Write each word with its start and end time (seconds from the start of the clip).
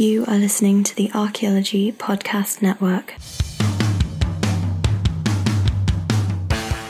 You 0.00 0.24
are 0.24 0.38
listening 0.38 0.82
to 0.84 0.96
the 0.96 1.12
Archaeology 1.12 1.92
Podcast 1.92 2.62
Network. 2.62 3.16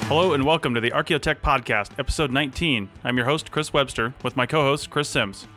Hello 0.07 0.33
and 0.33 0.45
welcome 0.45 0.75
to 0.75 0.81
the 0.81 0.93
Archaeotech 0.93 1.41
Podcast, 1.41 1.91
episode 1.99 2.31
19. 2.31 2.89
I'm 3.03 3.17
your 3.17 3.27
host, 3.27 3.51
Chris 3.51 3.73
Webster, 3.73 4.15
with 4.23 4.37
my 4.37 4.47
co 4.47 4.61
host, 4.61 4.91
Chris 4.91 5.09
Sims. 5.09 5.49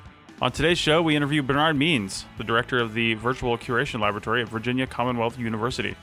On 0.41 0.51
today's 0.51 0.79
show, 0.79 1.03
we 1.03 1.15
interview 1.15 1.43
Bernard 1.43 1.75
Means, 1.75 2.25
the 2.39 2.43
director 2.43 2.79
of 2.79 2.95
the 2.95 3.13
Virtual 3.13 3.55
Curation 3.55 3.99
Laboratory 3.99 4.41
at 4.41 4.49
Virginia 4.49 4.87
Commonwealth 4.87 5.37
University. 5.37 5.95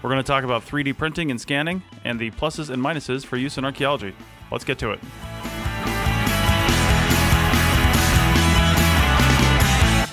We're 0.00 0.08
going 0.08 0.22
to 0.22 0.26
talk 0.26 0.44
about 0.44 0.64
3D 0.64 0.96
printing 0.96 1.30
and 1.30 1.38
scanning 1.38 1.82
and 2.04 2.18
the 2.18 2.30
pluses 2.30 2.70
and 2.70 2.82
minuses 2.82 3.26
for 3.26 3.36
use 3.36 3.58
in 3.58 3.66
archaeology. 3.66 4.14
Let's 4.50 4.64
get 4.64 4.78
to 4.78 4.92
it. 4.92 5.00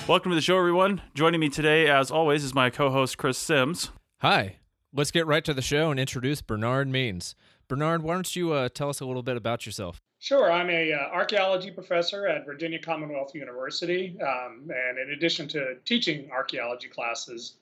Welcome 0.06 0.32
to 0.32 0.36
the 0.36 0.42
show, 0.42 0.58
everyone. 0.58 1.00
Joining 1.14 1.40
me 1.40 1.48
today, 1.48 1.88
as 1.88 2.10
always, 2.10 2.44
is 2.44 2.54
my 2.54 2.68
co 2.68 2.90
host, 2.90 3.16
Chris 3.16 3.38
Sims. 3.38 3.90
Hi. 4.18 4.56
Let's 4.92 5.10
get 5.10 5.26
right 5.26 5.42
to 5.46 5.54
the 5.54 5.62
show 5.62 5.90
and 5.90 5.98
introduce 5.98 6.42
Bernard 6.42 6.88
Means. 6.88 7.34
Bernard, 7.68 8.02
why 8.02 8.12
don't 8.12 8.36
you 8.36 8.52
uh, 8.52 8.68
tell 8.68 8.90
us 8.90 9.00
a 9.00 9.06
little 9.06 9.22
bit 9.22 9.38
about 9.38 9.64
yourself? 9.64 10.02
Sure. 10.18 10.52
I'm 10.52 10.68
a 10.68 10.92
uh, 10.92 10.98
archaeology 11.10 11.70
professor 11.70 12.26
at 12.26 12.44
Virginia 12.44 12.78
Commonwealth 12.78 13.34
University, 13.34 14.14
um, 14.20 14.70
and 14.70 14.98
in 14.98 15.14
addition 15.14 15.48
to 15.48 15.76
teaching 15.86 16.30
archaeology 16.30 16.88
classes, 16.88 17.54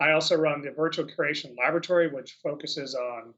I 0.00 0.12
also 0.12 0.36
run 0.36 0.62
the 0.62 0.70
Virtual 0.70 1.04
Curation 1.04 1.54
Laboratory, 1.58 2.08
which 2.08 2.38
focuses 2.42 2.94
on 2.94 3.34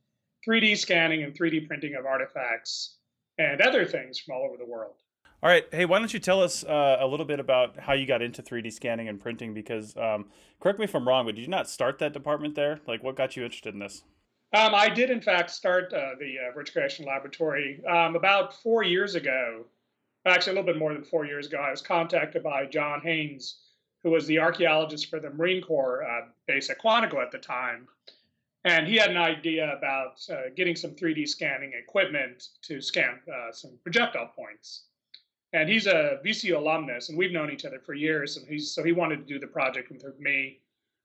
3D 0.47 0.79
scanning 0.79 1.25
and 1.25 1.37
3D 1.37 1.67
printing 1.67 1.97
of 1.97 2.07
artifacts 2.07 2.99
and 3.39 3.61
other 3.61 3.85
things 3.85 4.21
from 4.21 4.37
all 4.37 4.45
over 4.45 4.57
the 4.57 4.71
world. 4.71 5.02
All 5.43 5.51
right. 5.51 5.67
Hey, 5.73 5.87
why 5.87 5.99
don't 5.99 6.15
you 6.15 6.21
tell 6.21 6.41
us 6.41 6.63
uh, 6.63 6.99
a 7.01 7.07
little 7.07 7.27
bit 7.27 7.41
about 7.41 7.77
how 7.77 7.95
you 7.95 8.07
got 8.07 8.23
into 8.23 8.45
3D 8.45 8.73
scanning 8.73 9.09
and 9.09 9.21
printing? 9.21 9.53
Because, 9.53 9.97
um, 9.97 10.27
correct 10.61 10.79
me 10.79 10.85
if 10.85 10.95
I'm 10.95 11.07
wrong, 11.07 11.27
but 11.27 11.35
did 11.35 11.41
you 11.41 11.49
not 11.49 11.69
start 11.69 11.99
that 11.99 12.13
department 12.13 12.55
there? 12.55 12.79
Like, 12.87 13.03
what 13.03 13.17
got 13.17 13.37
you 13.37 13.43
interested 13.43 13.75
in 13.75 13.81
this? 13.81 14.05
Um, 14.55 14.73
I 14.73 14.89
did, 14.89 15.11
in 15.11 15.21
fact, 15.21 15.51
start 15.51 15.93
uh, 15.93 16.11
the 16.21 16.37
uh, 16.39 16.55
Virtual 16.55 16.85
Curation 16.85 17.07
Laboratory 17.07 17.83
um, 17.87 18.15
about 18.15 18.55
four 18.63 18.85
years 18.85 19.17
ago. 19.17 19.65
Actually, 20.25 20.53
a 20.53 20.61
little 20.61 20.73
bit 20.75 20.79
more 20.79 20.95
than 20.95 21.03
four 21.03 21.27
years 21.27 21.49
ago. 21.49 21.57
I 21.57 21.73
was 21.73 21.83
contacted 21.83 22.45
by 22.45 22.67
John 22.67 23.01
Haynes, 23.01 23.57
who 24.05 24.11
was 24.11 24.29
the 24.29 24.39
archaeologist 24.39 25.11
for 25.11 25.19
the 25.19 25.31
Marine 25.31 25.61
Corps 25.61 26.05
uh, 26.05 26.29
base 26.47 26.71
at 26.71 26.81
Quantico 26.81 27.21
at 27.21 27.33
the 27.33 27.39
time. 27.39 27.89
And 28.65 28.87
he 28.87 28.95
had 28.95 29.11
an 29.11 29.17
idea 29.17 29.77
about 29.77 30.21
uh, 30.31 30.51
getting 30.55 30.77
some 30.77 30.93
3D 30.93 31.29
scanning 31.29 31.73
equipment 31.77 32.45
to 32.63 32.81
scan 32.81 33.19
uh, 33.27 33.51
some 33.51 33.73
projectile 33.83 34.31
points 34.37 34.85
and 35.53 35.69
he's 35.69 35.87
a 35.87 36.19
VCU 36.25 36.57
alumnus, 36.57 37.09
and 37.09 37.19
we've 37.19 37.33
known 37.33 37.51
each 37.51 37.65
other 37.65 37.79
for 37.79 37.95
years. 37.95 38.37
And 38.37 38.47
he's 38.47 38.71
so 38.73 38.83
he 38.83 38.93
wanted 38.93 39.17
to 39.19 39.25
do 39.25 39.39
the 39.39 39.47
project 39.47 39.91
with 39.91 40.19
me 40.19 40.61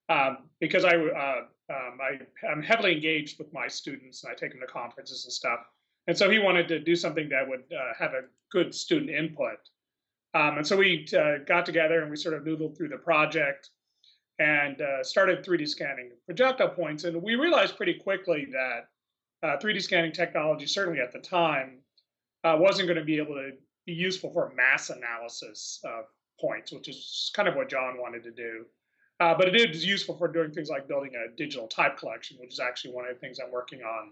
um, 0.10 0.40
because 0.60 0.86
I, 0.86 0.96
uh, 0.96 1.42
um, 1.70 2.00
I 2.02 2.50
am 2.50 2.64
heavily 2.64 2.94
engaged 2.94 3.38
with 3.40 3.52
my 3.52 3.68
students, 3.68 4.24
and 4.24 4.32
I 4.32 4.36
take 4.36 4.52
them 4.52 4.62
to 4.62 4.68
conferences 4.68 5.26
and 5.26 5.34
stuff. 5.34 5.60
And 6.08 6.18
so 6.18 6.30
he 6.30 6.40
wanted 6.40 6.68
to 6.70 6.80
do 6.80 6.96
something 6.96 7.28
that 7.30 7.48
would 7.48 7.64
uh, 7.72 7.94
have 8.00 8.14
a 8.14 8.22
good 8.50 8.74
student 8.74 9.12
input. 9.12 9.58
Um, 10.34 10.58
and 10.58 10.68
so 10.68 10.78
we 10.78 11.06
uh, 11.18 11.44
got 11.46 11.66
together 11.66 12.02
and 12.02 12.10
we 12.10 12.16
sort 12.16 12.36
of 12.36 12.44
noodled 12.44 12.78
through 12.78 12.90
the 12.90 12.98
project 12.98 13.72
and 14.40 14.82
uh, 14.82 15.04
started 15.04 15.44
3D 15.44 15.68
scanning 15.68 16.12
projectile 16.26 16.70
points. 16.70 17.04
And 17.04 17.22
we 17.22 17.36
realized 17.36 17.76
pretty 17.76 17.96
quickly 17.96 18.48
that 18.52 19.60
3D 19.62 19.78
uh, 19.78 19.82
scanning 19.82 20.12
technology, 20.12 20.66
certainly 20.66 21.00
at 21.00 21.12
the 21.12 21.20
time, 21.20 21.80
uh, 22.44 22.56
wasn't 22.58 22.88
going 22.88 23.00
to 23.00 23.06
be 23.06 23.18
able 23.18 23.36
to 23.36 23.52
be 23.88 23.94
useful 23.94 24.30
for 24.32 24.54
mass 24.54 24.92
analysis 24.92 25.80
of 25.84 26.06
points, 26.40 26.72
which 26.72 26.88
is 26.90 27.32
kind 27.34 27.48
of 27.48 27.56
what 27.56 27.70
John 27.70 27.98
wanted 28.00 28.24
to 28.26 28.32
do. 28.32 28.66
Uh, 29.20 29.34
but 29.34 29.48
it 29.48 29.72
is 29.72 29.84
useful 29.84 30.16
for 30.16 30.28
doing 30.28 30.52
things 30.52 30.70
like 30.70 30.88
building 30.88 31.14
a 31.16 31.36
digital 31.36 31.68
type 31.68 31.98
collection, 31.98 32.38
which 32.40 32.54
is 32.54 32.60
actually 32.60 32.94
one 32.94 33.08
of 33.08 33.16
the 33.16 33.20
things 33.20 33.40
I'm 33.40 33.52
working 33.52 33.82
on 33.82 34.12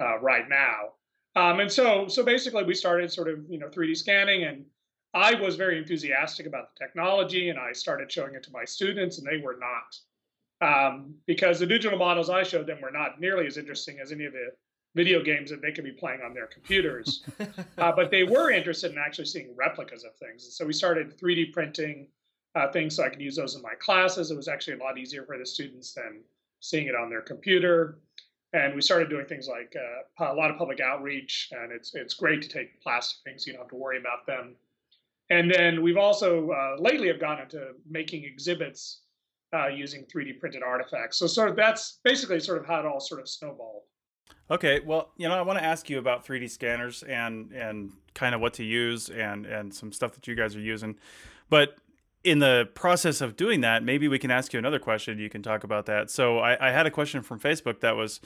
uh, 0.00 0.20
right 0.20 0.48
now. 0.48 0.92
Um, 1.34 1.58
and 1.58 1.72
so, 1.72 2.06
so 2.06 2.22
basically, 2.22 2.62
we 2.62 2.74
started 2.74 3.10
sort 3.10 3.28
of 3.28 3.40
you 3.48 3.58
know 3.58 3.68
3D 3.68 3.96
scanning, 3.96 4.44
and 4.44 4.64
I 5.14 5.34
was 5.34 5.56
very 5.56 5.78
enthusiastic 5.78 6.46
about 6.46 6.74
the 6.74 6.84
technology, 6.84 7.48
and 7.48 7.58
I 7.58 7.72
started 7.72 8.12
showing 8.12 8.34
it 8.34 8.44
to 8.44 8.52
my 8.52 8.64
students, 8.64 9.18
and 9.18 9.26
they 9.26 9.38
were 9.38 9.58
not, 9.58 10.86
um, 10.92 11.14
because 11.26 11.58
the 11.58 11.66
digital 11.66 11.98
models 11.98 12.30
I 12.30 12.44
showed 12.44 12.66
them 12.66 12.80
were 12.80 12.92
not 12.92 13.20
nearly 13.20 13.46
as 13.46 13.56
interesting 13.56 13.98
as 14.00 14.12
any 14.12 14.24
of 14.24 14.32
the 14.32 14.50
video 14.98 15.22
games 15.22 15.48
that 15.48 15.62
they 15.62 15.70
could 15.70 15.84
be 15.84 15.92
playing 15.92 16.22
on 16.26 16.34
their 16.34 16.48
computers. 16.48 17.24
uh, 17.78 17.92
but 17.92 18.10
they 18.10 18.24
were 18.24 18.50
interested 18.50 18.90
in 18.90 18.98
actually 18.98 19.26
seeing 19.26 19.54
replicas 19.54 20.02
of 20.02 20.16
things. 20.16 20.42
And 20.42 20.52
so 20.52 20.66
we 20.66 20.72
started 20.72 21.16
3D 21.16 21.52
printing 21.52 22.08
uh, 22.56 22.72
things 22.72 22.96
so 22.96 23.04
I 23.04 23.08
could 23.08 23.20
use 23.20 23.36
those 23.36 23.54
in 23.54 23.62
my 23.62 23.74
classes. 23.78 24.32
It 24.32 24.36
was 24.36 24.48
actually 24.48 24.74
a 24.80 24.82
lot 24.82 24.98
easier 24.98 25.24
for 25.24 25.38
the 25.38 25.46
students 25.46 25.94
than 25.94 26.22
seeing 26.58 26.88
it 26.88 26.96
on 26.96 27.08
their 27.10 27.22
computer. 27.22 28.00
And 28.52 28.74
we 28.74 28.80
started 28.80 29.08
doing 29.08 29.26
things 29.26 29.46
like 29.46 29.76
uh, 29.76 30.32
a 30.32 30.34
lot 30.34 30.50
of 30.50 30.56
public 30.56 30.80
outreach, 30.80 31.50
and 31.52 31.70
it's 31.70 31.94
it's 31.94 32.14
great 32.14 32.40
to 32.42 32.48
take 32.48 32.80
plastic 32.82 33.18
things. 33.22 33.46
You 33.46 33.52
don't 33.52 33.62
have 33.62 33.70
to 33.70 33.76
worry 33.76 33.98
about 33.98 34.26
them. 34.26 34.56
And 35.30 35.52
then 35.52 35.82
we've 35.82 35.98
also 35.98 36.50
uh, 36.50 36.76
lately 36.80 37.08
have 37.08 37.20
gone 37.20 37.40
into 37.40 37.60
making 37.88 38.24
exhibits 38.24 39.02
uh, 39.54 39.68
using 39.68 40.06
3D 40.06 40.40
printed 40.40 40.62
artifacts. 40.62 41.18
So 41.18 41.26
sort 41.26 41.50
of 41.50 41.56
that's 41.56 42.00
basically 42.02 42.40
sort 42.40 42.58
of 42.58 42.66
how 42.66 42.80
it 42.80 42.86
all 42.86 43.00
sort 43.00 43.20
of 43.20 43.28
snowballed. 43.28 43.82
Okay, 44.50 44.80
well, 44.80 45.10
you 45.16 45.28
know, 45.28 45.34
I 45.34 45.42
want 45.42 45.58
to 45.58 45.64
ask 45.64 45.90
you 45.90 45.98
about 45.98 46.26
3D 46.26 46.50
scanners 46.50 47.02
and 47.02 47.52
and 47.52 47.92
kind 48.14 48.34
of 48.34 48.40
what 48.40 48.54
to 48.54 48.64
use 48.64 49.10
and 49.10 49.46
and 49.46 49.74
some 49.74 49.92
stuff 49.92 50.12
that 50.12 50.26
you 50.26 50.34
guys 50.34 50.56
are 50.56 50.60
using. 50.60 50.96
But 51.50 51.76
in 52.24 52.40
the 52.40 52.68
process 52.74 53.20
of 53.20 53.36
doing 53.36 53.60
that, 53.60 53.82
maybe 53.82 54.08
we 54.08 54.18
can 54.18 54.30
ask 54.30 54.52
you 54.52 54.58
another 54.58 54.78
question. 54.78 55.18
You 55.18 55.30
can 55.30 55.42
talk 55.42 55.64
about 55.64 55.86
that. 55.86 56.10
So 56.10 56.38
I, 56.38 56.68
I 56.68 56.72
had 56.72 56.86
a 56.86 56.90
question 56.90 57.22
from 57.22 57.38
Facebook 57.38 57.80
that 57.80 57.96
was, 57.96 58.20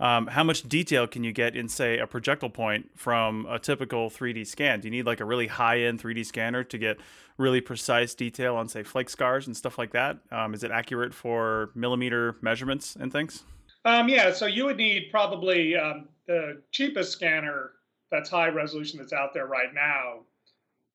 um, 0.00 0.26
how 0.26 0.42
much 0.42 0.68
detail 0.68 1.06
can 1.06 1.24
you 1.24 1.32
get 1.32 1.56
in, 1.56 1.68
say, 1.68 1.98
a 1.98 2.06
projectile 2.06 2.50
point 2.50 2.90
from 2.96 3.46
a 3.48 3.58
typical 3.58 4.10
3D 4.10 4.46
scan? 4.46 4.80
Do 4.80 4.88
you 4.88 4.90
need 4.90 5.06
like 5.06 5.20
a 5.20 5.24
really 5.24 5.46
high-end 5.46 6.02
3D 6.02 6.26
scanner 6.26 6.64
to 6.64 6.76
get 6.76 6.98
really 7.38 7.60
precise 7.60 8.14
detail 8.14 8.56
on, 8.56 8.68
say, 8.68 8.82
flake 8.82 9.08
scars 9.08 9.46
and 9.46 9.56
stuff 9.56 9.78
like 9.78 9.92
that? 9.92 10.18
Um, 10.30 10.52
is 10.52 10.62
it 10.64 10.70
accurate 10.70 11.14
for 11.14 11.70
millimeter 11.74 12.36
measurements 12.42 12.96
and 12.96 13.10
things? 13.10 13.44
Um, 13.86 14.08
yeah, 14.08 14.32
so 14.32 14.46
you 14.46 14.64
would 14.64 14.78
need 14.78 15.12
probably 15.12 15.76
um, 15.76 16.08
the 16.26 16.60
cheapest 16.72 17.12
scanner 17.12 17.70
that's 18.10 18.28
high 18.28 18.48
resolution 18.48 18.98
that's 18.98 19.12
out 19.12 19.32
there 19.32 19.46
right 19.46 19.72
now 19.72 20.22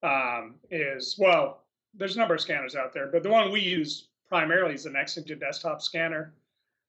um, 0.03 0.55
is 0.69 1.15
well, 1.17 1.63
there's 1.93 2.17
a 2.17 2.19
number 2.19 2.35
of 2.35 2.41
scanners 2.41 2.75
out 2.75 2.91
there, 2.93 3.07
but 3.07 3.23
the 3.23 3.29
one 3.29 3.49
we 3.49 3.61
use 3.61 4.09
primarily 4.27 4.75
is 4.75 4.83
the 4.83 4.89
NextEngine 4.89 5.39
desktop 5.39 5.81
scanner, 5.81 6.33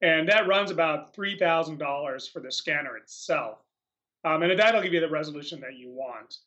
and 0.01 0.29
that 0.29 0.49
runs 0.49 0.73
about 0.73 1.15
three 1.15 1.39
thousand 1.39 1.79
dollars 1.79 2.27
for 2.27 2.41
the 2.41 2.51
scanner 2.51 2.97
itself, 2.97 3.59
um, 4.25 4.43
and 4.43 4.59
that'll 4.59 4.83
give 4.83 4.93
you 4.93 5.01
the 5.01 5.09
resolution 5.09 5.61
that 5.61 5.77
you 5.77 5.89
want. 5.89 6.39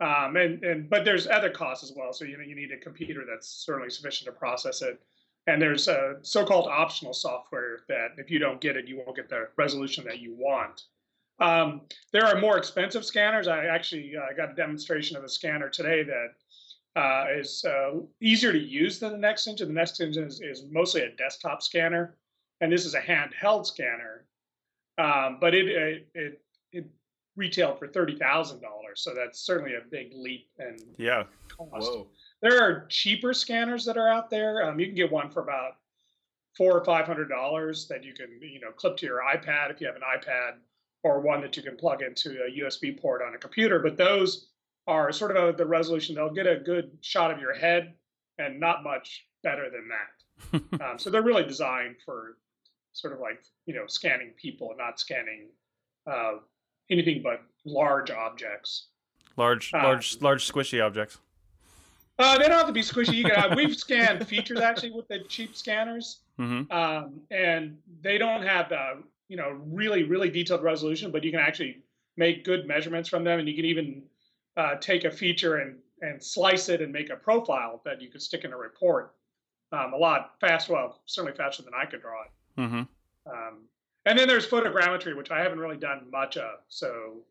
Um, 0.00 0.36
and 0.36 0.62
and 0.62 0.88
but 0.88 1.04
there's 1.04 1.26
other 1.26 1.50
costs 1.50 1.82
as 1.82 1.96
well, 1.96 2.12
so 2.12 2.24
you 2.24 2.36
know 2.36 2.44
you 2.44 2.54
need 2.54 2.70
a 2.70 2.78
computer 2.78 3.24
that's 3.28 3.48
certainly 3.48 3.90
sufficient 3.90 4.26
to 4.26 4.38
process 4.38 4.82
it 4.82 5.00
and 5.46 5.60
there's 5.60 5.88
a 5.88 6.16
so-called 6.22 6.68
optional 6.68 7.12
software 7.12 7.80
that 7.88 8.12
if 8.16 8.30
you 8.30 8.38
don't 8.38 8.60
get 8.60 8.76
it, 8.76 8.88
you 8.88 8.96
won't 8.98 9.16
get 9.16 9.28
the 9.28 9.48
resolution 9.56 10.04
that 10.04 10.20
you 10.20 10.34
want. 10.34 10.82
Um, 11.40 11.82
there 12.12 12.24
are 12.24 12.40
more 12.40 12.56
expensive 12.56 13.04
scanners. 13.04 13.48
I 13.48 13.66
actually 13.66 14.14
uh, 14.16 14.34
got 14.36 14.52
a 14.52 14.54
demonstration 14.54 15.16
of 15.16 15.24
a 15.24 15.28
scanner 15.28 15.68
today 15.68 16.04
that 16.04 17.00
uh, 17.00 17.26
is 17.36 17.64
uh, 17.64 17.98
easier 18.20 18.52
to 18.52 18.58
use 18.58 18.98
than 19.00 19.20
the 19.20 19.26
NextEngine. 19.26 19.58
The 19.58 19.66
NextEngine 19.66 20.26
is, 20.26 20.40
is 20.40 20.64
mostly 20.70 21.02
a 21.02 21.10
desktop 21.16 21.60
scanner, 21.60 22.16
and 22.60 22.72
this 22.72 22.86
is 22.86 22.94
a 22.94 23.00
handheld 23.00 23.66
scanner. 23.66 24.26
Um, 24.96 25.38
but 25.40 25.54
it, 25.54 25.66
it, 25.66 26.08
it 26.14 26.40
it 26.70 26.86
retailed 27.34 27.80
for 27.80 27.88
thirty 27.88 28.16
thousand 28.16 28.60
dollars, 28.60 29.00
so 29.00 29.12
that's 29.12 29.40
certainly 29.40 29.74
a 29.74 29.80
big 29.90 30.12
leap 30.14 30.46
in 30.60 30.76
yeah. 30.96 31.24
cost. 31.48 31.90
Whoa. 31.90 32.06
There 32.44 32.62
are 32.62 32.84
cheaper 32.90 33.32
scanners 33.32 33.86
that 33.86 33.96
are 33.96 34.06
out 34.06 34.28
there. 34.28 34.68
Um, 34.68 34.78
you 34.78 34.84
can 34.84 34.94
get 34.94 35.10
one 35.10 35.30
for 35.30 35.40
about 35.40 35.78
four 36.54 36.76
or 36.76 36.84
five 36.84 37.06
hundred 37.06 37.30
dollars 37.30 37.88
that 37.88 38.04
you 38.04 38.12
can 38.12 38.38
you 38.42 38.60
know 38.60 38.70
clip 38.70 38.98
to 38.98 39.06
your 39.06 39.22
iPad 39.22 39.70
if 39.70 39.80
you 39.80 39.86
have 39.86 39.96
an 39.96 40.02
iPad, 40.02 40.56
or 41.02 41.20
one 41.20 41.40
that 41.40 41.56
you 41.56 41.62
can 41.62 41.74
plug 41.74 42.02
into 42.02 42.36
a 42.44 42.60
USB 42.60 43.00
port 43.00 43.22
on 43.26 43.34
a 43.34 43.38
computer. 43.38 43.78
But 43.78 43.96
those 43.96 44.48
are 44.86 45.10
sort 45.10 45.34
of 45.34 45.54
a, 45.54 45.56
the 45.56 45.64
resolution. 45.64 46.14
They'll 46.14 46.28
get 46.28 46.46
a 46.46 46.56
good 46.56 46.90
shot 47.00 47.30
of 47.30 47.40
your 47.40 47.54
head, 47.54 47.94
and 48.36 48.60
not 48.60 48.84
much 48.84 49.24
better 49.42 49.70
than 49.70 49.88
that. 49.88 50.82
um, 50.84 50.98
so 50.98 51.08
they're 51.08 51.22
really 51.22 51.44
designed 51.44 51.96
for 52.04 52.36
sort 52.92 53.14
of 53.14 53.20
like 53.20 53.42
you 53.64 53.74
know 53.74 53.86
scanning 53.86 54.32
people, 54.36 54.74
not 54.76 55.00
scanning 55.00 55.48
uh, 56.06 56.34
anything 56.90 57.22
but 57.22 57.40
large 57.64 58.10
objects. 58.10 58.88
Large, 59.38 59.72
uh, 59.72 59.82
large, 59.82 60.20
large 60.20 60.52
squishy 60.52 60.84
objects. 60.84 61.16
Uh, 62.18 62.38
they 62.38 62.44
don't 62.44 62.58
have 62.58 62.66
to 62.66 62.72
be 62.72 62.80
squishy. 62.80 63.14
You 63.14 63.24
can, 63.24 63.36
uh, 63.36 63.54
we've 63.56 63.76
scanned 63.86 64.26
features 64.26 64.60
actually 64.60 64.92
with 64.92 65.08
the 65.08 65.20
cheap 65.28 65.56
scanners, 65.56 66.20
mm-hmm. 66.38 66.70
um, 66.70 67.20
and 67.30 67.76
they 68.02 68.18
don't 68.18 68.42
have 68.42 68.68
the 68.68 69.02
you 69.28 69.36
know 69.36 69.58
really 69.66 70.04
really 70.04 70.30
detailed 70.30 70.62
resolution, 70.62 71.10
but 71.10 71.24
you 71.24 71.30
can 71.30 71.40
actually 71.40 71.82
make 72.16 72.44
good 72.44 72.66
measurements 72.66 73.08
from 73.08 73.24
them, 73.24 73.40
and 73.40 73.48
you 73.48 73.54
can 73.54 73.64
even 73.64 74.02
uh, 74.56 74.76
take 74.76 75.04
a 75.04 75.10
feature 75.10 75.56
and 75.56 75.76
and 76.02 76.22
slice 76.22 76.68
it 76.68 76.82
and 76.82 76.92
make 76.92 77.10
a 77.10 77.16
profile 77.16 77.80
that 77.84 78.00
you 78.00 78.08
can 78.08 78.20
stick 78.20 78.44
in 78.44 78.52
a 78.52 78.56
report 78.56 79.14
um, 79.72 79.92
a 79.92 79.96
lot 79.96 80.34
faster, 80.40 80.72
Well, 80.72 81.00
certainly 81.06 81.36
faster 81.36 81.62
than 81.62 81.72
I 81.74 81.84
could 81.86 82.00
draw 82.00 82.22
it. 82.22 82.60
Mm-hmm. 82.60 82.82
Um, 83.32 83.58
and 84.06 84.18
then 84.18 84.28
there's 84.28 84.46
photogrammetry, 84.46 85.16
which 85.16 85.30
I 85.30 85.40
haven't 85.40 85.58
really 85.58 85.76
done 85.76 86.06
much 86.10 86.36
of. 86.36 86.60
So 86.68 87.22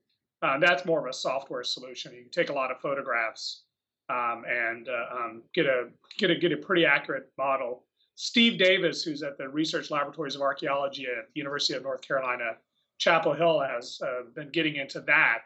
uh, 0.42 0.58
that's 0.60 0.86
more 0.86 1.00
of 1.00 1.06
a 1.06 1.14
software 1.14 1.64
solution. 1.64 2.14
You 2.14 2.22
can 2.24 2.32
take 2.32 2.50
a 2.50 2.54
lot 2.54 2.72
of 2.72 2.80
photographs 2.82 3.62
um, 4.10 4.44
and 4.48 4.90
uh, 4.90 5.16
um, 5.16 5.42
get 5.54 5.66
a 5.66 5.90
get 6.18 6.32
a 6.32 6.36
get 6.36 6.52
a 6.52 6.58
pretty 6.58 6.86
accurate 6.86 7.32
model. 7.38 7.84
Steve 8.16 8.60
Davis, 8.60 9.04
who's 9.04 9.24
at 9.24 9.38
the 9.38 9.50
Research 9.50 9.90
Laboratories 9.90 10.36
of 10.36 10.42
Archaeology 10.42 11.06
at 11.06 11.34
the 11.34 11.40
University 11.40 11.74
of 11.74 11.84
North 11.84 12.02
Carolina, 12.02 12.58
Chapel 13.00 13.34
Hill, 13.34 13.60
has 13.60 14.00
uh, 14.04 14.30
been 14.36 14.50
getting 14.50 14.76
into 14.76 15.02
that. 15.02 15.46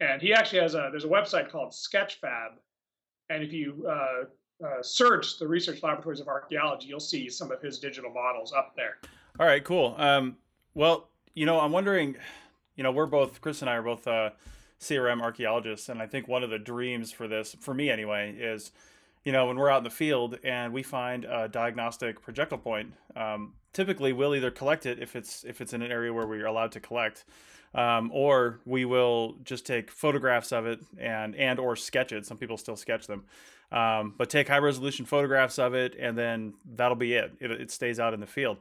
And 0.00 0.20
he 0.20 0.34
actually 0.34 0.60
has 0.60 0.74
a 0.74 0.88
there's 0.90 1.04
a 1.04 1.08
website 1.08 1.50
called 1.50 1.72
Sketchfab, 1.72 2.50
and 3.30 3.42
if 3.42 3.52
you 3.52 3.86
uh, 3.88 4.24
uh, 4.64 4.82
search 4.82 5.38
the 5.38 5.46
Research 5.46 5.82
Laboratories 5.82 6.20
of 6.20 6.28
Archaeology, 6.28 6.88
you'll 6.88 7.00
see 7.00 7.28
some 7.28 7.50
of 7.50 7.62
his 7.62 7.78
digital 7.78 8.10
models 8.10 8.52
up 8.52 8.74
there. 8.76 8.98
All 9.38 9.46
right, 9.46 9.64
cool. 9.64 9.94
Um, 9.98 10.36
well, 10.74 11.08
you 11.34 11.46
know, 11.46 11.60
I'm 11.60 11.72
wondering, 11.72 12.16
you 12.76 12.82
know, 12.82 12.92
we're 12.92 13.06
both 13.06 13.40
Chris 13.40 13.62
and 13.62 13.70
I 13.70 13.74
are 13.74 13.82
both 13.82 14.06
uh, 14.06 14.30
CRM 14.84 15.22
archaeologists, 15.22 15.88
and 15.88 16.00
I 16.00 16.06
think 16.06 16.28
one 16.28 16.42
of 16.42 16.50
the 16.50 16.58
dreams 16.58 17.10
for 17.10 17.26
this, 17.26 17.56
for 17.58 17.72
me 17.72 17.90
anyway, 17.90 18.34
is, 18.38 18.70
you 19.24 19.32
know, 19.32 19.46
when 19.46 19.56
we're 19.56 19.70
out 19.70 19.78
in 19.78 19.84
the 19.84 19.90
field 19.90 20.38
and 20.44 20.72
we 20.72 20.82
find 20.82 21.24
a 21.24 21.48
diagnostic 21.48 22.20
projectile 22.20 22.58
point. 22.58 22.92
Um, 23.16 23.54
typically, 23.72 24.12
we'll 24.12 24.34
either 24.34 24.50
collect 24.50 24.84
it 24.84 24.98
if 24.98 25.16
it's 25.16 25.42
if 25.44 25.60
it's 25.60 25.72
in 25.72 25.80
an 25.80 25.90
area 25.90 26.12
where 26.12 26.26
we're 26.26 26.46
allowed 26.46 26.72
to 26.72 26.80
collect, 26.80 27.24
um, 27.74 28.10
or 28.12 28.60
we 28.66 28.84
will 28.84 29.36
just 29.42 29.64
take 29.64 29.90
photographs 29.90 30.52
of 30.52 30.66
it 30.66 30.80
and 30.98 31.34
and 31.36 31.58
or 31.58 31.76
sketch 31.76 32.12
it. 32.12 32.26
Some 32.26 32.36
people 32.36 32.58
still 32.58 32.76
sketch 32.76 33.06
them, 33.06 33.24
um, 33.72 34.14
but 34.18 34.28
take 34.28 34.48
high 34.48 34.58
resolution 34.58 35.06
photographs 35.06 35.58
of 35.58 35.74
it, 35.74 35.96
and 35.98 36.18
then 36.18 36.52
that'll 36.74 36.94
be 36.94 37.14
it. 37.14 37.32
it. 37.40 37.50
It 37.50 37.70
stays 37.70 37.98
out 37.98 38.12
in 38.12 38.20
the 38.20 38.26
field. 38.26 38.58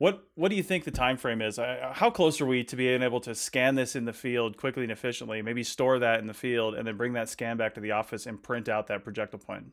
What 0.00 0.24
what 0.34 0.48
do 0.48 0.56
you 0.56 0.62
think 0.62 0.84
the 0.84 0.90
time 0.90 1.18
frame 1.18 1.42
is? 1.42 1.58
How 1.58 2.10
close 2.10 2.40
are 2.40 2.46
we 2.46 2.64
to 2.64 2.74
being 2.74 3.02
able 3.02 3.20
to 3.20 3.34
scan 3.34 3.74
this 3.74 3.94
in 3.94 4.06
the 4.06 4.14
field 4.14 4.56
quickly 4.56 4.82
and 4.82 4.90
efficiently? 4.90 5.42
Maybe 5.42 5.62
store 5.62 5.98
that 5.98 6.20
in 6.20 6.26
the 6.26 6.32
field 6.32 6.74
and 6.74 6.86
then 6.86 6.96
bring 6.96 7.12
that 7.12 7.28
scan 7.28 7.58
back 7.58 7.74
to 7.74 7.82
the 7.82 7.90
office 7.90 8.24
and 8.24 8.42
print 8.42 8.70
out 8.70 8.86
that 8.86 9.04
projectile 9.04 9.40
point. 9.40 9.66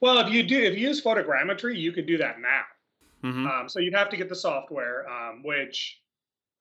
Well, 0.00 0.20
if 0.20 0.32
you 0.32 0.44
do 0.44 0.56
if 0.56 0.78
you 0.78 0.86
use 0.86 1.02
photogrammetry, 1.02 1.76
you 1.76 1.90
could 1.90 2.06
do 2.06 2.16
that 2.18 2.36
now. 2.40 2.62
Mm-hmm. 3.28 3.46
Um, 3.48 3.68
so 3.68 3.80
you'd 3.80 3.96
have 3.96 4.08
to 4.10 4.16
get 4.16 4.28
the 4.28 4.36
software, 4.36 5.04
um, 5.10 5.42
which 5.42 6.00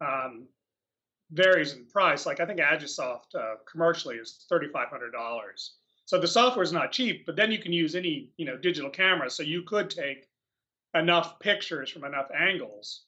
um, 0.02 0.48
varies 1.31 1.74
in 1.74 1.86
price. 1.86 2.26
Like 2.26 2.40
I 2.40 2.46
think 2.48 2.60
Agisoft 2.60 3.36
uh, 3.36 3.58
commercially 3.72 4.16
is 4.16 4.48
thirty 4.50 4.68
five 4.69 4.88
hundred 4.88 5.12
dollars. 5.12 5.76
So 6.06 6.19
the 6.19 6.28
software 6.28 6.64
is 6.64 6.74
not 6.74 6.92
cheap, 6.92 7.28
but 7.28 7.36
then 7.36 7.52
you 7.52 7.60
can 7.60 7.72
use 7.72 7.94
any 7.94 8.31
you 8.38 8.48
know 8.48 8.58
digital 8.58 8.90
camera. 8.90 9.30
So 9.30 9.44
you 9.44 9.62
could 9.62 9.92
take 9.92 10.26
enough 10.95 11.40
pictures 11.40 11.90
from 11.90 12.04
enough 12.04 12.28
angles 12.38 13.04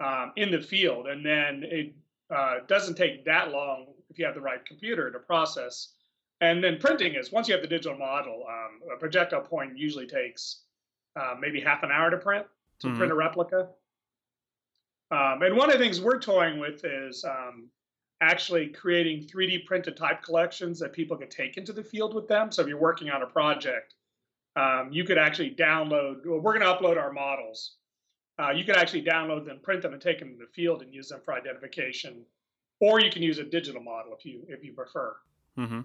um, 0.00 0.32
in 0.36 0.50
the 0.50 0.60
field, 0.60 1.06
and 1.06 1.24
then 1.24 1.62
it 1.64 1.94
uh, 2.34 2.58
doesn't 2.66 2.96
take 2.96 3.24
that 3.24 3.50
long 3.50 3.86
if 4.10 4.18
you 4.18 4.24
have 4.24 4.34
the 4.34 4.40
right 4.40 4.64
computer 4.64 5.10
to 5.10 5.18
process. 5.18 5.92
And 6.40 6.62
then 6.62 6.78
printing 6.78 7.14
is 7.14 7.32
once 7.32 7.48
you 7.48 7.54
have 7.54 7.62
the 7.62 7.68
digital 7.68 7.96
model, 7.96 8.44
um, 8.48 8.80
a 8.94 8.98
projectile 8.98 9.40
point 9.40 9.76
usually 9.78 10.06
takes 10.06 10.62
uh, 11.18 11.34
maybe 11.40 11.60
half 11.60 11.82
an 11.82 11.90
hour 11.90 12.10
to 12.10 12.18
print 12.18 12.46
to 12.80 12.88
Mhm. 12.88 12.96
print 12.96 13.12
a 13.12 13.14
replica. 13.14 13.70
Um, 15.10 15.42
and 15.42 15.56
one 15.56 15.70
of 15.70 15.78
the 15.78 15.82
things 15.82 16.00
we're 16.00 16.18
toying 16.20 16.58
with 16.58 16.84
is 16.84 17.24
um, 17.24 17.70
actually 18.20 18.68
creating 18.68 19.22
3D 19.26 19.64
printed 19.64 19.96
type 19.96 20.22
collections 20.22 20.78
that 20.80 20.92
people 20.92 21.16
could 21.16 21.30
take 21.30 21.56
into 21.56 21.72
the 21.72 21.82
field 21.82 22.12
with 22.14 22.28
them. 22.28 22.50
So 22.50 22.62
if 22.62 22.68
you're 22.68 22.76
working 22.78 23.08
on 23.10 23.22
a 23.22 23.26
project, 23.26 23.94
um, 24.56 24.88
you 24.90 25.04
could 25.04 25.18
actually 25.18 25.54
download. 25.54 26.24
Well, 26.24 26.40
we're 26.40 26.58
going 26.58 26.66
to 26.66 26.72
upload 26.72 26.96
our 26.96 27.12
models. 27.12 27.76
Uh, 28.38 28.50
you 28.50 28.64
could 28.64 28.76
actually 28.76 29.02
download 29.02 29.46
them, 29.46 29.60
print 29.62 29.82
them, 29.82 29.92
and 29.92 30.02
take 30.02 30.18
them 30.18 30.32
to 30.32 30.36
the 30.36 30.50
field 30.54 30.82
and 30.82 30.92
use 30.92 31.08
them 31.08 31.20
for 31.24 31.34
identification. 31.34 32.24
Or 32.80 33.00
you 33.00 33.10
can 33.10 33.22
use 33.22 33.38
a 33.38 33.44
digital 33.44 33.82
model 33.82 34.14
if 34.18 34.24
you 34.24 34.42
if 34.48 34.62
you 34.62 34.72
prefer. 34.72 35.16
Mm-hmm. 35.58 35.80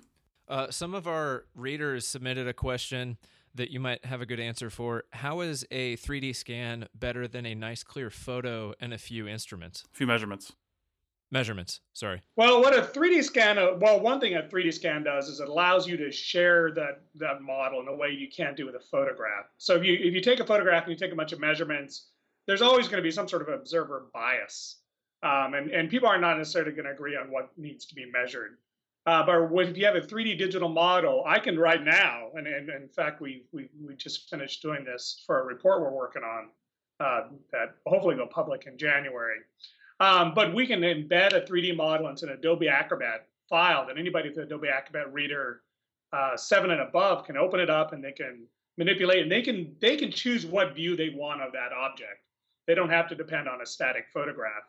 Uh, 0.47 0.69
some 0.69 0.93
of 0.93 1.07
our 1.07 1.45
readers 1.55 2.05
submitted 2.05 2.47
a 2.47 2.53
question 2.53 3.17
that 3.55 3.69
you 3.69 3.79
might 3.79 4.03
have 4.05 4.21
a 4.21 4.25
good 4.25 4.39
answer 4.39 4.69
for. 4.69 5.03
How 5.11 5.41
is 5.41 5.65
a 5.71 5.95
3D 5.97 6.35
scan 6.35 6.87
better 6.93 7.27
than 7.27 7.45
a 7.45 7.55
nice 7.55 7.83
clear 7.83 8.09
photo 8.09 8.73
and 8.79 8.93
a 8.93 8.97
few 8.97 9.27
instruments? 9.27 9.85
A 9.93 9.95
few 9.95 10.07
measurements. 10.07 10.53
Measurements, 11.31 11.79
sorry. 11.93 12.21
Well, 12.35 12.61
what 12.61 12.77
a 12.77 12.81
3D 12.81 13.23
scan, 13.23 13.55
well, 13.79 14.01
one 14.01 14.19
thing 14.19 14.35
a 14.35 14.41
3D 14.41 14.73
scan 14.73 15.03
does 15.03 15.29
is 15.29 15.39
it 15.39 15.47
allows 15.47 15.87
you 15.87 15.95
to 15.95 16.11
share 16.11 16.73
that 16.73 17.03
that 17.15 17.41
model 17.41 17.79
in 17.79 17.87
a 17.87 17.95
way 17.95 18.09
you 18.09 18.27
can't 18.27 18.57
do 18.57 18.65
with 18.65 18.75
a 18.75 18.81
photograph. 18.91 19.45
So 19.57 19.75
if 19.75 19.85
you 19.85 19.93
if 19.93 20.13
you 20.13 20.19
take 20.19 20.41
a 20.41 20.45
photograph 20.45 20.83
and 20.83 20.91
you 20.91 20.97
take 20.97 21.13
a 21.13 21.15
bunch 21.15 21.31
of 21.31 21.39
measurements, 21.39 22.09
there's 22.47 22.61
always 22.61 22.87
going 22.87 22.97
to 22.97 23.03
be 23.03 23.11
some 23.11 23.29
sort 23.29 23.43
of 23.43 23.47
observer 23.47 24.09
bias, 24.13 24.81
um, 25.23 25.53
and 25.53 25.71
and 25.71 25.89
people 25.89 26.09
are 26.09 26.19
not 26.19 26.37
necessarily 26.37 26.73
going 26.73 26.83
to 26.83 26.91
agree 26.91 27.15
on 27.15 27.31
what 27.31 27.57
needs 27.57 27.85
to 27.85 27.95
be 27.95 28.05
measured. 28.11 28.57
Uh, 29.05 29.25
but 29.25 29.49
when, 29.49 29.67
if 29.67 29.77
you 29.77 29.85
have 29.85 29.95
a 29.95 30.01
3D 30.01 30.37
digital 30.37 30.69
model, 30.69 31.23
I 31.25 31.39
can 31.39 31.57
right 31.57 31.83
now, 31.83 32.27
and, 32.35 32.45
and 32.45 32.69
in 32.69 32.89
fact 32.89 33.21
we 33.21 33.45
we 33.53 33.69
we 33.81 33.95
just 33.95 34.29
finished 34.29 34.61
doing 34.61 34.83
this 34.83 35.23
for 35.25 35.39
a 35.39 35.45
report 35.45 35.81
we're 35.81 35.91
working 35.91 36.23
on 36.23 36.49
uh, 36.99 37.27
that 37.53 37.75
hopefully 37.87 38.15
go 38.15 38.27
public 38.27 38.67
in 38.67 38.77
January. 38.77 39.37
Um, 40.01 40.33
but 40.33 40.55
we 40.55 40.65
can 40.65 40.81
embed 40.81 41.33
a 41.33 41.41
3D 41.41 41.75
model 41.75 42.07
into 42.07 42.25
an 42.25 42.31
Adobe 42.31 42.67
Acrobat 42.67 43.27
file 43.47 43.85
that 43.85 43.99
anybody 43.99 44.29
with 44.29 44.39
Adobe 44.39 44.67
Acrobat 44.67 45.13
Reader 45.13 45.61
uh, 46.11 46.35
seven 46.35 46.71
and 46.71 46.81
above 46.81 47.23
can 47.23 47.37
open 47.37 47.59
it 47.59 47.69
up 47.69 47.93
and 47.93 48.03
they 48.03 48.11
can 48.11 48.47
manipulate 48.77 49.21
and 49.21 49.31
they 49.31 49.43
can 49.43 49.75
they 49.79 49.95
can 49.95 50.11
choose 50.11 50.43
what 50.43 50.73
view 50.73 50.95
they 50.95 51.09
want 51.09 51.43
of 51.43 51.53
that 51.53 51.71
object. 51.71 52.25
They 52.65 52.73
don't 52.73 52.89
have 52.89 53.07
to 53.09 53.15
depend 53.15 53.47
on 53.47 53.61
a 53.61 53.65
static 53.65 54.07
photograph. 54.11 54.63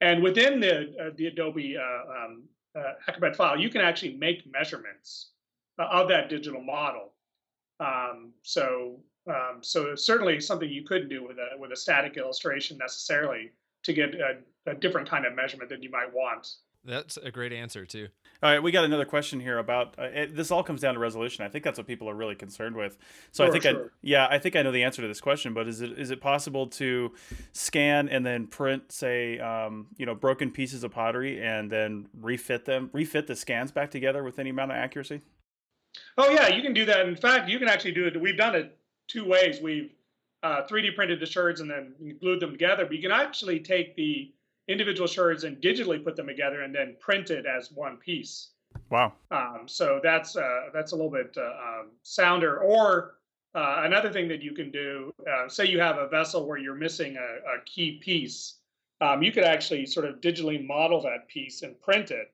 And 0.00 0.22
within 0.22 0.58
the 0.58 0.94
uh, 0.98 1.10
the 1.16 1.26
Adobe 1.26 1.76
uh, 1.76 2.24
um, 2.24 2.44
uh, 2.74 2.94
Acrobat 3.06 3.36
file, 3.36 3.60
you 3.60 3.68
can 3.68 3.82
actually 3.82 4.14
make 4.14 4.50
measurements 4.50 5.32
uh, 5.78 5.84
of 5.90 6.08
that 6.08 6.30
digital 6.30 6.62
model. 6.62 7.12
Um, 7.78 8.32
so 8.40 9.00
um, 9.28 9.58
so 9.60 9.94
certainly 9.96 10.40
something 10.40 10.70
you 10.70 10.84
couldn't 10.84 11.10
do 11.10 11.22
with 11.22 11.36
a 11.36 11.58
with 11.58 11.72
a 11.72 11.76
static 11.76 12.16
illustration 12.16 12.78
necessarily 12.78 13.50
to 13.82 13.92
get 13.92 14.14
a, 14.14 14.38
a 14.66 14.74
different 14.74 15.08
kind 15.08 15.26
of 15.26 15.34
measurement 15.34 15.70
than 15.70 15.82
you 15.82 15.90
might 15.90 16.12
want. 16.12 16.48
That's 16.84 17.16
a 17.16 17.30
great 17.30 17.52
answer, 17.52 17.86
too. 17.86 18.08
All 18.42 18.50
right, 18.50 18.60
we 18.60 18.72
got 18.72 18.84
another 18.84 19.04
question 19.04 19.38
here 19.38 19.58
about 19.58 19.94
uh, 19.96 20.02
it, 20.02 20.34
this. 20.34 20.50
All 20.50 20.64
comes 20.64 20.80
down 20.80 20.94
to 20.94 21.00
resolution. 21.00 21.44
I 21.44 21.48
think 21.48 21.62
that's 21.62 21.78
what 21.78 21.86
people 21.86 22.10
are 22.10 22.14
really 22.14 22.34
concerned 22.34 22.74
with. 22.74 22.98
So 23.30 23.44
I 23.44 23.46
Sure, 23.46 23.60
think, 23.60 23.66
I, 23.66 23.80
yeah, 24.02 24.26
I 24.28 24.38
think 24.40 24.56
I 24.56 24.62
know 24.62 24.72
the 24.72 24.82
answer 24.82 25.00
to 25.00 25.06
this 25.06 25.20
question. 25.20 25.54
But 25.54 25.68
is 25.68 25.80
it 25.80 25.96
is 25.96 26.10
it 26.10 26.20
possible 26.20 26.66
to 26.68 27.12
scan 27.52 28.08
and 28.08 28.26
then 28.26 28.48
print, 28.48 28.90
say, 28.90 29.38
um, 29.38 29.86
you 29.96 30.06
know, 30.06 30.16
broken 30.16 30.50
pieces 30.50 30.82
of 30.82 30.90
pottery 30.90 31.40
and 31.40 31.70
then 31.70 32.08
refit 32.20 32.64
them, 32.64 32.90
refit 32.92 33.28
the 33.28 33.36
scans 33.36 33.70
back 33.70 33.92
together 33.92 34.24
with 34.24 34.40
any 34.40 34.50
amount 34.50 34.72
of 34.72 34.76
accuracy? 34.76 35.20
Oh 36.18 36.30
yeah, 36.30 36.48
you 36.48 36.62
can 36.62 36.74
do 36.74 36.84
that. 36.86 37.06
In 37.06 37.14
fact, 37.14 37.48
you 37.48 37.60
can 37.60 37.68
actually 37.68 37.92
do 37.92 38.06
it. 38.06 38.20
We've 38.20 38.36
done 38.36 38.56
it 38.56 38.76
two 39.06 39.24
ways. 39.24 39.60
We've 39.62 39.92
uh, 40.42 40.62
3D 40.68 40.96
printed 40.96 41.20
the 41.20 41.26
sherds 41.26 41.60
and 41.60 41.70
then 41.70 41.94
glued 42.20 42.40
them 42.40 42.50
together. 42.50 42.86
But 42.86 42.96
you 42.96 43.02
can 43.02 43.12
actually 43.12 43.60
take 43.60 43.94
the 43.94 44.32
individual 44.68 45.06
sherds 45.06 45.44
and 45.44 45.56
digitally 45.58 46.02
put 46.02 46.16
them 46.16 46.26
together 46.26 46.62
and 46.62 46.74
then 46.74 46.96
print 47.00 47.30
it 47.30 47.46
as 47.46 47.72
one 47.72 47.96
piece. 47.96 48.50
Wow. 48.90 49.12
Um, 49.30 49.62
so 49.66 50.00
that's 50.02 50.36
uh, 50.36 50.68
that's 50.72 50.92
a 50.92 50.96
little 50.96 51.10
bit 51.10 51.36
uh, 51.36 51.42
um, 51.42 51.90
sounder. 52.02 52.60
Or 52.60 53.14
uh, 53.54 53.82
another 53.84 54.10
thing 54.12 54.28
that 54.28 54.42
you 54.42 54.52
can 54.52 54.70
do, 54.70 55.12
uh, 55.30 55.48
say 55.48 55.66
you 55.66 55.80
have 55.80 55.98
a 55.98 56.08
vessel 56.08 56.46
where 56.46 56.58
you're 56.58 56.74
missing 56.74 57.16
a, 57.16 57.58
a 57.58 57.64
key 57.66 57.98
piece, 58.02 58.58
um, 59.00 59.22
you 59.22 59.32
could 59.32 59.44
actually 59.44 59.84
sort 59.84 60.06
of 60.06 60.20
digitally 60.20 60.64
model 60.64 61.02
that 61.02 61.28
piece 61.28 61.62
and 61.62 61.78
print 61.80 62.10
it 62.10 62.32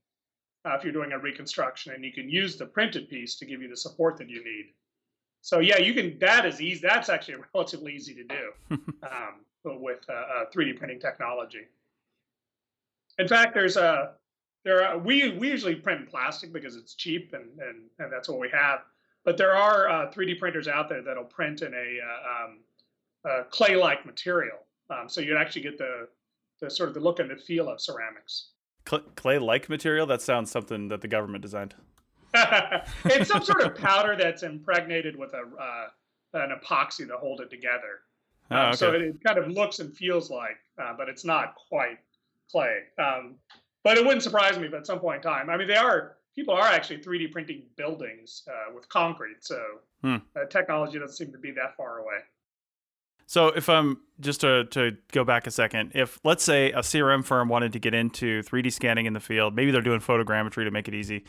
uh, 0.65 0.75
if 0.75 0.85
you're 0.85 0.93
doing 0.93 1.13
a 1.13 1.19
reconstruction, 1.19 1.95
and 1.95 2.05
you 2.05 2.13
can 2.13 2.29
use 2.29 2.57
the 2.57 2.67
printed 2.67 3.09
piece 3.09 3.37
to 3.37 3.47
give 3.47 3.63
you 3.63 3.69
the 3.69 3.77
support 3.77 4.17
that 4.19 4.29
you 4.29 4.45
need. 4.45 4.67
So 5.41 5.61
yeah, 5.61 5.79
you 5.79 5.95
can. 5.95 6.19
That 6.19 6.47
is 6.47 6.61
easy. 6.61 6.87
That's 6.87 7.09
actually 7.09 7.37
relatively 7.55 7.95
easy 7.95 8.15
to 8.15 8.25
do 8.25 8.77
um, 9.03 9.81
with 9.81 10.05
uh, 10.09 10.13
uh, 10.13 10.45
3D 10.55 10.77
printing 10.77 11.01
technology. 11.01 11.67
In 13.19 13.29
fact, 13.29 13.55
there's 13.55 13.77
a 13.77 14.13
there 14.65 14.85
are, 14.85 14.99
we 14.99 15.37
we 15.39 15.51
usually 15.51 15.75
print 15.75 16.01
in 16.03 16.07
plastic 16.07 16.53
because 16.53 16.77
it's 16.77 16.95
cheap 16.95 17.33
and 17.33 17.59
and, 17.61 17.83
and 17.99 18.13
that's 18.13 18.29
what 18.29 18.39
we 18.39 18.49
have. 18.51 18.81
But 19.25 19.37
there 19.37 19.55
are 19.55 19.89
uh, 19.89 20.11
3D 20.13 20.39
printers 20.39 20.69
out 20.69 20.89
there 20.89 21.03
that'll 21.03 21.25
print 21.25 21.61
in 21.63 21.75
a, 21.75 21.99
uh, 22.01 22.45
um, 22.47 22.61
a 23.25 23.45
clay-like 23.51 24.07
material, 24.07 24.57
um, 24.91 25.09
so 25.09 25.21
you 25.21 25.37
actually 25.37 25.63
get 25.63 25.77
the 25.79 26.09
the 26.61 26.71
sort 26.71 26.89
of 26.89 26.95
the 26.95 27.01
look 27.01 27.21
and 27.21 27.31
the 27.31 27.37
feel 27.37 27.69
of 27.69 27.81
ceramics. 27.81 28.51
Clay-like 28.85 29.69
material. 29.69 30.07
That 30.07 30.23
sounds 30.23 30.51
something 30.51 30.89
that 30.89 31.03
the 31.03 31.09
government 31.09 31.43
designed. 31.43 31.75
it's 32.35 33.29
some 33.29 33.43
sort 33.45 33.63
of 33.63 33.75
powder 33.77 34.17
that's 34.17 34.43
impregnated 34.43 35.17
with 35.17 35.35
a 35.35 35.43
uh, 35.61 35.89
an 36.35 36.51
epoxy 36.51 37.07
to 37.07 37.17
hold 37.17 37.41
it 37.41 37.51
together. 37.51 38.01
Oh, 38.51 38.57
Um, 38.57 38.67
okay. 38.69 38.77
So 38.77 38.93
it, 38.93 39.03
it 39.03 39.17
kind 39.25 39.39
of 39.39 39.49
looks 39.49 39.79
and 39.79 39.95
feels 39.95 40.31
like, 40.31 40.57
uh, 40.83 40.95
but 40.97 41.09
it's 41.09 41.25
not 41.25 41.55
quite 41.69 41.99
clay. 42.51 42.81
Um, 42.99 43.37
but 43.85 43.97
it 43.97 44.05
wouldn't 44.05 44.23
surprise 44.23 44.59
me 44.59 44.67
if 44.67 44.75
at 44.75 44.87
some 44.87 44.99
point 45.01 45.17
in 45.25 45.31
time, 45.31 45.49
I 45.51 45.57
mean, 45.57 45.69
they 45.69 45.77
are 45.77 46.17
people 46.35 46.55
are 46.55 46.63
actually 46.67 46.99
3D 46.99 47.33
printing 47.33 47.63
buildings 47.77 48.43
uh, 48.49 48.73
with 48.75 48.89
concrete, 48.89 49.39
so 49.41 49.61
Hmm. 50.03 50.17
uh, 50.37 50.45
technology 50.49 50.97
doesn't 50.99 51.17
seem 51.17 51.33
to 51.33 51.39
be 51.39 51.51
that 51.53 51.77
far 51.77 51.99
away. 51.99 52.19
So 53.27 53.49
if 53.49 53.69
I'm 53.69 53.99
just 54.21 54.41
to, 54.43 54.65
to 54.67 54.97
go 55.13 55.25
back 55.25 55.47
a 55.47 55.51
second, 55.51 55.93
if 55.95 56.19
let's 56.25 56.43
say 56.45 56.71
a 56.73 56.79
CRM 56.79 57.25
firm 57.25 57.49
wanted 57.49 57.73
to 57.75 57.79
get 57.81 57.93
into 57.95 58.43
3D 58.43 58.73
scanning 58.73 59.07
in 59.07 59.13
the 59.13 59.21
field, 59.21 59.55
maybe 59.55 59.71
they're 59.71 59.83
doing 59.83 60.01
photogrammetry 60.01 60.65
to 60.65 60.71
make 60.71 60.89
it 60.89 60.95
easy. 60.95 61.25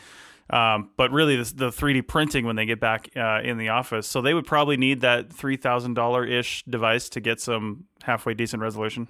Um, 0.52 0.92
but 0.98 1.12
really, 1.12 1.36
the, 1.36 1.54
the 1.54 1.70
3D 1.70 2.08
printing 2.08 2.46
when 2.46 2.56
they 2.56 2.66
get 2.66 2.80
back 2.80 3.10
uh, 3.18 3.42
in 3.44 3.58
the 3.58 3.70
office, 3.70 4.08
so 4.08 4.22
they 4.22 4.34
would 4.34 4.46
probably 4.46 4.78
need 4.78 5.02
that 5.02 5.32
three 5.34 5.58
thousand 5.58 5.94
dollar 5.96 6.26
ish 6.26 6.64
device 6.64 7.10
to 7.10 7.20
get 7.20 7.42
some 7.42 7.86
halfway 8.04 8.34
decent 8.34 8.62
resolution. 8.62 9.08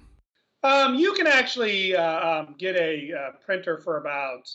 Um, 0.62 0.94
you 0.94 1.12
can 1.14 1.26
actually 1.26 1.96
uh, 1.96 2.28
um, 2.40 2.54
get 2.58 2.76
a 2.76 3.12
uh, 3.12 3.30
printer 3.44 3.78
for 3.78 3.96
about 3.96 4.48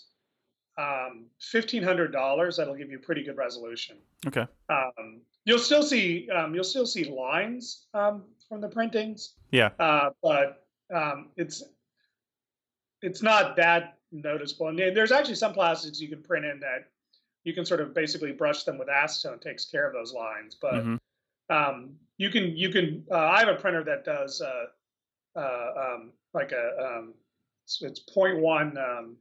um, 0.78 1.26
fifteen 1.40 1.82
hundred 1.82 2.12
dollars. 2.12 2.58
That'll 2.58 2.76
give 2.76 2.92
you 2.92 3.00
pretty 3.00 3.24
good 3.24 3.38
resolution. 3.38 3.98
Okay. 4.28 4.46
Um, 4.70 5.22
you'll 5.46 5.60
still 5.60 5.84
see 5.84 6.30
um, 6.30 6.54
you'll 6.54 6.64
still 6.64 6.86
see 6.86 7.06
lines 7.06 7.88
um, 7.94 8.24
from 8.48 8.62
the 8.62 8.68
printings. 8.68 9.34
Yeah. 9.52 9.70
Uh, 9.80 10.10
but 10.22 10.68
um, 10.94 11.30
it's 11.38 11.64
it's 13.02 13.22
not 13.24 13.56
that 13.56 13.98
noticeable. 14.12 14.68
And 14.68 14.78
there's 14.78 15.12
actually 15.12 15.36
some 15.36 15.54
plastics 15.54 16.00
you 16.00 16.08
can 16.08 16.22
print 16.22 16.46
in 16.46 16.60
that 16.60 16.90
you 17.44 17.54
can 17.54 17.66
sort 17.66 17.80
of 17.80 17.94
basically 17.94 18.32
brush 18.32 18.64
them 18.64 18.78
with 18.78 18.90
acetone. 18.90 19.42
Takes 19.42 19.66
care 19.66 19.88
of 19.88 19.94
those 19.94 20.14
lines. 20.14 20.56
But 20.56 20.84
Mhm. 20.84 21.00
um, 21.50 21.96
you 22.18 22.30
can 22.30 22.56
you 22.56 22.70
can. 22.70 23.04
Uh, 23.10 23.18
I 23.18 23.40
have 23.40 23.50
a 23.50 23.56
printer 23.56 23.84
that 23.86 24.06
does 24.06 24.42
uh, 25.36 25.68
um, 25.78 26.12
like 26.34 26.52
a 26.52 26.98
um, 26.98 27.14
it's, 27.64 27.82
it's 27.82 28.02
0.1 28.16 28.78
um, 28.78 29.18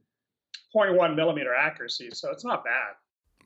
0.1 0.75 1.15
millimeter 1.15 1.55
accuracy, 1.55 2.09
so 2.11 2.31
it's 2.31 2.43
not 2.43 2.63
bad. 2.63 2.93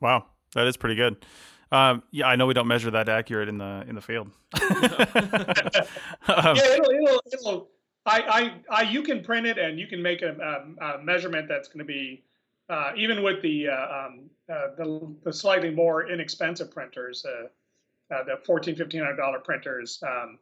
Wow, 0.01 0.25
that 0.53 0.67
is 0.67 0.77
pretty 0.77 0.95
good. 0.95 1.25
Um, 1.71 2.01
yeah, 2.11 2.27
I 2.27 2.35
know 2.35 2.47
we 2.47 2.53
don't 2.53 2.67
measure 2.67 2.89
that 2.91 3.09
accurate 3.09 3.47
in 3.47 3.57
the 3.57 3.85
in 3.87 3.95
the 3.95 4.01
field. 4.01 4.29
Um, 6.27 6.55
yeah, 6.55 6.73
it'll, 6.73 6.91
it'll, 6.91 7.21
it'll 7.33 7.69
I, 8.05 8.53
I, 8.69 8.79
I, 8.79 8.81
you 8.83 9.03
can 9.03 9.23
print 9.23 9.45
it 9.45 9.57
and 9.57 9.79
you 9.79 9.87
can 9.87 10.01
make 10.01 10.21
a, 10.21 10.35
a, 10.81 10.85
a 10.85 11.03
measurement 11.03 11.47
that's 11.47 11.67
going 11.67 11.79
to 11.79 11.85
be, 11.85 12.23
uh, 12.69 12.91
even 12.95 13.23
with 13.23 13.41
the, 13.41 13.67
uh, 13.67 14.05
um, 14.05 14.29
uh, 14.51 14.75
the, 14.77 15.15
the 15.23 15.33
slightly 15.33 15.69
more 15.69 16.09
inexpensive 16.09 16.71
printers, 16.71 17.25
uh, 17.25 18.13
uh, 18.13 18.23
the 18.23 18.37
fourteen, 18.43 18.75
fifteen 18.75 19.01
hundred 19.01 19.17
dollar 19.17 19.37
printers, 19.37 20.01
um, 20.01 20.39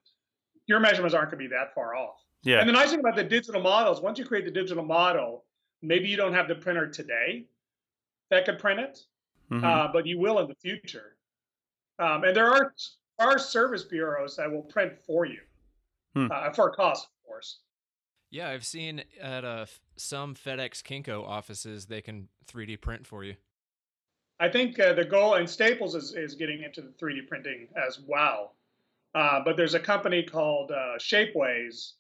your 0.67 0.79
measurements 0.79 1.15
aren't 1.15 1.31
going 1.31 1.41
to 1.43 1.49
be 1.49 1.55
that 1.55 1.73
far 1.73 1.95
off. 1.95 2.23
yeah. 2.43 2.59
And 2.59 2.69
the 2.69 2.73
nice 2.73 2.91
thing 2.91 2.99
about 2.99 3.15
the 3.15 3.23
digital 3.23 3.61
models, 3.61 3.99
once 4.01 4.19
you 4.19 4.25
create 4.25 4.45
the 4.45 4.51
digital 4.51 4.83
model, 4.85 5.45
maybe 5.81 6.07
you 6.07 6.15
don't 6.17 6.33
have 6.33 6.47
the 6.47 6.55
printer 6.55 6.87
today 6.87 7.45
that 8.29 8.45
could 8.45 8.59
print 8.59 8.79
it, 8.79 8.99
Mhm. 9.49 9.63
uh, 9.63 9.91
but 9.91 10.05
you 10.05 10.19
will 10.19 10.39
in 10.39 10.47
the 10.47 10.55
future. 10.55 11.17
Um, 11.99 12.23
and 12.23 12.35
there 12.35 12.47
are 12.51 12.73
are 13.19 13.39
service 13.39 13.83
bureaus 13.83 14.35
that 14.35 14.51
will 14.51 14.61
print 14.61 14.95
for 14.99 15.25
you 15.25 15.41
Hmm. 16.13 16.27
uh, 16.31 16.51
for 16.53 16.69
a 16.69 16.73
cost, 16.75 17.05
of 17.07 17.25
course. 17.27 17.61
Yeah, 18.29 18.49
I've 18.49 18.65
seen 18.65 19.03
at 19.19 19.43
uh, 19.43 19.65
some 19.95 20.35
FedEx 20.35 20.83
Kinko 20.83 21.23
offices 21.27 21.87
they 21.87 22.01
can 22.01 22.29
3D 22.45 22.77
print 22.79 23.07
for 23.07 23.23
you. 23.23 23.35
I 24.39 24.49
think 24.49 24.79
uh, 24.79 24.93
the 24.93 25.03
goal, 25.05 25.33
and 25.35 25.49
Staples 25.49 25.95
is, 25.95 26.13
is 26.13 26.35
getting 26.35 26.61
into 26.61 26.81
the 26.81 26.89
3D 26.91 27.21
printing 27.27 27.69
as 27.75 27.99
well. 27.99 28.56
Uh, 29.15 29.41
but 29.43 29.57
there's 29.57 29.73
a 29.73 29.79
company 29.79 30.23
called 30.23 30.71
uh, 30.71 30.97
Shapeways 30.99 31.93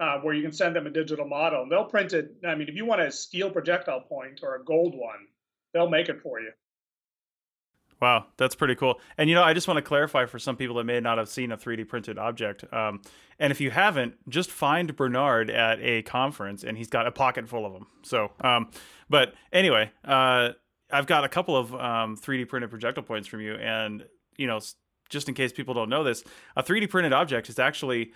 uh, 0.00 0.18
where 0.20 0.34
you 0.34 0.42
can 0.42 0.52
send 0.52 0.74
them 0.74 0.86
a 0.86 0.90
digital 0.90 1.26
model 1.26 1.62
and 1.62 1.70
they'll 1.70 1.84
print 1.84 2.12
it. 2.12 2.34
I 2.46 2.54
mean, 2.54 2.68
if 2.68 2.74
you 2.74 2.84
want 2.84 3.00
a 3.00 3.10
steel 3.10 3.50
projectile 3.50 4.00
point 4.00 4.40
or 4.42 4.56
a 4.56 4.64
gold 4.64 4.94
one, 4.94 5.26
they'll 5.72 5.90
make 5.90 6.08
it 6.08 6.20
for 6.22 6.40
you. 6.40 6.50
Wow, 8.00 8.26
that's 8.36 8.56
pretty 8.56 8.74
cool. 8.74 8.98
And 9.16 9.30
you 9.30 9.36
know, 9.36 9.44
I 9.44 9.54
just 9.54 9.68
want 9.68 9.78
to 9.78 9.82
clarify 9.82 10.26
for 10.26 10.40
some 10.40 10.56
people 10.56 10.74
that 10.76 10.84
may 10.84 10.98
not 10.98 11.18
have 11.18 11.28
seen 11.28 11.52
a 11.52 11.56
3D 11.56 11.86
printed 11.86 12.18
object. 12.18 12.64
Um, 12.72 13.00
and 13.38 13.52
if 13.52 13.60
you 13.60 13.70
haven't, 13.70 14.14
just 14.28 14.50
find 14.50 14.96
Bernard 14.96 15.50
at 15.50 15.78
a 15.80 16.02
conference, 16.02 16.64
and 16.64 16.76
he's 16.76 16.88
got 16.88 17.06
a 17.06 17.12
pocket 17.12 17.48
full 17.48 17.64
of 17.64 17.72
them. 17.72 17.86
So, 18.02 18.32
um, 18.40 18.70
but 19.08 19.34
anyway, 19.52 19.92
uh, 20.04 20.50
I've 20.90 21.06
got 21.06 21.22
a 21.22 21.28
couple 21.28 21.56
of 21.56 21.72
um, 21.76 22.16
3D 22.16 22.48
printed 22.48 22.70
projectile 22.70 23.04
points 23.04 23.28
from 23.28 23.40
you, 23.40 23.54
and 23.54 24.04
you 24.36 24.48
know, 24.48 24.58
just 25.12 25.28
in 25.28 25.34
case 25.34 25.52
people 25.52 25.74
don't 25.74 25.88
know 25.90 26.02
this, 26.02 26.24
a 26.56 26.62
3D 26.62 26.90
printed 26.90 27.12
object 27.12 27.48
is 27.48 27.58
actually. 27.60 28.12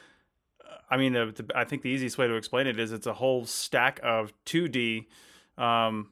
uh, 0.64 0.74
I 0.90 0.96
mean, 0.96 1.12
the, 1.12 1.26
the, 1.26 1.46
I 1.54 1.64
think 1.64 1.82
the 1.82 1.90
easiest 1.90 2.18
way 2.18 2.26
to 2.26 2.34
explain 2.34 2.66
it 2.66 2.80
is 2.80 2.90
it's 2.90 3.06
a 3.06 3.12
whole 3.12 3.44
stack 3.46 4.00
of 4.02 4.32
2D 4.46 5.06
um, 5.58 6.10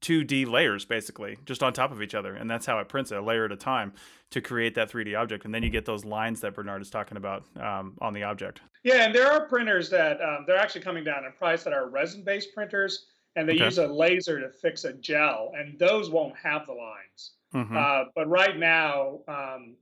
2D 0.00 0.46
layers 0.48 0.84
basically 0.84 1.36
just 1.44 1.60
on 1.60 1.72
top 1.72 1.90
of 1.90 2.00
each 2.00 2.14
other 2.14 2.36
and 2.36 2.48
that's 2.48 2.64
how 2.64 2.78
it 2.78 2.88
prints 2.88 3.10
it 3.10 3.18
a 3.18 3.20
layer 3.20 3.44
at 3.46 3.50
a 3.50 3.56
time 3.56 3.92
to 4.30 4.40
create 4.40 4.76
that 4.76 4.88
3D 4.88 5.18
object 5.18 5.44
and 5.44 5.52
then 5.52 5.60
you 5.64 5.70
get 5.70 5.84
those 5.84 6.04
lines 6.04 6.40
that 6.40 6.54
Bernard 6.54 6.80
is 6.80 6.88
talking 6.88 7.16
about 7.16 7.44
um, 7.60 7.94
on 8.00 8.12
the 8.12 8.22
object 8.22 8.60
Yeah, 8.84 9.06
and 9.06 9.12
there 9.12 9.26
are 9.32 9.48
printers 9.48 9.90
that 9.90 10.20
um, 10.20 10.44
they're 10.46 10.56
actually 10.56 10.82
coming 10.82 11.02
down 11.02 11.24
in 11.24 11.32
price 11.32 11.64
that 11.64 11.72
are 11.72 11.88
resin-based 11.88 12.54
printers, 12.54 13.06
and 13.34 13.48
they 13.48 13.54
Okay. 13.54 13.64
use 13.64 13.78
a 13.78 13.88
laser 13.88 14.38
to 14.38 14.48
fix 14.50 14.84
a 14.84 14.92
gel, 14.92 15.50
and 15.58 15.76
those 15.80 16.10
won't 16.10 16.36
have 16.36 16.64
the 16.66 16.72
lines. 16.74 17.32
Mhm. 17.52 17.76
Uh, 17.76 18.04
but 18.14 18.28
right 18.28 18.56
now, 18.56 19.18
um, 19.26 19.74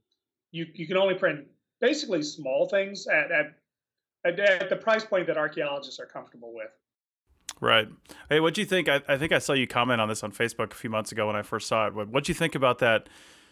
you 0.51 0.65
you 0.73 0.87
can 0.87 0.97
only 0.97 1.15
print 1.15 1.45
basically 1.81 2.23
small 2.23 2.67
things 2.67 3.07
at 3.07 3.31
at, 3.31 4.39
at 4.39 4.69
the 4.69 4.75
price 4.75 5.05
point 5.05 5.27
that 5.27 5.37
archaeologists 5.37 5.99
are 5.99 6.05
comfortable 6.05 6.53
with. 6.53 6.69
right 7.61 7.87
hey 8.29 8.39
what 8.39 8.53
do 8.53 8.61
you 8.61 8.67
think 8.67 8.89
I, 8.89 9.01
I 9.07 9.17
think 9.17 9.31
I 9.31 9.39
saw 9.39 9.53
you 9.53 9.67
comment 9.67 10.01
on 10.01 10.09
this 10.09 10.23
on 10.23 10.31
Facebook 10.31 10.71
a 10.71 10.75
few 10.75 10.89
months 10.89 11.11
ago 11.11 11.27
when 11.27 11.35
I 11.35 11.41
first 11.41 11.67
saw 11.67 11.87
it 11.87 11.93
what 11.93 12.07
what 12.09 12.23
do 12.23 12.31
you 12.31 12.35
think 12.35 12.55
about 12.55 12.79
that 12.79 13.09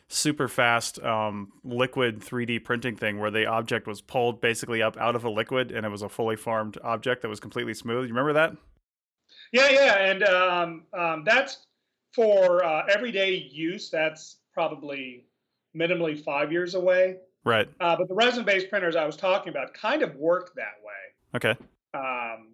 super 0.07 0.47
fast 0.47 1.01
um, 1.03 1.51
liquid 1.63 2.19
3D 2.19 2.63
printing 2.63 2.95
thing 2.95 3.19
where 3.19 3.31
the 3.31 3.47
object 3.47 3.87
was 3.87 4.01
pulled 4.01 4.39
basically 4.39 4.81
up 4.81 4.95
out 4.97 5.15
of 5.15 5.23
a 5.23 5.29
liquid 5.29 5.71
and 5.71 5.85
it 5.85 5.89
was 5.89 6.03
a 6.03 6.09
fully 6.09 6.35
formed 6.35 6.77
object 6.83 7.23
that 7.23 7.29
was 7.29 7.39
completely 7.39 7.73
smooth 7.73 8.03
you 8.03 8.09
remember 8.09 8.33
that 8.33 8.55
Yeah, 9.51 9.69
yeah, 9.69 9.97
and 9.99 10.23
um, 10.23 10.83
um, 10.93 11.23
that's 11.25 11.65
for 12.13 12.63
uh, 12.63 12.85
everyday 12.89 13.35
use. 13.51 13.89
That's 13.89 14.37
probably 14.53 15.25
minimally 15.75 16.21
five 16.23 16.51
years 16.51 16.75
away. 16.75 17.17
right 17.43 17.69
Uh, 17.79 17.95
but 17.95 18.07
the 18.07 18.15
resin-based 18.15 18.69
printers 18.69 18.95
I 18.95 19.05
was 19.05 19.15
talking 19.15 19.49
about 19.49 19.73
kind 19.73 20.01
of 20.01 20.15
work 20.15 20.53
that 20.55 20.75
way. 20.83 21.35
okay 21.35 21.55
um, 21.95 22.49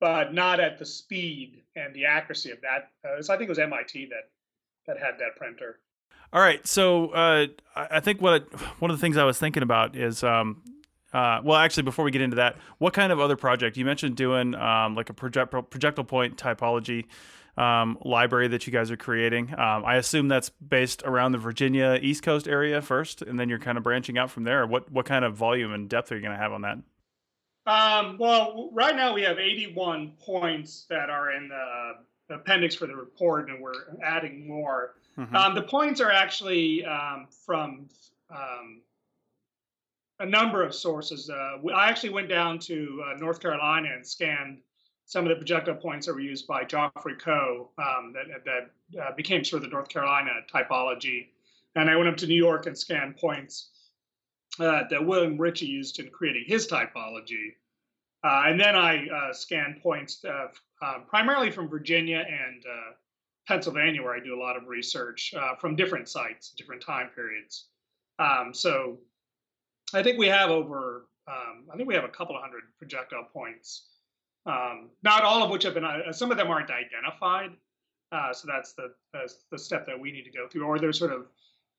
but 0.00 0.34
not 0.34 0.60
at 0.60 0.78
the 0.78 0.84
speed 0.84 1.62
and 1.76 1.94
the 1.94 2.04
accuracy 2.04 2.50
of 2.50 2.58
that. 2.60 2.90
Uh, 3.08 3.22
so 3.22 3.32
I 3.32 3.36
think 3.36 3.48
it 3.48 3.50
was 3.50 3.58
MIT 3.58 4.06
that 4.06 4.28
that 4.86 4.98
had 4.98 5.18
that 5.18 5.36
printer. 5.36 5.80
All 6.32 6.40
right, 6.40 6.66
so 6.66 7.08
uh, 7.10 7.46
I 7.74 7.86
I 7.92 8.00
think 8.00 8.20
what 8.20 8.42
one 8.80 8.90
of 8.90 8.96
the 8.96 9.00
things 9.00 9.16
I 9.16 9.24
was 9.24 9.38
thinking 9.38 9.62
about 9.62 9.96
is, 9.96 10.22
um, 10.22 10.62
uh, 11.12 11.40
well, 11.42 11.56
actually, 11.58 11.84
before 11.84 12.04
we 12.04 12.10
get 12.10 12.22
into 12.22 12.36
that, 12.36 12.56
what 12.78 12.92
kind 12.92 13.12
of 13.12 13.20
other 13.20 13.36
project 13.36 13.76
you 13.76 13.84
mentioned 13.84 14.16
doing, 14.16 14.54
um, 14.54 14.94
like 14.94 15.10
a 15.10 15.14
project 15.14 15.54
projectile 15.70 16.04
point 16.04 16.36
typology 16.36 17.06
um, 17.56 17.98
library 18.04 18.48
that 18.48 18.66
you 18.66 18.72
guys 18.72 18.90
are 18.90 18.96
creating? 18.96 19.50
Um, 19.52 19.84
I 19.84 19.96
assume 19.96 20.28
that's 20.28 20.50
based 20.50 21.02
around 21.04 21.32
the 21.32 21.38
Virginia 21.38 21.98
East 22.00 22.22
Coast 22.22 22.48
area 22.48 22.82
first, 22.82 23.22
and 23.22 23.38
then 23.38 23.48
you're 23.48 23.58
kind 23.58 23.78
of 23.78 23.84
branching 23.84 24.18
out 24.18 24.30
from 24.30 24.44
there. 24.44 24.66
What 24.66 24.90
what 24.90 25.06
kind 25.06 25.24
of 25.24 25.34
volume 25.34 25.72
and 25.72 25.88
depth 25.88 26.12
are 26.12 26.16
you 26.16 26.22
going 26.22 26.36
to 26.36 26.42
have 26.42 26.52
on 26.52 26.62
that? 26.62 26.78
Um, 27.66 28.18
well, 28.18 28.68
right 28.72 28.94
now 28.94 29.14
we 29.14 29.22
have 29.22 29.38
81 29.38 30.12
points 30.20 30.84
that 30.90 31.08
are 31.08 31.32
in 31.32 31.48
the 31.48 32.34
appendix 32.34 32.74
for 32.74 32.86
the 32.86 32.96
report, 32.96 33.48
and 33.48 33.62
we're 33.62 33.72
adding 34.02 34.46
more. 34.46 34.94
Mhm. 35.16 35.34
Um, 35.34 35.54
the 35.54 35.62
points 35.62 36.00
are 36.00 36.10
actually 36.10 36.84
um, 36.84 37.28
from 37.46 37.88
um, 38.30 38.82
a 40.18 40.26
number 40.26 40.62
of 40.62 40.74
sources. 40.74 41.30
Uh, 41.30 41.58
I 41.74 41.88
actually 41.88 42.10
went 42.10 42.28
down 42.28 42.58
to 42.60 43.02
uh, 43.06 43.18
North 43.18 43.40
Carolina 43.40 43.88
and 43.94 44.06
scanned 44.06 44.58
some 45.06 45.24
of 45.24 45.28
the 45.28 45.36
projectile 45.36 45.74
points 45.74 46.06
that 46.06 46.14
were 46.14 46.20
used 46.20 46.46
by 46.46 46.64
Joffre 46.64 47.18
Coe 47.18 47.70
um, 47.78 48.14
that, 48.14 48.44
that 48.44 49.02
uh, 49.02 49.14
became 49.14 49.44
sort 49.44 49.62
of 49.62 49.70
the 49.70 49.74
North 49.74 49.88
Carolina 49.88 50.30
typology. 50.52 51.28
And 51.76 51.90
I 51.90 51.96
went 51.96 52.08
up 52.08 52.16
to 52.18 52.26
New 52.26 52.34
York 52.34 52.66
and 52.66 52.76
scanned 52.76 53.16
points 53.16 53.70
uh, 54.60 54.82
that 54.90 55.04
William 55.04 55.36
Ritchie 55.36 55.66
used 55.66 55.98
in 55.98 56.08
creating 56.10 56.44
his 56.46 56.66
typology. 56.66 57.54
Uh, 58.22 58.44
and 58.46 58.58
then 58.58 58.74
I 58.74 59.06
uh, 59.08 59.32
scanned 59.34 59.82
points 59.82 60.24
uh, 60.24 60.46
uh, 60.80 60.98
primarily 61.06 61.50
from 61.50 61.68
Virginia 61.68 62.24
and 62.26 62.64
Pennsylvania, 63.46 64.02
where 64.02 64.14
I 64.14 64.20
do 64.20 64.34
a 64.34 64.40
lot 64.40 64.56
of 64.56 64.66
research 64.66 65.34
from 65.60 65.76
different 65.76 66.08
sites, 66.08 66.50
different 66.56 66.80
time 66.80 67.10
periods. 67.14 67.66
Um, 68.18 68.54
so 68.54 68.98
I 69.92 70.02
think 70.02 70.18
we 70.18 70.28
have 70.28 70.50
over, 70.50 71.08
um, 71.28 71.64
I 71.70 71.76
think 71.76 71.88
we 71.88 71.94
have 71.94 72.04
a 72.04 72.08
couple 72.08 72.34
of 72.36 72.42
hundred 72.42 72.62
projectile 72.78 73.28
points. 73.32 73.90
Um, 74.46 74.90
not 75.02 75.22
all 75.22 75.42
of 75.42 75.50
which 75.50 75.62
have 75.62 75.74
been, 75.74 75.84
uh, 75.84 76.12
some 76.12 76.30
of 76.30 76.36
them 76.36 76.48
aren't 76.48 76.70
identified. 76.70 77.50
Uh, 78.12 78.32
so 78.32 78.46
that's 78.46 78.74
the, 78.74 78.92
that's 79.12 79.44
the 79.50 79.58
step 79.58 79.86
that 79.86 79.98
we 79.98 80.12
need 80.12 80.24
to 80.24 80.30
go 80.30 80.46
through. 80.48 80.64
Or 80.64 80.78
there's 80.78 80.98
sort 80.98 81.12
of, 81.12 81.26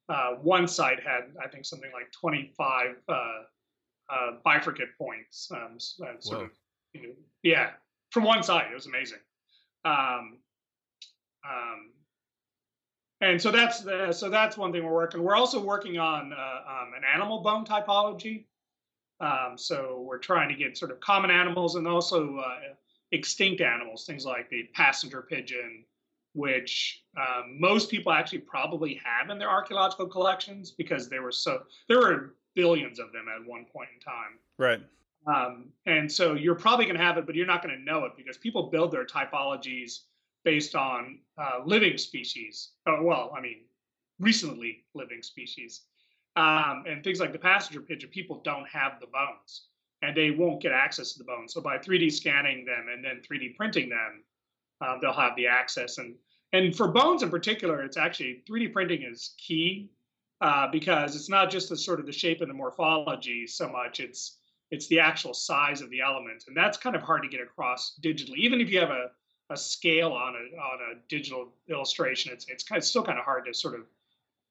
uh, 0.10 0.36
one 0.42 0.68
site 0.68 1.00
had, 1.00 1.32
I 1.44 1.48
think, 1.48 1.66
something 1.66 1.92
like 1.94 2.12
25 2.12 2.96
uh, 3.08 3.14
uh, 3.14 4.32
bifurcate 4.46 4.96
points. 4.98 5.50
Um, 5.52 5.78
uh, 5.78 6.20
sort 6.20 6.40
Whoa. 6.40 6.46
of, 6.46 6.52
you 6.94 7.02
know, 7.04 7.14
yeah, 7.44 7.70
from 8.12 8.24
one 8.24 8.44
side. 8.44 8.68
It 8.72 8.74
was 8.74 8.86
amazing. 8.86 9.20
Um, 9.84 10.40
um, 11.46 11.92
and 13.22 13.42
so 13.42 13.52
that's 13.52 13.82
the, 13.82 14.12
so 14.12 14.30
that's 14.30 14.58
one 14.58 14.72
thing 14.72 14.84
we're 14.84 14.94
working. 14.94 15.24
We're 15.24 15.36
also 15.36 15.62
working 15.62 15.98
on 15.98 16.34
uh, 16.34 16.36
um, 16.36 16.94
an 16.96 17.04
animal 17.14 17.42
bone 17.42 17.66
typology. 17.66 18.46
Um, 19.20 19.54
so 19.58 20.04
we're 20.08 20.18
trying 20.20 20.50
to 20.50 20.56
get 20.56 20.78
sort 20.78 20.92
of 20.92 21.00
common 21.00 21.32
animals 21.32 21.76
and 21.76 21.88
also 21.88 22.38
uh, 22.38 22.74
extinct 23.12 23.62
animals, 23.62 24.06
things 24.06 24.26
like 24.26 24.50
the 24.50 24.64
passenger 24.74 25.22
pigeon, 25.22 25.86
which 26.34 27.04
um, 27.18 27.58
most 27.60 27.90
people 27.90 28.12
actually 28.12 28.40
probably 28.40 29.00
have 29.04 29.30
in 29.30 29.40
their 29.40 29.50
archaeological 29.50 30.08
collections 30.08 30.72
because 30.72 31.08
there 31.08 31.22
were 31.22 31.32
so 31.32 31.64
there 31.88 32.00
were 32.00 32.36
billions 32.56 33.00
of 33.00 33.12
them 33.14 33.26
at 33.34 33.48
one 33.48 33.66
point 33.66 33.90
in 33.94 34.00
time. 34.02 34.40
Right. 34.58 34.82
Um, 35.28 35.70
and 35.86 36.12
so 36.12 36.34
you're 36.34 36.56
probably 36.56 36.86
going 36.86 36.98
to 36.98 37.04
have 37.04 37.18
it, 37.18 37.26
but 37.26 37.36
you're 37.36 37.48
not 37.48 37.64
going 37.64 37.76
to 37.76 37.84
know 37.84 38.06
it 38.06 38.12
because 38.16 38.38
people 38.38 38.70
build 38.70 38.92
their 38.92 39.06
typologies 39.06 40.02
based 40.44 40.76
on 40.76 41.20
uh, 41.38 41.62
living 41.66 41.98
species. 41.98 42.72
Oh, 42.86 43.02
well, 43.02 43.34
I 43.36 43.42
mean, 43.42 43.62
recently 44.20 44.84
living 44.94 45.24
species. 45.24 45.82
Um, 46.36 46.84
and 46.88 47.04
things 47.04 47.20
like 47.20 47.32
the 47.32 47.40
passenger 47.40 47.82
pigeon, 47.82 48.10
people 48.10 48.42
don't 48.44 48.68
have 48.68 49.00
the 49.00 49.08
bones 49.08 49.68
and 50.02 50.16
they 50.16 50.32
won't 50.32 50.62
get 50.62 50.72
access 50.72 51.14
to 51.14 51.20
the 51.20 51.24
bones. 51.24 51.54
So 51.54 51.62
by 51.62 51.78
3D 51.78 52.12
scanning 52.12 52.66
them 52.66 52.88
and 52.94 53.04
then 53.04 53.22
3D 53.22 53.56
printing 53.56 53.90
them, 53.90 54.24
um, 54.82 55.00
they'll 55.02 55.14
have 55.14 55.36
the 55.36 55.48
access. 55.48 55.98
And 55.98 56.16
and 56.54 56.76
for 56.76 56.88
bones 56.88 57.24
in 57.24 57.30
particular, 57.30 57.84
it's 57.84 57.98
actually 57.98 58.44
3D 58.50 58.72
printing 58.72 59.04
is 59.04 59.34
key 59.38 59.90
uh, 60.42 60.68
because 60.72 61.16
it's 61.16 61.30
not 61.30 61.50
just 61.50 61.70
the 61.70 61.78
sort 61.78 62.00
of 62.00 62.06
the 62.06 62.12
shape 62.12 62.42
and 62.42 62.50
the 62.50 62.54
morphology 62.54 63.48
so 63.48 63.68
much. 63.70 64.00
It's 64.00 64.38
it's 64.72 64.88
the 64.88 65.00
actual 65.00 65.34
size 65.34 65.82
of 65.82 65.90
the 65.90 66.02
elements, 66.02 66.48
and 66.48 66.56
that's 66.56 66.78
kind 66.78 66.96
of 66.96 67.02
hard 67.02 67.24
to 67.24 67.30
get 67.30 67.42
across 67.42 67.98
digitally. 68.02 68.38
Even 68.38 68.60
if 68.62 68.70
you 68.70 68.80
have 68.80 68.90
a, 68.90 69.12
a 69.50 69.58
scale 69.58 70.12
on 70.12 70.34
a 70.36 70.58
on 70.58 70.80
a 70.92 71.00
digital 71.08 71.54
illustration, 71.70 72.32
it's 72.32 72.46
it's 72.48 72.64
kind 72.64 72.78
of, 72.78 72.86
still 72.86 73.04
kind 73.04 73.20
of 73.20 73.26
hard 73.26 73.46
to 73.46 73.54
sort 73.54 73.76
of 73.76 73.82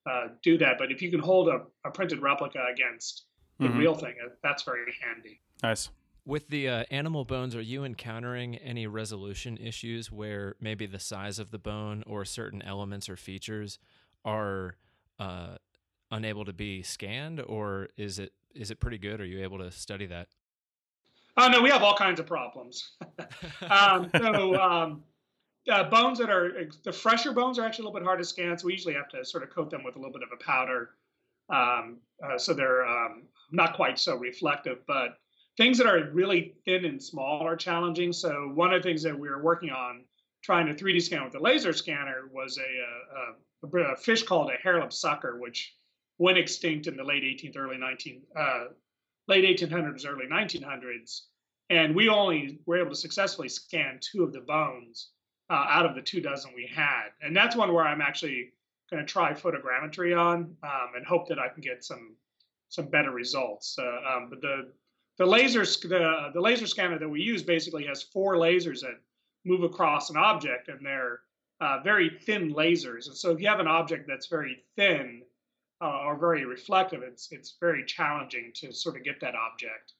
uh, 0.05 0.27
do 0.43 0.57
that. 0.57 0.77
But 0.77 0.91
if 0.91 1.01
you 1.01 1.11
can 1.11 1.19
hold 1.19 1.47
a, 1.49 1.61
a 1.85 1.91
printed 1.91 2.21
replica 2.21 2.63
against 2.71 3.25
the 3.59 3.67
mm-hmm. 3.67 3.77
real 3.77 3.95
thing, 3.95 4.15
uh, 4.23 4.29
that's 4.43 4.63
very 4.63 4.93
handy. 5.01 5.39
Nice. 5.63 5.89
With 6.25 6.47
the 6.47 6.67
uh, 6.67 6.83
animal 6.89 7.23
bones, 7.23 7.55
are 7.55 7.61
you 7.61 7.83
encountering 7.83 8.55
any 8.55 8.87
resolution 8.87 9.57
issues 9.57 10.11
where 10.11 10.55
maybe 10.59 10.87
the 10.87 10.99
size 10.99 11.37
of 11.37 11.51
the 11.51 11.59
bone 11.59 12.03
or 12.07 12.25
certain 12.25 12.63
elements 12.63 13.07
or 13.07 13.15
features 13.15 13.77
are 14.23 14.75
uh, 15.19 15.57
unable 16.11 16.45
to 16.45 16.53
be 16.53 16.81
scanned, 16.81 17.41
or 17.41 17.89
is 17.95 18.17
it 18.17 18.33
is 18.55 18.71
it 18.71 18.79
pretty 18.79 18.97
good? 18.97 19.21
Are 19.21 19.25
you 19.25 19.43
able 19.43 19.59
to 19.59 19.71
study 19.71 20.07
that? 20.07 20.29
Oh 21.37 21.47
no, 21.47 21.61
we 21.61 21.69
have 21.69 21.83
all 21.83 21.95
kinds 21.95 22.19
of 22.19 22.25
problems. 22.25 22.93
um, 23.69 24.09
so 24.17 24.59
um, 24.59 25.03
uh, 25.71 25.83
bones 25.83 26.19
that 26.19 26.29
are 26.29 26.51
the 26.83 26.91
fresher 26.91 27.31
bones 27.31 27.57
are 27.57 27.65
actually 27.65 27.83
a 27.83 27.87
little 27.87 27.99
bit 27.99 28.05
hard 28.05 28.19
to 28.19 28.25
scan, 28.25 28.57
so 28.57 28.67
we 28.67 28.73
usually 28.73 28.93
have 28.93 29.09
to 29.09 29.25
sort 29.25 29.43
of 29.43 29.49
coat 29.49 29.69
them 29.69 29.83
with 29.83 29.95
a 29.95 29.99
little 29.99 30.13
bit 30.13 30.23
of 30.23 30.29
a 30.33 30.43
powder, 30.43 30.91
um, 31.49 31.97
uh, 32.23 32.37
so 32.37 32.53
they're 32.53 32.85
um, 32.85 33.23
not 33.51 33.75
quite 33.75 33.97
so 33.99 34.15
reflective. 34.15 34.79
But 34.87 35.17
things 35.57 35.77
that 35.77 35.87
are 35.87 36.09
really 36.11 36.53
thin 36.65 36.85
and 36.85 37.01
small 37.01 37.41
are 37.41 37.55
challenging. 37.55 38.13
So 38.13 38.51
one 38.53 38.73
of 38.73 38.81
the 38.83 38.87
things 38.87 39.03
that 39.03 39.17
we 39.17 39.29
were 39.29 39.41
working 39.41 39.71
on 39.71 40.03
trying 40.43 40.67
to 40.67 40.73
3D 40.73 41.01
scan 41.01 41.23
with 41.23 41.33
the 41.33 41.39
laser 41.39 41.73
scanner 41.73 42.29
was 42.31 42.59
a, 42.59 43.67
a, 43.67 43.93
a 43.93 43.95
fish 43.97 44.23
called 44.23 44.51
a 44.51 44.67
harelip 44.67 44.93
sucker, 44.93 45.39
which 45.39 45.73
went 46.19 46.37
extinct 46.37 46.87
in 46.87 46.95
the 46.95 47.03
late 47.03 47.23
18th, 47.23 47.57
early 47.57 47.77
19, 47.77 48.21
uh, 48.37 48.65
late 49.27 49.59
1800s, 49.59 50.05
early 50.07 50.27
1900s, 50.27 51.21
and 51.69 51.95
we 51.95 52.09
only 52.09 52.59
were 52.65 52.77
able 52.77 52.91
to 52.91 52.95
successfully 52.95 53.49
scan 53.49 53.99
two 53.99 54.23
of 54.23 54.31
the 54.31 54.41
bones 54.41 55.09
uh, 55.49 55.65
out 55.69 55.85
of 55.85 55.95
the 55.95 56.01
two 56.01 56.21
dozen 56.21 56.51
we 56.55 56.69
had, 56.73 57.09
and 57.21 57.35
that's 57.35 57.55
one 57.55 57.73
where 57.73 57.85
I'm 57.85 58.01
actually 58.01 58.51
going 58.89 59.05
to 59.05 59.11
try 59.11 59.33
photogrammetry 59.33 60.17
on 60.17 60.55
um, 60.63 60.91
and 60.95 61.05
hope 61.05 61.27
that 61.29 61.39
I 61.39 61.49
can 61.49 61.61
get 61.61 61.83
some 61.83 62.15
some 62.69 62.87
better 62.87 63.11
results. 63.11 63.77
Uh, 63.79 64.15
um, 64.15 64.29
but 64.29 64.41
the 64.41 64.71
the 65.17 65.25
laser 65.25 65.63
the, 65.63 66.31
the 66.33 66.41
laser 66.41 66.67
scanner 66.67 66.99
that 66.99 67.09
we 67.09 67.21
use 67.21 67.43
basically 67.43 67.85
has 67.85 68.03
four 68.03 68.35
lasers 68.35 68.81
that 68.81 68.99
move 69.45 69.63
across 69.63 70.09
an 70.09 70.17
object, 70.17 70.67
and 70.67 70.85
they're 70.85 71.21
uh, 71.61 71.79
very 71.83 72.09
thin 72.09 72.53
lasers. 72.53 73.07
And 73.07 73.15
so 73.15 73.31
if 73.31 73.39
you 73.39 73.47
have 73.47 73.59
an 73.59 73.67
object 73.67 74.07
that's 74.07 74.27
very 74.27 74.63
thin, 74.75 75.21
uh, 75.81 76.03
or 76.05 76.17
very 76.17 76.45
reflective, 76.45 77.03
it's 77.03 77.31
it's 77.31 77.57
very 77.59 77.85
challenging 77.85 78.51
to 78.55 78.71
sort 78.73 78.97
of 78.97 79.03
get 79.03 79.19
that 79.21 79.35
object. 79.35 79.93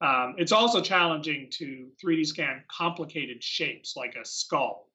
Um, 0.00 0.36
it's 0.38 0.52
also 0.52 0.80
challenging 0.80 1.48
to 1.50 1.88
3D 2.02 2.26
scan 2.26 2.62
complicated 2.68 3.42
shapes 3.42 3.96
like 3.96 4.14
a 4.14 4.24
skull. 4.24 4.87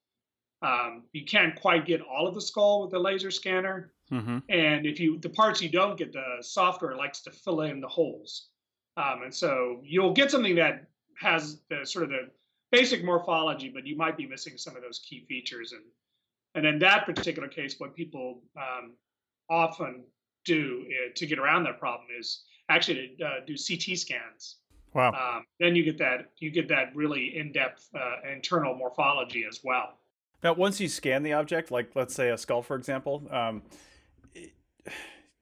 Um, 0.64 1.02
you 1.12 1.24
can't 1.24 1.54
quite 1.54 1.84
get 1.84 2.00
all 2.00 2.26
of 2.26 2.34
the 2.34 2.40
skull 2.40 2.82
with 2.82 2.90
the 2.90 2.98
laser 2.98 3.30
scanner, 3.30 3.92
mm-hmm. 4.10 4.38
and 4.48 4.86
if 4.86 4.98
you 4.98 5.18
the 5.18 5.28
parts 5.28 5.60
you 5.60 5.68
don't 5.68 5.98
get, 5.98 6.12
the 6.12 6.38
software 6.40 6.96
likes 6.96 7.20
to 7.22 7.30
fill 7.30 7.60
in 7.60 7.80
the 7.80 7.88
holes, 7.88 8.48
um, 8.96 9.22
and 9.24 9.34
so 9.34 9.80
you'll 9.84 10.14
get 10.14 10.30
something 10.30 10.54
that 10.54 10.88
has 11.20 11.60
the 11.68 11.84
sort 11.84 12.04
of 12.04 12.10
the 12.10 12.30
basic 12.72 13.04
morphology, 13.04 13.68
but 13.68 13.86
you 13.86 13.96
might 13.96 14.16
be 14.16 14.26
missing 14.26 14.56
some 14.56 14.74
of 14.74 14.82
those 14.82 14.98
key 14.98 15.24
features. 15.28 15.72
And 15.72 15.82
and 16.54 16.66
in 16.66 16.78
that 16.80 17.04
particular 17.04 17.48
case, 17.48 17.76
what 17.78 17.94
people 17.94 18.42
um, 18.56 18.94
often 19.50 20.04
do 20.44 20.86
uh, 20.88 21.12
to 21.14 21.26
get 21.26 21.38
around 21.38 21.64
that 21.64 21.78
problem 21.78 22.08
is 22.18 22.44
actually 22.68 23.16
to 23.18 23.24
uh, 23.24 23.30
do 23.46 23.54
CT 23.54 23.98
scans. 23.98 24.56
Wow. 24.94 25.10
Um, 25.10 25.44
then 25.58 25.74
you 25.74 25.82
get 25.84 25.98
that 25.98 26.30
you 26.38 26.50
get 26.50 26.68
that 26.68 26.94
really 26.94 27.36
in-depth 27.36 27.88
uh, 27.94 28.32
internal 28.32 28.74
morphology 28.74 29.44
as 29.48 29.60
well. 29.64 29.98
Now, 30.44 30.52
once 30.52 30.78
you 30.78 30.88
scan 30.88 31.22
the 31.22 31.32
object, 31.32 31.70
like 31.70 31.92
let's 31.94 32.14
say 32.14 32.28
a 32.28 32.36
skull, 32.36 32.60
for 32.60 32.76
example, 32.76 33.26
um, 33.30 33.62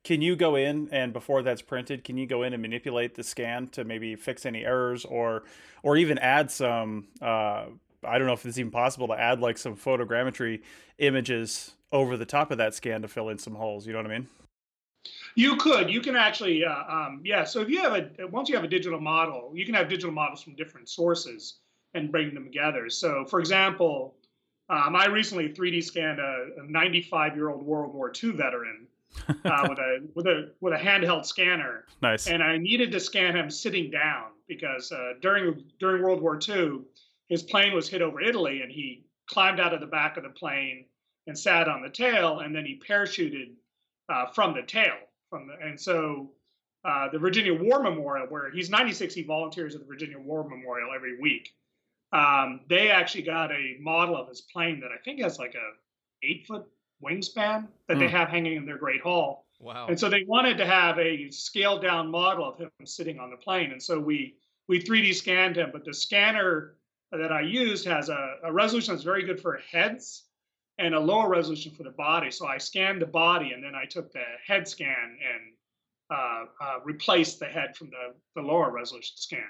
can 0.04 0.22
you 0.22 0.36
go 0.36 0.54
in 0.54 0.88
and 0.92 1.12
before 1.12 1.42
that's 1.42 1.60
printed, 1.60 2.04
can 2.04 2.16
you 2.16 2.26
go 2.26 2.44
in 2.44 2.52
and 2.52 2.62
manipulate 2.62 3.16
the 3.16 3.24
scan 3.24 3.66
to 3.70 3.82
maybe 3.82 4.14
fix 4.14 4.46
any 4.46 4.64
errors 4.64 5.04
or 5.04 5.42
or 5.82 5.96
even 5.96 6.18
add 6.18 6.52
some? 6.52 7.08
Uh, 7.20 7.66
I 8.04 8.18
don't 8.18 8.28
know 8.28 8.32
if 8.32 8.46
it's 8.46 8.58
even 8.58 8.70
possible 8.70 9.08
to 9.08 9.14
add 9.14 9.40
like 9.40 9.58
some 9.58 9.76
photogrammetry 9.76 10.62
images 10.98 11.72
over 11.90 12.16
the 12.16 12.24
top 12.24 12.52
of 12.52 12.58
that 12.58 12.72
scan 12.72 13.02
to 13.02 13.08
fill 13.08 13.28
in 13.28 13.38
some 13.38 13.56
holes. 13.56 13.86
You 13.86 13.92
know 13.92 13.98
what 13.98 14.06
I 14.06 14.18
mean? 14.18 14.28
You 15.34 15.56
could. 15.56 15.90
You 15.90 16.00
can 16.00 16.14
actually, 16.14 16.64
uh, 16.64 16.84
um, 16.88 17.22
yeah. 17.24 17.42
So 17.42 17.60
if 17.60 17.68
you 17.68 17.82
have 17.82 17.94
a 17.94 18.28
once 18.28 18.48
you 18.48 18.54
have 18.54 18.64
a 18.64 18.68
digital 18.68 19.00
model, 19.00 19.50
you 19.52 19.66
can 19.66 19.74
have 19.74 19.88
digital 19.88 20.12
models 20.12 20.42
from 20.42 20.54
different 20.54 20.88
sources 20.88 21.58
and 21.94 22.12
bring 22.12 22.32
them 22.34 22.44
together. 22.44 22.88
So, 22.88 23.24
for 23.24 23.40
example, 23.40 24.14
um, 24.68 24.96
I 24.96 25.06
recently 25.06 25.48
3D 25.48 25.84
scanned 25.84 26.18
a 26.18 26.46
95 26.66 27.34
year 27.36 27.50
old 27.50 27.64
World 27.64 27.94
War 27.94 28.12
II 28.22 28.32
veteran 28.32 28.86
uh, 29.28 29.66
with 29.68 29.78
a 29.78 30.08
with 30.14 30.26
a 30.26 30.52
with 30.60 30.72
a 30.72 30.76
handheld 30.76 31.26
scanner. 31.26 31.84
Nice. 32.00 32.26
And 32.26 32.42
I 32.42 32.56
needed 32.56 32.92
to 32.92 33.00
scan 33.00 33.36
him 33.36 33.50
sitting 33.50 33.90
down 33.90 34.28
because 34.48 34.90
uh, 34.92 35.14
during 35.20 35.64
during 35.78 36.02
World 36.02 36.20
War 36.22 36.38
II, 36.46 36.80
his 37.28 37.42
plane 37.42 37.74
was 37.74 37.88
hit 37.88 38.02
over 38.02 38.20
Italy, 38.20 38.62
and 38.62 38.70
he 38.70 39.04
climbed 39.26 39.60
out 39.60 39.74
of 39.74 39.80
the 39.80 39.86
back 39.86 40.16
of 40.16 40.22
the 40.22 40.30
plane 40.30 40.86
and 41.26 41.38
sat 41.38 41.68
on 41.68 41.82
the 41.82 41.90
tail, 41.90 42.40
and 42.40 42.54
then 42.54 42.64
he 42.64 42.80
parachuted 42.86 43.52
uh, 44.08 44.26
from 44.26 44.54
the 44.54 44.62
tail. 44.62 44.94
From 45.30 45.46
the, 45.46 45.54
and 45.64 45.80
so 45.80 46.30
uh, 46.84 47.08
the 47.12 47.18
Virginia 47.18 47.54
War 47.54 47.82
Memorial, 47.82 48.26
where 48.28 48.50
he's 48.50 48.70
96, 48.70 49.14
he 49.14 49.22
volunteers 49.22 49.74
at 49.74 49.80
the 49.80 49.86
Virginia 49.86 50.18
War 50.18 50.48
Memorial 50.48 50.90
every 50.94 51.20
week. 51.20 51.54
Um, 52.12 52.60
they 52.68 52.90
actually 52.90 53.22
got 53.22 53.50
a 53.52 53.76
model 53.80 54.16
of 54.16 54.28
his 54.28 54.42
plane 54.42 54.80
that 54.80 54.90
I 54.92 54.98
think 55.02 55.20
has 55.20 55.38
like 55.38 55.54
a 55.54 56.26
eight 56.26 56.46
foot 56.46 56.66
wingspan 57.02 57.68
that 57.88 57.96
mm. 57.96 58.00
they 58.00 58.08
hmm. 58.08 58.16
have 58.16 58.28
hanging 58.28 58.56
in 58.56 58.66
their 58.66 58.78
Great 58.78 59.00
Hall. 59.00 59.46
Wow! 59.60 59.86
And 59.88 59.98
so 59.98 60.08
they 60.08 60.24
wanted 60.26 60.58
to 60.58 60.66
have 60.66 60.98
a 60.98 61.30
scaled 61.30 61.82
down 61.82 62.10
model 62.10 62.48
of 62.48 62.58
him 62.58 62.70
sitting 62.84 63.18
on 63.18 63.30
the 63.30 63.36
plane, 63.36 63.72
and 63.72 63.82
so 63.82 63.98
we 63.98 64.36
we 64.68 64.80
3D 64.80 65.14
scanned 65.14 65.56
him. 65.56 65.70
But 65.72 65.84
the 65.84 65.94
scanner 65.94 66.74
that 67.12 67.32
I 67.32 67.42
used 67.42 67.86
has 67.86 68.08
a, 68.08 68.36
a 68.44 68.52
resolution 68.52 68.94
that's 68.94 69.04
very 69.04 69.24
good 69.24 69.40
for 69.40 69.60
heads, 69.70 70.24
and 70.78 70.94
a 70.94 71.00
lower 71.00 71.28
resolution 71.28 71.72
for 71.72 71.82
the 71.82 71.90
body. 71.90 72.30
So 72.30 72.46
I 72.46 72.58
scanned 72.58 73.02
the 73.02 73.06
body 73.06 73.52
and 73.52 73.62
then 73.62 73.74
I 73.74 73.84
took 73.84 74.12
the 74.12 74.24
head 74.44 74.66
scan 74.66 75.18
and 75.32 75.52
uh, 76.10 76.44
uh, 76.60 76.78
replaced 76.84 77.38
the 77.38 77.46
head 77.46 77.76
from 77.76 77.90
the, 77.90 78.14
the 78.34 78.46
lower 78.46 78.70
resolution 78.70 79.16
scan. 79.16 79.48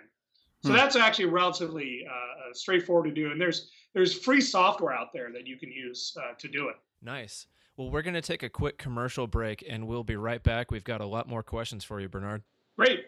So 0.62 0.70
hmm. 0.70 0.77
that's 0.77 0.96
actually 0.96 1.27
relatively 1.27 2.07
uh, 2.09 2.12
uh, 2.12 2.55
straightforward 2.55 3.07
to 3.07 3.12
do. 3.12 3.31
And 3.31 3.40
there's 3.40 3.70
there's 3.94 4.14
free 4.14 4.40
software 4.40 4.92
out 4.92 5.09
there 5.12 5.31
that 5.33 5.46
you 5.46 5.59
can 5.59 5.70
use 5.70 6.16
uh, 6.18 6.35
to 6.38 6.48
do 6.48 6.68
it. 6.68 6.77
Nice. 7.03 7.46
Well, 7.77 7.90
we're 7.90 8.03
going 8.03 8.14
to 8.14 8.22
take 8.22 8.42
a 8.42 8.48
quick 8.48 8.79
commercial 8.79 9.27
break 9.27 9.64
and 9.68 9.87
we'll 9.87 10.05
be 10.05 10.16
right 10.16 10.42
back. 10.42 10.70
We've 10.70 10.85
got 10.85 11.01
a 11.01 11.07
lot 11.07 11.29
more 11.29 11.42
questions 11.42 11.85
for 11.85 12.01
you, 12.01 12.09
Bernard. 12.09 12.42
Great. 12.77 13.07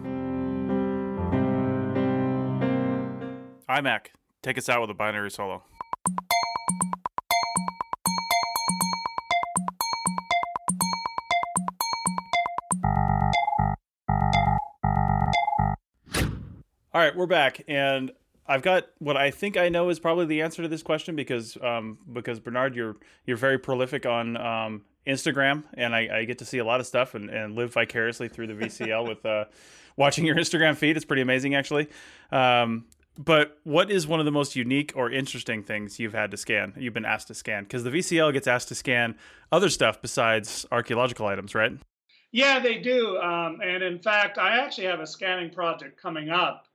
iMac, 3.69 4.07
take 4.41 4.57
us 4.57 4.67
out 4.67 4.81
with 4.81 4.89
a 4.89 4.95
binary 4.95 5.29
solo. 5.29 5.63
All 16.91 17.05
right, 17.05 17.15
we're 17.15 17.27
back, 17.27 17.61
and 17.67 18.11
I've 18.49 18.63
got 18.63 18.87
what 18.97 19.15
I 19.15 19.29
think 19.29 19.57
I 19.57 19.69
know 19.69 19.89
is 19.89 19.99
probably 19.99 20.25
the 20.25 20.41
answer 20.41 20.63
to 20.63 20.67
this 20.67 20.81
question 20.81 21.15
because 21.15 21.55
um, 21.61 21.99
because 22.11 22.39
Bernard, 22.39 22.75
you're 22.75 22.95
you're 23.27 23.37
very 23.37 23.59
prolific 23.59 24.07
on 24.07 24.35
um, 24.37 24.81
Instagram, 25.05 25.65
and 25.75 25.95
I, 25.95 26.09
I, 26.11 26.25
get 26.25 26.39
to 26.39 26.45
see 26.45 26.57
a 26.57 26.65
lot 26.65 26.79
of 26.79 26.87
stuff 26.87 27.13
and, 27.13 27.29
and 27.29 27.55
live 27.55 27.71
vicariously 27.73 28.27
through 28.27 28.47
the 28.47 28.53
VCL 28.53 29.07
with 29.07 29.23
uh, 29.23 29.45
watching 29.97 30.25
your 30.25 30.35
Instagram 30.35 30.75
feed. 30.75 30.97
It's 30.97 31.05
pretty 31.05 31.21
amazing, 31.21 31.53
actually. 31.53 31.89
Um, 32.31 32.85
but 33.19 33.59
what 33.65 33.91
is 33.91 34.07
one 34.07 34.19
of 34.19 34.25
the 34.25 34.31
most 34.31 34.55
unique 34.55 34.93
or 34.95 35.11
interesting 35.11 35.61
things 35.61 35.99
you've 35.99 36.13
had 36.13 36.31
to 36.31 36.37
scan? 36.37 36.73
You've 36.75 36.93
been 36.95 37.05
asked 37.05 37.27
to 37.27 37.35
scan 37.35 37.65
because 37.65 37.83
the 37.83 37.91
VCL 37.91 38.33
gets 38.33 38.47
asked 38.47 38.69
to 38.69 38.75
scan 38.75 39.15
other 39.51 39.69
stuff 39.69 40.01
besides 40.01 40.65
archaeological 40.71 41.27
items, 41.27 41.53
right? 41.53 41.73
Yeah, 42.31 42.59
they 42.59 42.79
do. 42.79 43.17
Um, 43.17 43.59
and 43.61 43.83
in 43.83 43.99
fact, 43.99 44.39
I 44.39 44.57
actually 44.57 44.87
have 44.87 45.01
a 45.01 45.07
scanning 45.07 45.51
project 45.51 46.01
coming 46.01 46.29
up 46.29 46.65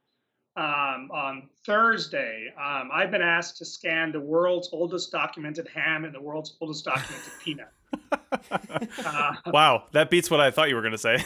um, 0.56 1.10
on 1.12 1.48
Thursday, 1.66 2.52
um, 2.56 2.90
I've 2.92 3.10
been 3.10 3.22
asked 3.22 3.58
to 3.58 3.64
scan 3.64 4.12
the 4.12 4.20
world's 4.20 4.68
oldest 4.72 5.10
documented 5.10 5.68
ham 5.74 6.04
and 6.04 6.14
the 6.14 6.20
world's 6.20 6.56
oldest 6.60 6.84
documented 6.84 7.32
peanut. 7.42 7.68
uh, 9.04 9.34
wow, 9.46 9.84
that 9.92 10.10
beats 10.10 10.30
what 10.30 10.40
I 10.40 10.50
thought 10.50 10.68
you 10.68 10.76
were 10.76 10.82
going 10.82 10.92
to 10.92 10.98
say. 10.98 11.24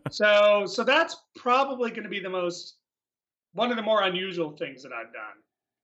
so, 0.10 0.64
so 0.66 0.84
that's 0.84 1.16
probably 1.36 1.90
going 1.90 2.04
to 2.04 2.08
be 2.08 2.20
the 2.20 2.30
most 2.30 2.76
one 3.52 3.70
of 3.70 3.76
the 3.76 3.82
more 3.82 4.02
unusual 4.02 4.56
things 4.56 4.82
that 4.82 4.92
I've 4.92 5.12
done. 5.12 5.36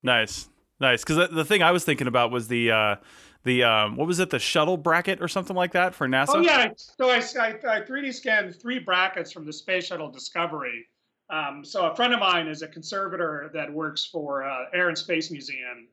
Nice, 0.03 0.49
nice. 0.81 1.03
Because 1.03 1.17
the, 1.17 1.27
the 1.29 1.45
thing 1.45 1.63
I 1.63 1.73
was 1.73 1.85
thinking 1.85 2.07
about 2.07 2.31
was 2.31 2.49
the. 2.49 2.71
Uh, 2.71 2.97
the 3.45 3.63
um, 3.63 3.97
what 3.97 4.07
was 4.07 4.19
it 4.19 4.31
the 4.31 4.39
shuttle 4.39 4.77
bracket 4.77 5.23
or 5.23 5.29
something 5.29 5.55
like 5.55 5.73
that 5.73 5.95
for 5.95 6.09
NASA? 6.09 6.27
Oh 6.31 6.41
yeah, 6.41 6.71
so 6.77 7.09
I, 7.09 7.19
I, 7.41 7.77
I 7.77 7.81
3D 7.83 8.13
scanned 8.13 8.61
three 8.61 8.81
brackets 8.81 9.31
from 9.31 9.47
the 9.47 9.53
Space 9.53 9.87
Shuttle 9.87 10.11
Discovery, 10.11 10.85
um, 11.31 11.65
so 11.65 11.87
a 11.91 11.97
friend 11.97 12.15
of 12.15 12.21
mine 12.21 12.49
is 12.49 12.63
a 12.63 12.69
conservator 12.69 13.51
that 13.53 13.73
works 13.73 14.05
for 14.05 14.45
uh, 14.45 14.65
Air 14.73 14.89
and 14.89 14.97
Space 14.97 15.31
Museum, 15.31 15.89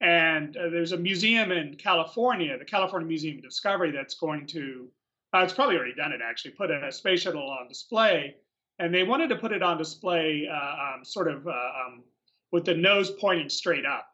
and 0.00 0.56
uh, 0.56 0.68
there's 0.68 0.92
a 0.92 0.96
museum 0.96 1.52
in 1.52 1.74
California, 1.76 2.58
the 2.58 2.64
California 2.64 3.06
Museum 3.06 3.38
of 3.38 3.42
Discovery, 3.42 3.90
that's 3.90 4.14
going 4.14 4.46
to, 4.48 4.88
uh, 5.32 5.38
it's 5.38 5.52
probably 5.52 5.76
already 5.76 5.94
done 5.94 6.12
it 6.12 6.20
actually, 6.22 6.50
put 6.52 6.70
a 6.70 6.90
space 6.90 7.22
shuttle 7.22 7.48
on 7.48 7.68
display, 7.68 8.36
and 8.78 8.92
they 8.92 9.04
wanted 9.04 9.28
to 9.28 9.36
put 9.36 9.52
it 9.52 9.62
on 9.62 9.78
display 9.78 10.48
uh, 10.50 10.94
um, 10.96 11.04
sort 11.04 11.28
of 11.28 11.46
uh, 11.46 11.50
um, 11.50 12.02
with 12.50 12.64
the 12.64 12.74
nose 12.74 13.12
pointing 13.12 13.48
straight 13.48 13.86
up, 13.86 14.08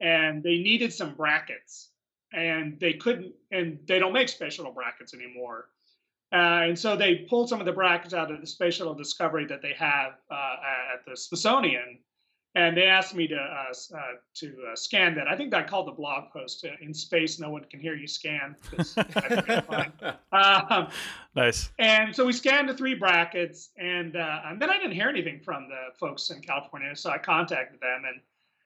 and 0.00 0.42
they 0.42 0.58
needed 0.58 0.92
some 0.92 1.14
brackets, 1.14 1.90
and 2.32 2.78
they 2.78 2.92
couldn't, 2.92 3.32
and 3.50 3.78
they 3.86 3.98
don't 3.98 4.12
make 4.12 4.28
space 4.28 4.54
shuttle 4.54 4.72
brackets 4.72 5.12
anymore. 5.14 5.68
Uh, 6.30 6.68
and 6.68 6.78
so 6.78 6.94
they 6.94 7.16
pulled 7.16 7.48
some 7.48 7.58
of 7.58 7.64
the 7.64 7.72
brackets 7.72 8.12
out 8.12 8.30
of 8.30 8.40
the 8.40 8.46
Space 8.46 8.74
Shuttle 8.74 8.94
Discovery 8.94 9.46
that 9.46 9.62
they 9.62 9.72
have 9.78 10.12
uh, 10.30 10.56
at 10.92 11.04
the 11.06 11.16
Smithsonian, 11.16 11.98
and 12.54 12.76
they 12.76 12.84
asked 12.84 13.14
me 13.14 13.26
to 13.28 13.36
uh, 13.36 13.96
uh 13.96 14.00
to 14.34 14.54
uh, 14.70 14.76
scan 14.76 15.14
that. 15.14 15.26
I 15.26 15.36
think 15.36 15.54
I 15.54 15.62
called 15.62 15.86
the 15.86 15.92
blog 15.92 16.30
post 16.30 16.66
uh, 16.66 16.72
"In 16.82 16.92
Space, 16.92 17.40
No 17.40 17.48
One 17.48 17.64
Can 17.64 17.80
Hear 17.80 17.94
You 17.94 18.06
Scan." 18.06 18.56
um, 20.32 20.88
nice. 21.34 21.70
And 21.78 22.14
so 22.14 22.26
we 22.26 22.34
scanned 22.34 22.68
the 22.68 22.74
three 22.74 22.94
brackets, 22.94 23.70
and, 23.78 24.14
and 24.14 24.60
then 24.60 24.68
I 24.68 24.76
didn't 24.76 24.92
hear 24.92 25.08
anything 25.08 25.40
from 25.40 25.66
the 25.68 25.98
folks 25.98 26.28
in 26.28 26.42
California, 26.42 26.94
so 26.94 27.08
I 27.08 27.16
contacted 27.16 27.80
them, 27.80 28.02
and 28.06 28.20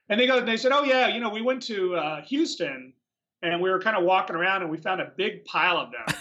and 0.09 0.19
they 0.19 0.27
go, 0.27 0.43
they 0.43 0.57
said, 0.57 0.73
"Oh 0.73 0.83
yeah, 0.83 1.07
you 1.07 1.21
know, 1.21 1.29
we 1.29 1.41
went 1.41 1.63
to 1.63 2.21
Houston." 2.25 2.93
And 3.41 3.61
we 3.61 3.69
were 3.69 3.81
kind 3.81 3.97
of 3.97 4.05
walking 4.05 4.37
around, 4.37 4.61
and 4.61 4.71
we 4.71 4.77
found 4.77 5.01
a 5.01 5.11
big 5.17 5.43
pile 5.43 5.75
of 5.75 5.91
them. 5.91 6.15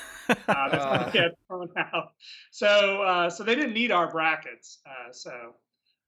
Uh, 0.48 0.68
that's 0.68 0.84
uh. 0.84 1.10
get 1.12 1.38
thrown 1.48 1.68
out. 1.76 2.12
So 2.50 3.02
uh, 3.02 3.30
so 3.30 3.44
they 3.44 3.54
didn't 3.54 3.74
need 3.74 3.90
our 3.90 4.10
brackets. 4.10 4.78
Uh, 4.86 5.12
so, 5.12 5.32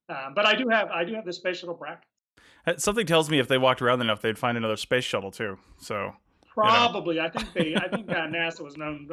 uh, 0.09 0.31
but 0.35 0.47
I 0.47 0.55
do 0.55 0.69
have 0.69 0.89
I 0.91 1.05
do 1.05 1.15
have 1.15 1.25
the 1.25 1.33
space 1.33 1.59
shuttle 1.59 1.75
bracket. 1.75 2.05
Uh, 2.67 2.77
something 2.77 3.07
tells 3.07 3.31
me 3.31 3.39
if 3.39 3.49
they 3.49 3.59
walked 3.59 3.83
around 3.83 4.01
enough, 4.01 4.23
they'd 4.23 4.39
find 4.39 4.57
another 4.57 4.77
space 4.77 5.05
shuttle 5.05 5.31
too. 5.31 5.59
So 5.79 6.13
probably, 6.49 7.17
you 7.17 7.23
know. 7.23 7.27
I 7.27 7.31
think 7.31 7.53
they 7.53 7.75
I 7.77 7.89
think 7.89 8.07
NASA 8.07 8.61
was 8.61 8.77
known 8.77 9.09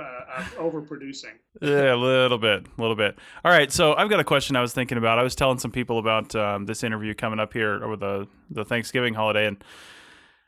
overproducing. 0.58 1.36
Yeah, 1.62 1.93
a 1.93 1.95
little 1.95 2.38
bit, 2.38 2.67
a 2.78 2.82
little 2.82 2.95
bit. 2.95 3.17
All 3.43 3.52
right, 3.52 3.71
so 3.71 3.93
I've 3.95 4.10
got 4.10 4.19
a 4.19 4.24
question 4.24 4.56
I 4.56 4.62
was 4.62 4.74
thinking 4.74 4.97
about. 4.97 5.19
I 5.19 5.24
was 5.24 5.36
telling 5.36 5.58
some 5.58 5.71
people 5.71 6.00
about 6.00 6.36
um, 6.36 6.65
this 6.65 6.84
interview 6.84 7.13
coming 7.13 7.39
up 7.39 7.54
here 7.54 7.84
over 7.84 7.95
the 7.95 8.28
the 8.50 8.63
Thanksgiving 8.63 9.13
holiday 9.13 9.47
and 9.47 9.63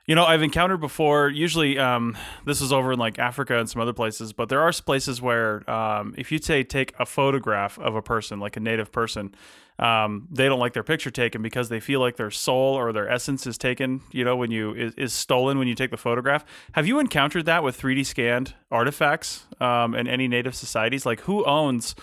you 0.06 0.16
know, 0.16 0.26
I've 0.26 0.42
encountered 0.44 0.82
before. 0.82 1.30
Usually, 1.30 1.80
um, 1.80 2.18
this 2.46 2.62
is 2.62 2.74
over 2.74 2.92
in 2.92 3.00
like 3.00 3.20
Africa 3.20 3.58
and 3.58 3.70
some 3.70 3.82
other 3.82 3.94
places, 3.94 4.34
but 4.34 4.50
there 4.50 4.60
are 4.60 4.72
places 4.74 5.22
where 5.22 5.70
um, 5.70 6.14
if 6.18 6.32
you 6.32 6.40
say 6.40 6.64
take 6.64 6.94
a 7.00 7.06
photograph 7.06 7.80
of 7.80 7.96
a 7.96 8.02
person, 8.02 8.40
like 8.40 8.58
a 8.58 8.60
native 8.60 8.92
person, 8.92 9.34
um, 9.80 10.28
they 10.30 10.50
don't 10.50 10.60
like 10.60 10.74
their 10.74 10.84
picture 10.84 11.10
taken 11.10 11.42
because 11.42 11.70
they 11.70 11.80
feel 11.80 12.02
like 12.02 12.18
their 12.18 12.32
soul 12.32 12.76
or 12.76 12.92
their 12.92 13.10
essence 13.10 13.48
is 13.48 13.58
taken. 13.58 14.02
You 14.12 14.26
know, 14.26 14.36
when 14.36 14.52
you 14.52 14.74
is, 14.74 14.94
is 14.96 15.14
stolen 15.14 15.58
when 15.58 15.70
you 15.70 15.76
take 15.76 15.92
the 15.92 15.98
photograph. 15.98 16.44
Have 16.74 16.86
you 16.86 17.00
encountered 17.00 17.46
that 17.46 17.64
with 17.64 17.80
3D 17.80 18.06
scanned 18.06 18.56
artifacts 18.70 19.46
um, 19.62 19.96
in 19.96 20.08
any 20.08 20.28
native 20.28 20.54
societies? 20.54 21.06
Like, 21.06 21.22
who 21.22 21.46
owns? 21.46 21.96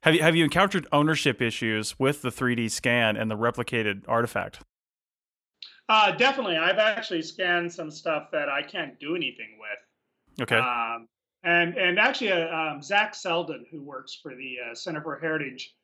Have 0.00 0.14
you 0.14 0.22
have 0.22 0.34
you 0.34 0.42
encountered 0.42 0.88
ownership 0.90 1.40
issues 1.40 2.00
with 2.00 2.20
the 2.22 2.30
3D 2.30 2.68
scan 2.70 3.16
and 3.16 3.30
the 3.30 3.36
replicated 3.36 4.02
artifact? 4.08 4.58
Uh, 5.88 6.12
definitely. 6.12 6.56
I've 6.56 6.78
actually 6.78 7.22
scanned 7.22 7.72
some 7.72 7.90
stuff 7.90 8.30
that 8.32 8.48
I 8.48 8.62
can't 8.62 8.98
do 8.98 9.14
anything 9.14 9.58
with. 9.58 10.42
Okay. 10.42 10.56
Um, 10.56 11.08
and 11.42 11.76
and 11.76 11.98
actually, 11.98 12.32
uh, 12.32 12.48
um, 12.48 12.82
Zach 12.82 13.14
Selden, 13.14 13.66
who 13.70 13.82
works 13.82 14.18
for 14.20 14.34
the 14.34 14.56
uh, 14.70 14.74
Center 14.74 15.02
for 15.02 15.18
Heritage 15.18 15.74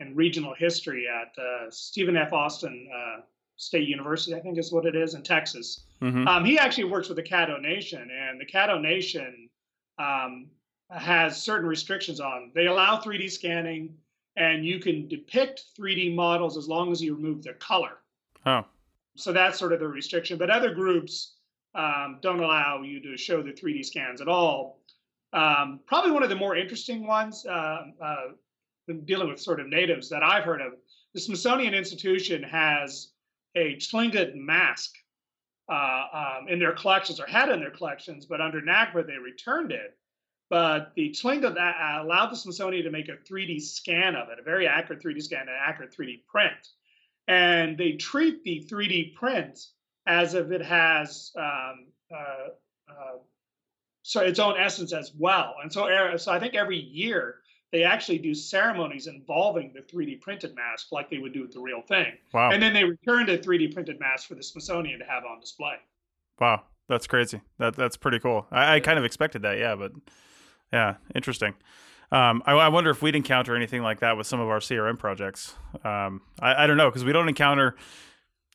and 0.00 0.16
Regional 0.16 0.54
History 0.54 1.06
at 1.06 1.38
uh, 1.40 1.70
Stephen 1.70 2.16
F. 2.16 2.32
Austin 2.32 2.88
uh, 2.92 3.20
State 3.56 3.88
University, 3.88 4.34
I 4.34 4.40
think 4.40 4.58
is 4.58 4.72
what 4.72 4.86
it 4.86 4.96
is 4.96 5.14
in 5.14 5.22
Texas. 5.22 5.84
Mm-hmm. 6.00 6.26
Um, 6.26 6.44
he 6.44 6.58
actually 6.58 6.84
works 6.84 7.08
with 7.08 7.16
the 7.16 7.22
Caddo 7.22 7.60
Nation, 7.60 8.08
and 8.10 8.40
the 8.40 8.46
Caddo 8.46 8.80
Nation 8.80 9.50
um, 9.98 10.48
has 10.90 11.40
certain 11.40 11.68
restrictions 11.68 12.18
on. 12.18 12.50
They 12.54 12.66
allow 12.66 12.98
3D 12.98 13.30
scanning, 13.30 13.94
and 14.36 14.64
you 14.64 14.80
can 14.80 15.08
depict 15.08 15.66
3D 15.78 16.14
models 16.14 16.56
as 16.56 16.68
long 16.68 16.90
as 16.90 17.02
you 17.02 17.14
remove 17.14 17.42
their 17.42 17.54
color. 17.54 17.98
Oh 18.46 18.64
so 19.16 19.32
that's 19.32 19.58
sort 19.58 19.72
of 19.72 19.80
the 19.80 19.88
restriction. 19.88 20.38
But 20.38 20.50
other 20.50 20.72
groups 20.72 21.34
um, 21.74 22.18
don't 22.22 22.40
allow 22.40 22.82
you 22.82 23.00
to 23.02 23.16
show 23.16 23.42
the 23.42 23.52
3D 23.52 23.84
scans 23.84 24.20
at 24.20 24.28
all. 24.28 24.80
Um, 25.32 25.80
probably 25.86 26.10
one 26.10 26.22
of 26.22 26.28
the 26.28 26.36
more 26.36 26.56
interesting 26.56 27.06
ones 27.06 27.46
uh, 27.46 27.84
uh, 28.02 28.16
dealing 29.04 29.28
with 29.28 29.40
sort 29.40 29.60
of 29.60 29.68
natives 29.68 30.08
that 30.10 30.22
I've 30.22 30.44
heard 30.44 30.60
of. 30.60 30.72
The 31.14 31.20
Smithsonian 31.20 31.74
Institution 31.74 32.42
has 32.42 33.12
a 33.54 33.76
Tlingit 33.76 34.34
mask 34.34 34.92
uh, 35.70 36.04
um, 36.12 36.48
in 36.48 36.58
their 36.58 36.72
collections, 36.72 37.20
or 37.20 37.26
had 37.26 37.48
in 37.48 37.60
their 37.60 37.70
collections, 37.70 38.26
but 38.26 38.40
under 38.40 38.60
NAGPRA 38.60 39.06
they 39.06 39.16
returned 39.16 39.72
it. 39.72 39.96
But 40.50 40.92
the 40.96 41.10
Tlingit 41.10 41.56
uh, 41.56 42.02
allowed 42.02 42.30
the 42.30 42.36
Smithsonian 42.36 42.84
to 42.84 42.90
make 42.90 43.08
a 43.08 43.16
3D 43.30 43.62
scan 43.62 44.14
of 44.14 44.28
it, 44.28 44.38
a 44.38 44.42
very 44.42 44.66
accurate 44.66 45.02
3D 45.02 45.22
scan, 45.22 45.48
an 45.48 45.54
accurate 45.58 45.94
3D 45.96 46.26
print 46.26 46.68
and 47.28 47.78
they 47.78 47.92
treat 47.92 48.42
the 48.44 48.66
3D 48.70 49.14
print 49.14 49.58
as 50.06 50.34
if 50.34 50.50
it 50.50 50.62
has 50.62 51.30
um, 51.36 51.86
uh, 52.12 52.48
uh, 52.90 53.18
so 54.02 54.20
its 54.20 54.38
own 54.38 54.54
essence 54.58 54.92
as 54.92 55.12
well. 55.16 55.54
And 55.62 55.72
so, 55.72 56.16
so 56.16 56.32
I 56.32 56.40
think 56.40 56.54
every 56.54 56.78
year 56.78 57.36
they 57.70 57.84
actually 57.84 58.18
do 58.18 58.34
ceremonies 58.34 59.06
involving 59.06 59.72
the 59.72 59.80
3D 59.80 60.20
printed 60.20 60.54
mask 60.56 60.92
like 60.92 61.08
they 61.08 61.18
would 61.18 61.32
do 61.32 61.42
with 61.42 61.52
the 61.52 61.60
real 61.60 61.82
thing. 61.82 62.12
Wow. 62.34 62.50
And 62.50 62.62
then 62.62 62.74
they 62.74 62.84
return 62.84 63.30
a 63.30 63.38
3D 63.38 63.72
printed 63.72 64.00
mask 64.00 64.28
for 64.28 64.34
the 64.34 64.42
Smithsonian 64.42 64.98
to 64.98 65.04
have 65.04 65.24
on 65.24 65.40
display. 65.40 65.76
Wow. 66.40 66.64
That's 66.88 67.06
crazy. 67.06 67.40
That 67.58 67.74
that's 67.74 67.96
pretty 67.96 68.18
cool. 68.18 68.46
I, 68.50 68.74
I 68.74 68.80
kind 68.80 68.98
of 68.98 69.04
expected 69.04 69.42
that, 69.42 69.58
yeah, 69.58 69.74
but 69.76 69.92
yeah, 70.72 70.96
interesting. 71.14 71.54
Um, 72.12 72.42
I, 72.44 72.52
I, 72.52 72.68
wonder 72.68 72.90
if 72.90 73.00
we'd 73.00 73.16
encounter 73.16 73.56
anything 73.56 73.82
like 73.82 74.00
that 74.00 74.18
with 74.18 74.26
some 74.26 74.38
of 74.38 74.48
our 74.50 74.58
CRM 74.58 74.98
projects. 74.98 75.54
Um, 75.82 76.20
I, 76.38 76.64
I 76.64 76.66
don't 76.66 76.76
know 76.76 76.90
because 76.90 77.06
we 77.06 77.12
don't 77.12 77.26
encounter 77.26 77.74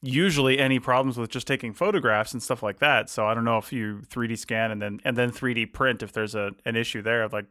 usually 0.04 0.60
any 0.60 0.80
problems 0.80 1.17
with 1.17 1.32
just 1.32 1.48
taking 1.48 1.74
photographs 1.74 2.34
and 2.34 2.43
stuff 2.43 2.62
like 2.62 2.78
that. 2.80 3.10
So 3.10 3.26
I 3.26 3.34
don't 3.34 3.46
know 3.46 3.58
if 3.58 3.74
you 3.74 4.04
3D 4.10 4.38
scan 4.38 4.70
and 4.70 4.80
then 4.80 5.00
and 5.04 5.17
then 5.17 5.32
3D 5.32 5.74
print 5.74 6.04
if 6.04 6.13
there's 6.13 6.36
a 6.36 6.52
an 6.65 6.76
issue 6.76 7.02
there 7.02 7.28
like, 7.30 7.46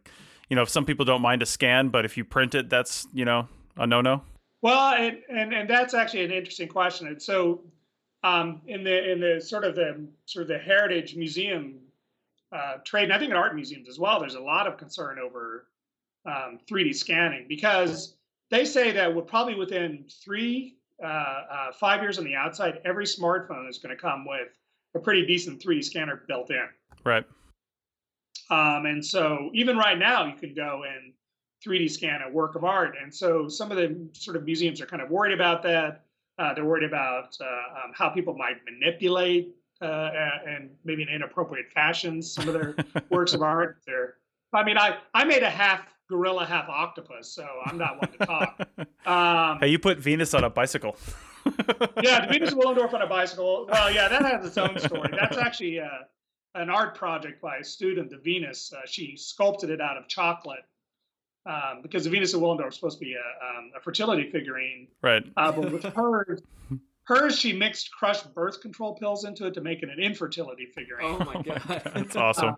you 0.48 0.54
know, 0.54 0.62
if 0.62 0.68
some 0.68 0.84
people 0.84 1.04
don't 1.04 1.22
mind 1.22 1.42
a 1.42 1.46
scan, 1.46 1.88
but 1.88 2.04
if 2.04 2.16
you 2.16 2.24
print 2.24 2.54
it, 2.54 2.70
that's 2.70 3.08
you 3.12 3.24
know 3.24 3.48
a 3.76 3.84
no 3.84 4.00
no. 4.00 4.22
Well, 4.62 4.94
and, 4.94 5.18
and 5.28 5.52
and 5.52 5.68
that's 5.68 5.92
actually 5.92 6.24
an 6.24 6.30
interesting 6.30 6.68
question. 6.68 7.08
And 7.08 7.20
so, 7.20 7.62
um, 8.22 8.62
in 8.68 8.84
the 8.84 9.10
in 9.10 9.18
the 9.18 9.40
sort 9.40 9.64
of 9.64 9.74
the 9.74 10.06
sort 10.24 10.42
of 10.42 10.48
the 10.48 10.58
heritage 10.58 11.16
museum 11.16 11.80
uh, 12.52 12.74
trade, 12.84 13.04
and 13.04 13.12
I 13.12 13.18
think 13.18 13.32
in 13.32 13.36
art 13.36 13.56
museums 13.56 13.88
as 13.88 13.98
well, 13.98 14.20
there's 14.20 14.36
a 14.36 14.40
lot 14.40 14.68
of 14.68 14.76
concern 14.76 15.18
over 15.18 15.66
um, 16.26 16.58
3D 16.68 16.94
scanning 16.94 17.46
because 17.48 18.16
they 18.50 18.64
say 18.64 18.92
that 18.92 19.14
we're 19.14 19.22
probably 19.22 19.54
within 19.54 20.04
three, 20.24 20.76
uh, 21.02 21.06
uh, 21.06 21.72
five 21.72 22.00
years 22.02 22.18
on 22.18 22.24
the 22.24 22.34
outside, 22.34 22.80
every 22.84 23.04
smartphone 23.04 23.68
is 23.68 23.78
going 23.78 23.94
to 23.94 24.00
come 24.00 24.24
with 24.26 24.48
a 24.94 24.98
pretty 24.98 25.26
decent 25.26 25.62
3D 25.62 25.84
scanner 25.84 26.22
built 26.28 26.50
in. 26.50 26.66
Right. 27.04 27.24
Um, 28.50 28.86
and 28.86 29.04
so 29.04 29.50
even 29.54 29.76
right 29.76 29.98
now, 29.98 30.24
you 30.26 30.34
can 30.34 30.54
go 30.54 30.84
and 30.84 31.12
3D 31.66 31.90
scan 31.90 32.20
a 32.22 32.30
work 32.30 32.54
of 32.54 32.64
art. 32.64 32.94
And 33.00 33.12
so 33.12 33.48
some 33.48 33.70
of 33.70 33.76
the 33.76 34.08
sort 34.12 34.36
of 34.36 34.44
museums 34.44 34.80
are 34.80 34.86
kind 34.86 35.02
of 35.02 35.10
worried 35.10 35.34
about 35.34 35.62
that. 35.64 36.04
Uh, 36.38 36.54
they're 36.54 36.64
worried 36.64 36.84
about 36.84 37.36
uh, 37.40 37.44
um, 37.44 37.92
how 37.94 38.10
people 38.10 38.34
might 38.34 38.56
manipulate 38.70 39.54
uh, 39.80 40.10
and 40.46 40.70
maybe 40.84 41.02
in 41.02 41.08
inappropriate 41.08 41.70
fashions 41.72 42.32
some 42.32 42.48
of 42.48 42.54
their 42.54 42.74
works 43.10 43.34
of 43.34 43.42
art. 43.42 43.78
They're, 43.86 44.14
I 44.52 44.62
mean, 44.62 44.78
I, 44.78 44.98
I 45.14 45.24
made 45.24 45.42
a 45.42 45.50
half 45.50 45.82
gorilla, 46.08 46.46
half 46.46 46.68
octopus, 46.68 47.28
so 47.28 47.46
I'm 47.64 47.78
not 47.78 47.98
one 48.00 48.12
to 48.12 48.26
talk. 48.26 48.68
Um, 49.06 49.60
hey, 49.60 49.68
you 49.68 49.78
put 49.78 50.00
Venus 50.00 50.34
on 50.34 50.42
a 50.42 50.50
bicycle. 50.50 50.96
yeah, 52.02 52.26
Venus 52.26 52.52
Willendorf 52.52 52.92
on 52.92 53.02
a 53.02 53.06
bicycle. 53.06 53.68
Well, 53.70 53.92
yeah, 53.92 54.08
that 54.08 54.22
has 54.22 54.44
its 54.44 54.58
own 54.58 54.76
story. 54.80 55.10
That's 55.12 55.36
actually 55.36 55.78
uh, 55.78 55.86
an 56.56 56.70
art 56.70 56.96
project 56.96 57.40
by 57.40 57.58
a 57.58 57.64
student, 57.64 58.10
the 58.10 58.16
Venus. 58.16 58.72
Uh, 58.72 58.80
she 58.84 59.16
sculpted 59.16 59.70
it 59.70 59.80
out 59.80 59.96
of 59.96 60.08
chocolate 60.08 60.64
um, 61.46 61.82
because 61.82 62.04
the 62.04 62.10
Venus 62.10 62.34
of 62.34 62.40
Willendorf 62.40 62.68
is 62.68 62.74
supposed 62.74 62.98
to 62.98 63.04
be 63.04 63.14
a, 63.14 63.58
um, 63.58 63.70
a 63.76 63.80
fertility 63.80 64.28
figurine. 64.30 64.88
Right. 65.02 65.24
Uh, 65.36 65.52
but 65.52 65.70
with 65.70 65.84
hers, 65.84 66.42
hers, 67.04 67.38
she 67.38 67.52
mixed 67.52 67.92
crushed 67.92 68.34
birth 68.34 68.60
control 68.60 68.94
pills 68.94 69.24
into 69.24 69.46
it 69.46 69.54
to 69.54 69.60
make 69.60 69.82
it 69.82 69.88
an 69.88 70.00
infertility 70.00 70.66
figurine. 70.74 71.06
Oh 71.06 71.24
my 71.24 71.42
god, 71.42 71.62
that's 71.94 72.16
awesome. 72.16 72.56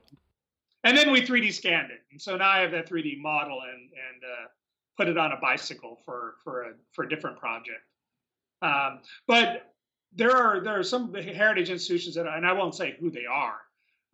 And 0.84 0.96
then 0.96 1.10
we 1.10 1.22
3D 1.22 1.52
scanned 1.52 1.90
it, 1.90 2.00
and 2.12 2.20
so 2.20 2.36
now 2.36 2.48
I 2.48 2.60
have 2.60 2.70
that 2.70 2.88
3D 2.88 3.20
model 3.20 3.60
and 3.62 3.82
and 3.82 4.22
uh, 4.24 4.46
put 4.96 5.08
it 5.08 5.18
on 5.18 5.32
a 5.32 5.36
bicycle 5.40 5.98
for 6.04 6.34
for 6.44 6.62
a 6.62 6.72
for 6.92 7.04
a 7.04 7.08
different 7.08 7.38
project. 7.38 7.82
Um, 8.62 9.00
but 9.26 9.74
there 10.12 10.36
are 10.36 10.60
there 10.60 10.78
are 10.78 10.84
some 10.84 11.12
heritage 11.14 11.70
institutions 11.70 12.14
that, 12.14 12.26
and 12.26 12.46
I 12.46 12.52
won't 12.52 12.74
say 12.74 12.96
who 12.98 13.10
they 13.10 13.26
are, 13.26 13.58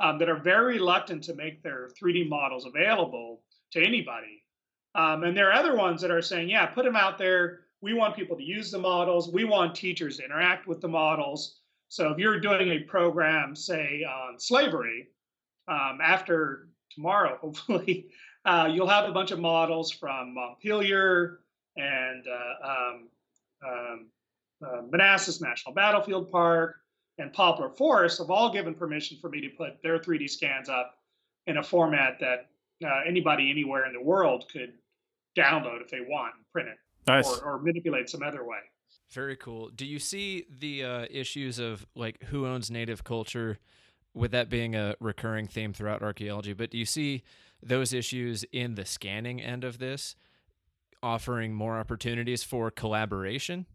um, 0.00 0.18
that 0.18 0.28
are 0.28 0.38
very 0.38 0.74
reluctant 0.74 1.22
to 1.24 1.34
make 1.34 1.62
their 1.62 1.88
3D 2.00 2.28
models 2.28 2.66
available 2.66 3.42
to 3.72 3.84
anybody. 3.84 4.42
Um, 4.94 5.24
and 5.24 5.36
there 5.36 5.48
are 5.48 5.52
other 5.52 5.76
ones 5.76 6.00
that 6.02 6.10
are 6.10 6.22
saying, 6.22 6.48
yeah, 6.48 6.66
put 6.66 6.84
them 6.84 6.96
out 6.96 7.18
there. 7.18 7.60
We 7.80 7.94
want 7.94 8.16
people 8.16 8.36
to 8.36 8.42
use 8.42 8.70
the 8.70 8.78
models. 8.78 9.30
We 9.30 9.44
want 9.44 9.74
teachers 9.74 10.18
to 10.18 10.24
interact 10.24 10.66
with 10.66 10.80
the 10.80 10.88
models. 10.88 11.60
So 11.88 12.10
if 12.10 12.18
you're 12.18 12.40
doing 12.40 12.70
a 12.70 12.80
program, 12.80 13.54
say 13.54 14.04
on 14.04 14.38
slavery, 14.38 15.08
um, 15.68 15.98
after 16.02 16.68
tomorrow, 16.90 17.38
hopefully, 17.40 18.06
uh, 18.44 18.68
you'll 18.72 18.88
have 18.88 19.08
a 19.08 19.12
bunch 19.12 19.30
of 19.30 19.38
models 19.38 19.90
from 19.90 20.34
Montpelier 20.34 21.40
and 21.76 22.24
uh, 22.28 22.68
um, 22.68 23.08
um, 23.66 24.06
uh, 24.64 24.82
Manassas 24.90 25.40
National 25.40 25.74
Battlefield 25.74 26.30
Park 26.30 26.76
and 27.18 27.32
Poplar 27.32 27.70
Forest 27.70 28.18
have 28.18 28.30
all 28.30 28.52
given 28.52 28.74
permission 28.74 29.18
for 29.20 29.28
me 29.30 29.40
to 29.40 29.48
put 29.48 29.82
their 29.82 29.98
3D 29.98 30.28
scans 30.28 30.68
up 30.68 30.98
in 31.46 31.58
a 31.58 31.62
format 31.62 32.18
that 32.20 32.48
uh, 32.84 33.00
anybody 33.06 33.50
anywhere 33.50 33.86
in 33.86 33.92
the 33.92 34.00
world 34.00 34.46
could 34.52 34.72
download 35.36 35.80
if 35.80 35.90
they 35.90 36.00
want 36.00 36.34
and 36.36 36.44
print 36.52 36.68
it 36.68 36.78
nice. 37.06 37.26
or, 37.26 37.54
or 37.54 37.58
manipulate 37.58 38.08
some 38.08 38.22
other 38.22 38.44
way. 38.44 38.58
Very 39.10 39.36
cool. 39.36 39.68
Do 39.68 39.86
you 39.86 39.98
see 39.98 40.46
the 40.50 40.84
uh, 40.84 41.06
issues 41.10 41.58
of 41.58 41.86
like 41.94 42.22
who 42.24 42.46
owns 42.46 42.70
native 42.70 43.04
culture 43.04 43.58
with 44.14 44.30
that 44.30 44.48
being 44.48 44.74
a 44.74 44.94
recurring 45.00 45.46
theme 45.46 45.72
throughout 45.72 46.02
archaeology, 46.02 46.52
but 46.52 46.70
do 46.70 46.78
you 46.78 46.86
see 46.86 47.22
those 47.62 47.92
issues 47.92 48.44
in 48.52 48.74
the 48.74 48.84
scanning 48.84 49.40
end 49.40 49.64
of 49.64 49.78
this 49.78 50.14
offering 51.02 51.52
more 51.52 51.78
opportunities 51.78 52.42
for 52.42 52.70
collaboration? 52.70 53.66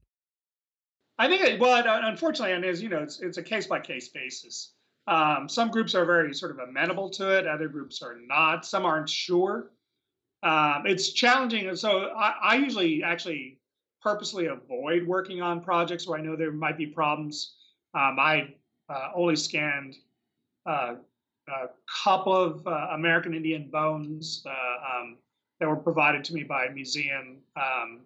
I 1.19 1.27
think, 1.27 1.41
it, 1.43 1.59
well, 1.59 1.83
unfortunately, 2.05 2.55
and 2.55 2.65
as 2.65 2.81
you 2.81 2.89
know, 2.89 2.99
it's, 2.99 3.19
it's 3.19 3.37
a 3.37 3.43
case 3.43 3.67
by 3.67 3.79
case 3.79 4.07
basis. 4.07 4.71
Um, 5.05 5.49
some 5.49 5.69
groups 5.69 5.93
are 5.95 6.05
very 6.05 6.33
sort 6.33 6.51
of 6.51 6.59
amenable 6.59 7.09
to 7.11 7.37
it, 7.37 7.45
other 7.45 7.67
groups 7.67 8.01
are 8.01 8.17
not. 8.25 8.65
Some 8.65 8.85
aren't 8.85 9.09
sure. 9.09 9.71
Um, 10.43 10.83
it's 10.85 11.11
challenging. 11.11 11.75
So 11.75 12.11
I, 12.15 12.33
I, 12.41 12.55
usually 12.55 13.03
actually 13.03 13.59
purposely 14.01 14.45
avoid 14.45 15.05
working 15.05 15.41
on 15.41 15.61
projects 15.61 16.07
where 16.07 16.17
I 16.17 16.21
know 16.21 16.35
there 16.35 16.53
might 16.53 16.77
be 16.77 16.87
problems. 16.87 17.55
Um, 17.93 18.17
I 18.19 18.53
uh, 18.87 19.09
only 19.13 19.35
scanned 19.35 19.95
a 20.65 20.97
couple 22.03 22.35
of 22.35 22.65
uh, 22.67 22.87
American 22.93 23.33
Indian 23.33 23.69
bones 23.69 24.43
uh, 24.45 24.99
um, 24.99 25.17
that 25.59 25.67
were 25.67 25.75
provided 25.75 26.23
to 26.25 26.33
me 26.33 26.43
by 26.43 26.65
a 26.65 26.71
museum 26.71 27.37
um, 27.55 28.01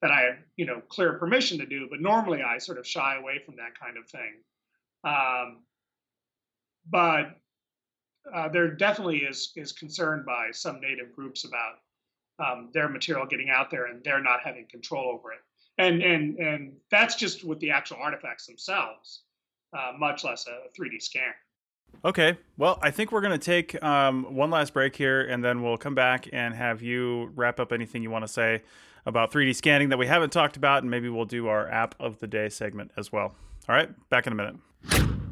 that 0.00 0.10
I 0.10 0.20
had, 0.20 0.38
you 0.56 0.66
know, 0.66 0.82
clear 0.88 1.14
permission 1.14 1.58
to 1.58 1.66
do. 1.66 1.88
But 1.90 2.00
normally 2.00 2.42
I 2.42 2.58
sort 2.58 2.78
of 2.78 2.86
shy 2.86 3.16
away 3.16 3.40
from 3.44 3.56
that 3.56 3.78
kind 3.78 3.96
of 3.96 4.06
thing. 4.08 4.34
Um, 5.04 5.62
but 6.90 7.38
uh, 8.32 8.48
there 8.48 8.70
definitely 8.70 9.18
is 9.18 9.52
is 9.56 9.72
concern 9.72 10.24
by 10.26 10.50
some 10.52 10.80
native 10.80 11.14
groups 11.14 11.44
about 11.44 11.74
um, 12.38 12.70
their 12.72 12.88
material 12.88 13.26
getting 13.26 13.50
out 13.50 13.70
there 13.70 13.86
and 13.86 14.02
they're 14.02 14.22
not 14.22 14.40
having 14.42 14.66
control 14.66 15.10
over 15.12 15.32
it. 15.32 15.40
And 15.78 16.02
and 16.02 16.38
and 16.38 16.72
that's 16.90 17.16
just 17.16 17.44
with 17.44 17.58
the 17.60 17.70
actual 17.70 17.98
artifacts 18.00 18.46
themselves, 18.46 19.22
uh, 19.76 19.92
much 19.98 20.24
less 20.24 20.46
a 20.46 20.68
3D 20.78 21.02
scan. 21.02 21.32
Okay. 22.04 22.38
Well, 22.56 22.78
I 22.82 22.90
think 22.90 23.12
we're 23.12 23.20
going 23.20 23.38
to 23.38 23.44
take 23.44 23.82
um, 23.82 24.34
one 24.34 24.50
last 24.50 24.72
break 24.72 24.96
here, 24.96 25.20
and 25.22 25.44
then 25.44 25.62
we'll 25.62 25.76
come 25.76 25.94
back 25.94 26.28
and 26.32 26.54
have 26.54 26.82
you 26.82 27.32
wrap 27.34 27.60
up 27.60 27.72
anything 27.72 28.02
you 28.02 28.10
want 28.10 28.24
to 28.24 28.32
say 28.32 28.62
about 29.06 29.30
3D 29.30 29.54
scanning 29.54 29.90
that 29.90 29.98
we 29.98 30.06
haven't 30.06 30.30
talked 30.30 30.56
about, 30.56 30.82
and 30.82 30.90
maybe 30.90 31.08
we'll 31.08 31.24
do 31.24 31.48
our 31.48 31.68
app 31.68 31.94
of 32.00 32.18
the 32.20 32.26
day 32.26 32.48
segment 32.48 32.90
as 32.96 33.12
well. 33.12 33.34
All 33.68 33.74
right. 33.74 33.90
Back 34.08 34.26
in 34.26 34.32
a 34.32 34.36
minute. 34.36 35.23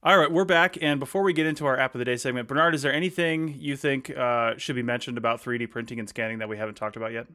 All 0.03 0.16
right, 0.16 0.31
we're 0.31 0.44
back, 0.44 0.79
and 0.81 1.01
before 1.01 1.22
we 1.22 1.33
get 1.33 1.46
into 1.46 1.66
our 1.66 1.79
app 1.79 1.94
of 1.94 1.98
the 1.98 2.05
day 2.05 2.16
segment, 2.16 2.48
Bernard, 2.48 2.74
is 2.74 2.83
there 2.83 2.92
anything 2.92 3.57
you 3.59 3.77
think 3.77 4.11
uh, 4.11 4.57
should 4.57 4.77
be 4.77 4.83
mentioned 4.83 5.18
about 5.18 5.42
3D 5.42 5.70
printing 5.70 5.98
and 5.98 6.09
scanning 6.09 6.38
that 6.38 6.48
we 6.48 6.57
haven't 6.57 6.77
talked 6.77 6.96
about 6.96 7.12
yet? 7.12 7.27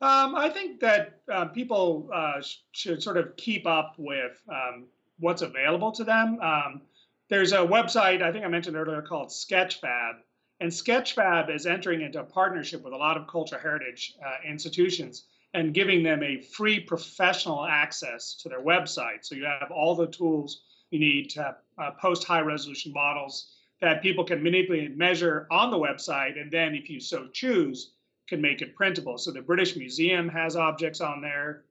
Um, 0.00 0.34
I 0.34 0.50
think 0.50 0.80
that 0.80 1.20
uh, 1.32 1.46
people 1.46 2.10
uh, 2.12 2.42
should 2.72 3.02
sort 3.02 3.16
of 3.16 3.34
keep 3.36 3.66
up 3.66 3.94
with 3.96 4.40
um, 4.48 4.86
what's 5.18 5.42
available 5.42 5.92
to 5.92 6.04
them. 6.04 6.38
Um, 6.40 6.82
there's 7.30 7.52
a 7.52 7.58
website 7.58 8.22
I 8.22 8.30
think 8.30 8.44
I 8.44 8.48
mentioned 8.48 8.76
earlier 8.76 9.02
called 9.02 9.28
Sketchfab, 9.28 10.16
And 10.60 10.70
Sketchfab 10.70 11.54
is 11.54 11.66
entering 11.66 12.02
into 12.02 12.20
a 12.20 12.24
partnership 12.24 12.84
with 12.84 12.92
a 12.92 12.96
lot 12.96 13.16
of 13.16 13.26
cultural 13.26 13.60
heritage 13.60 14.14
uh, 14.24 14.48
institutions 14.48 15.26
and 15.54 15.72
giving 15.72 16.02
them 16.02 16.22
a 16.22 16.42
free 16.42 16.78
professional 16.80 17.64
access 17.64 18.34
to 18.42 18.48
their 18.48 18.62
website. 18.62 19.24
So 19.24 19.34
you 19.34 19.46
have 19.46 19.70
all 19.70 19.96
the 19.96 20.08
tools 20.08 20.62
you 20.90 20.98
need 20.98 21.30
to 21.30 21.56
uh, 21.78 21.90
post 22.00 22.24
high 22.24 22.40
resolution 22.40 22.92
models 22.92 23.50
that 23.80 24.02
people 24.02 24.24
can 24.24 24.42
manipulate 24.42 24.90
and 24.90 24.96
measure 24.96 25.46
on 25.50 25.70
the 25.70 25.78
website. 25.78 26.40
And 26.40 26.50
then, 26.50 26.74
if 26.74 26.88
you 26.88 27.00
so 27.00 27.28
choose, 27.32 27.95
can 28.28 28.40
make 28.40 28.62
it 28.62 28.74
printable. 28.74 29.18
So 29.18 29.30
the 29.30 29.42
British 29.42 29.76
Museum 29.76 30.28
has 30.28 30.56
objects 30.56 31.00
on 31.00 31.20
there. 31.20 31.64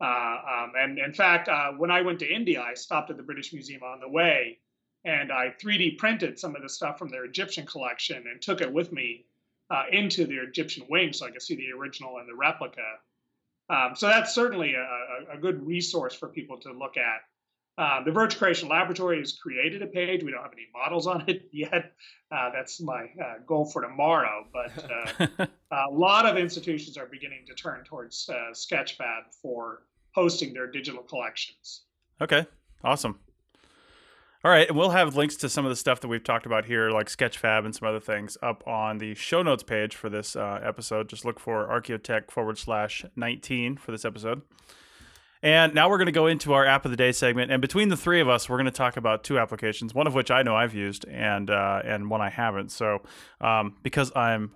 Uh, 0.00 0.04
um, 0.04 0.72
and 0.78 0.98
in 0.98 1.12
fact, 1.12 1.48
uh, 1.48 1.72
when 1.72 1.90
I 1.90 2.02
went 2.02 2.18
to 2.20 2.32
India, 2.32 2.60
I 2.60 2.74
stopped 2.74 3.10
at 3.10 3.16
the 3.16 3.22
British 3.22 3.52
Museum 3.52 3.82
on 3.82 4.00
the 4.00 4.08
way 4.08 4.58
and 5.04 5.32
I 5.32 5.54
3D 5.62 5.98
printed 5.98 6.38
some 6.38 6.54
of 6.54 6.62
the 6.62 6.68
stuff 6.68 6.98
from 6.98 7.08
their 7.08 7.24
Egyptian 7.24 7.66
collection 7.66 8.24
and 8.30 8.40
took 8.40 8.60
it 8.60 8.72
with 8.72 8.92
me 8.92 9.24
uh, 9.70 9.84
into 9.90 10.26
their 10.26 10.44
Egyptian 10.44 10.84
wing 10.88 11.12
so 11.12 11.26
I 11.26 11.30
could 11.30 11.42
see 11.42 11.56
the 11.56 11.72
original 11.72 12.18
and 12.18 12.28
the 12.28 12.34
replica. 12.34 12.82
Um, 13.70 13.94
so 13.94 14.08
that's 14.08 14.34
certainly 14.34 14.74
a, 14.74 15.34
a, 15.34 15.38
good 15.38 15.64
resource 15.64 16.12
for 16.12 16.26
people 16.28 16.58
to 16.58 16.72
look 16.72 16.96
at. 16.96 17.20
Uh, 17.80 18.04
the 18.04 18.12
Virtual 18.12 18.46
Curation 18.46 18.68
Laboratory 18.68 19.20
has 19.20 19.32
created 19.32 19.80
a 19.80 19.86
page. 19.86 20.22
We 20.22 20.32
don't 20.32 20.42
have 20.42 20.52
any 20.52 20.66
models 20.70 21.06
on 21.06 21.24
it 21.26 21.48
yet. 21.52 21.92
Uh, 22.30 22.50
that's 22.52 22.78
my 22.78 23.06
uh, 23.18 23.38
goal 23.46 23.64
for 23.64 23.80
tomorrow. 23.80 24.44
But 24.52 25.26
uh, 25.40 25.46
a 25.88 25.90
lot 25.90 26.26
of 26.26 26.36
institutions 26.36 26.98
are 26.98 27.06
beginning 27.06 27.46
to 27.46 27.54
turn 27.54 27.84
towards 27.84 28.28
uh, 28.28 28.52
Sketchfab 28.52 29.32
for 29.40 29.84
hosting 30.14 30.52
their 30.52 30.70
digital 30.70 31.02
collections. 31.02 31.84
Okay, 32.20 32.44
awesome. 32.84 33.18
All 34.44 34.50
right, 34.50 34.68
and 34.68 34.76
we'll 34.76 34.90
have 34.90 35.16
links 35.16 35.36
to 35.36 35.48
some 35.48 35.64
of 35.64 35.70
the 35.70 35.76
stuff 35.76 36.00
that 36.00 36.08
we've 36.08 36.24
talked 36.24 36.44
about 36.44 36.66
here, 36.66 36.90
like 36.90 37.06
Sketchfab 37.06 37.64
and 37.64 37.74
some 37.74 37.88
other 37.88 38.00
things, 38.00 38.36
up 38.42 38.62
on 38.66 38.98
the 38.98 39.14
show 39.14 39.42
notes 39.42 39.62
page 39.62 39.96
for 39.96 40.10
this 40.10 40.36
uh, 40.36 40.60
episode. 40.62 41.08
Just 41.08 41.24
look 41.24 41.40
for 41.40 41.66
Archaeotech 41.66 42.30
forward 42.30 42.58
slash 42.58 43.06
19 43.16 43.78
for 43.78 43.90
this 43.90 44.04
episode. 44.04 44.42
And 45.42 45.74
now 45.74 45.88
we're 45.88 45.96
going 45.96 46.06
to 46.06 46.12
go 46.12 46.26
into 46.26 46.52
our 46.52 46.66
app 46.66 46.84
of 46.84 46.90
the 46.90 46.96
day 46.96 47.12
segment. 47.12 47.50
And 47.50 47.62
between 47.62 47.88
the 47.88 47.96
three 47.96 48.20
of 48.20 48.28
us, 48.28 48.48
we're 48.48 48.58
going 48.58 48.66
to 48.66 48.70
talk 48.70 48.96
about 48.96 49.24
two 49.24 49.38
applications, 49.38 49.94
one 49.94 50.06
of 50.06 50.14
which 50.14 50.30
I 50.30 50.42
know 50.42 50.54
I've 50.54 50.74
used 50.74 51.06
and 51.08 51.48
uh, 51.48 51.80
and 51.84 52.10
one 52.10 52.20
I 52.20 52.28
haven't. 52.28 52.70
So 52.70 53.00
um, 53.40 53.76
because 53.82 54.12
I'm 54.14 54.54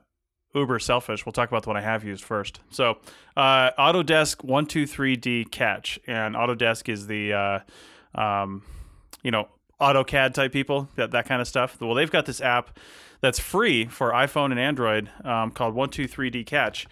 uber 0.54 0.78
selfish, 0.78 1.26
we'll 1.26 1.32
talk 1.32 1.48
about 1.48 1.64
the 1.64 1.68
one 1.68 1.76
I 1.76 1.82
have 1.82 2.04
used 2.04 2.22
first. 2.22 2.60
So 2.70 2.98
uh, 3.36 3.70
Autodesk 3.72 4.44
123D 4.46 5.50
Catch. 5.50 5.98
And 6.06 6.34
Autodesk 6.34 6.88
is 6.88 7.06
the, 7.06 7.32
uh, 7.32 7.58
um, 8.14 8.62
you 9.22 9.30
know, 9.30 9.48
AutoCAD 9.80 10.34
type 10.34 10.52
people, 10.52 10.88
that, 10.94 11.10
that 11.10 11.26
kind 11.26 11.42
of 11.42 11.48
stuff. 11.48 11.80
Well, 11.80 11.94
they've 11.94 12.10
got 12.10 12.26
this 12.26 12.40
app 12.40 12.78
that's 13.20 13.40
free 13.40 13.86
for 13.86 14.12
iPhone 14.12 14.50
and 14.50 14.60
Android 14.60 15.10
um, 15.24 15.50
called 15.50 15.74
123D 15.74 16.46
Catch. 16.46 16.86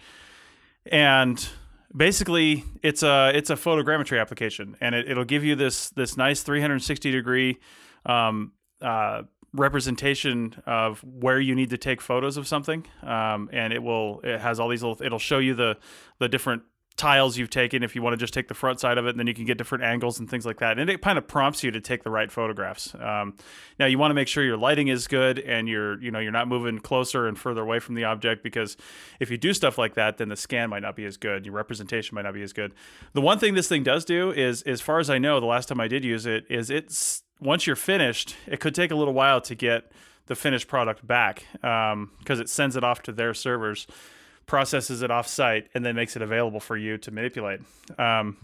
And 0.85 1.47
basically 1.95 2.63
it's 2.81 3.03
a 3.03 3.31
it's 3.33 3.49
a 3.49 3.55
photogrammetry 3.55 4.19
application 4.19 4.75
and 4.81 4.95
it, 4.95 5.15
will 5.15 5.25
give 5.25 5.43
you 5.43 5.55
this 5.55 5.89
this 5.91 6.17
nice 6.17 6.41
360 6.41 7.11
degree 7.11 7.59
um, 8.05 8.53
uh, 8.81 9.23
representation 9.53 10.61
of 10.65 11.03
where 11.03 11.39
you 11.39 11.53
need 11.55 11.69
to 11.69 11.77
take 11.77 12.01
photos 12.01 12.37
of 12.37 12.47
something. 12.47 12.85
Um, 13.03 13.49
and 13.53 13.71
it 13.71 13.81
will 13.81 14.19
it 14.23 14.41
has 14.41 14.59
all 14.59 14.69
these 14.69 14.81
little 14.83 15.03
it'll 15.03 15.19
show 15.19 15.39
you 15.39 15.53
the 15.53 15.77
the 16.19 16.27
different 16.27 16.63
tiles 16.95 17.37
you've 17.37 17.49
taken 17.49 17.81
if 17.81 17.95
you 17.95 18.01
want 18.01 18.13
to 18.13 18.17
just 18.17 18.33
take 18.33 18.47
the 18.47 18.53
front 18.53 18.79
side 18.79 18.97
of 18.97 19.07
it 19.07 19.11
and 19.11 19.19
then 19.19 19.25
you 19.25 19.33
can 19.33 19.45
get 19.45 19.57
different 19.57 19.83
angles 19.83 20.19
and 20.19 20.29
things 20.29 20.45
like 20.45 20.59
that. 20.59 20.77
And 20.77 20.89
it 20.89 21.01
kind 21.01 21.17
of 21.17 21.27
prompts 21.27 21.63
you 21.63 21.71
to 21.71 21.81
take 21.81 22.03
the 22.03 22.11
right 22.11 22.31
photographs. 22.31 22.93
Um, 22.95 23.35
now 23.79 23.87
you 23.87 23.97
want 23.97 24.11
to 24.11 24.15
make 24.15 24.27
sure 24.27 24.43
your 24.43 24.57
lighting 24.57 24.89
is 24.89 25.07
good 25.07 25.39
and 25.39 25.67
you're 25.67 25.99
you 26.01 26.11
know 26.11 26.19
you're 26.19 26.31
not 26.31 26.47
moving 26.47 26.79
closer 26.79 27.27
and 27.27 27.37
further 27.37 27.61
away 27.61 27.79
from 27.79 27.95
the 27.95 28.03
object 28.03 28.43
because 28.43 28.77
if 29.19 29.31
you 29.31 29.37
do 29.37 29.53
stuff 29.53 29.77
like 29.77 29.95
that 29.95 30.17
then 30.17 30.29
the 30.29 30.35
scan 30.35 30.69
might 30.69 30.81
not 30.81 30.95
be 30.95 31.05
as 31.05 31.17
good 31.17 31.45
your 31.45 31.55
representation 31.55 32.13
might 32.15 32.23
not 32.23 32.33
be 32.33 32.43
as 32.43 32.53
good. 32.53 32.73
The 33.13 33.21
one 33.21 33.39
thing 33.39 33.55
this 33.55 33.67
thing 33.67 33.83
does 33.83 34.05
do 34.05 34.31
is 34.31 34.61
as 34.63 34.81
far 34.81 34.99
as 34.99 35.09
i 35.09 35.17
know 35.17 35.39
the 35.39 35.45
last 35.45 35.67
time 35.67 35.79
i 35.79 35.87
did 35.87 36.03
use 36.03 36.25
it 36.25 36.45
is 36.49 36.69
it's 36.69 37.23
once 37.39 37.65
you're 37.65 37.75
finished 37.75 38.35
it 38.47 38.59
could 38.59 38.75
take 38.75 38.91
a 38.91 38.95
little 38.95 39.13
while 39.13 39.41
to 39.41 39.55
get 39.55 39.91
the 40.27 40.35
finished 40.35 40.67
product 40.67 41.05
back 41.05 41.45
because 41.53 41.93
um, 41.93 42.11
it 42.27 42.49
sends 42.49 42.75
it 42.75 42.83
off 42.83 43.01
to 43.01 43.11
their 43.11 43.33
servers 43.33 43.87
processes 44.45 45.01
it 45.01 45.09
offsite, 45.09 45.67
and 45.73 45.85
then 45.85 45.95
makes 45.95 46.15
it 46.15 46.21
available 46.21 46.59
for 46.59 46.77
you 46.77 46.97
to 46.97 47.11
manipulate. 47.11 47.61
Um, 47.97 48.37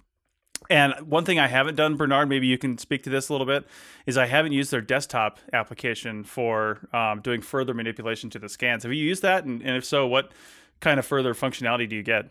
and 0.70 0.94
one 1.10 1.26
thing 1.26 1.40
I 1.40 1.48
haven't 1.48 1.76
done, 1.76 1.96
Bernard, 1.96 2.30
maybe 2.30 2.48
you 2.48 2.58
can 2.58 2.78
speak 2.78 3.04
to 3.04 3.10
this 3.10 3.30
a 3.30 3.34
little 3.34 3.48
bit, 3.48 3.66
is 4.06 4.18
I 4.18 4.26
haven't 4.26 4.52
used 4.52 4.72
their 4.72 4.82
desktop 4.82 5.40
application 5.54 6.24
for 6.24 6.80
um, 6.94 7.22
doing 7.22 7.42
further 7.42 7.74
manipulation 7.74 8.30
to 8.32 8.40
the 8.40 8.50
scans. 8.50 8.84
Have 8.84 8.94
you 8.94 9.04
used 9.04 9.22
that? 9.22 9.46
And, 9.46 9.62
and 9.62 9.78
if 9.78 9.86
so, 9.86 10.06
what 10.06 10.32
kind 10.80 11.00
of 11.00 11.06
further 11.06 11.34
functionality 11.34 11.88
do 11.90 11.96
you 11.96 12.04
get? 12.04 12.30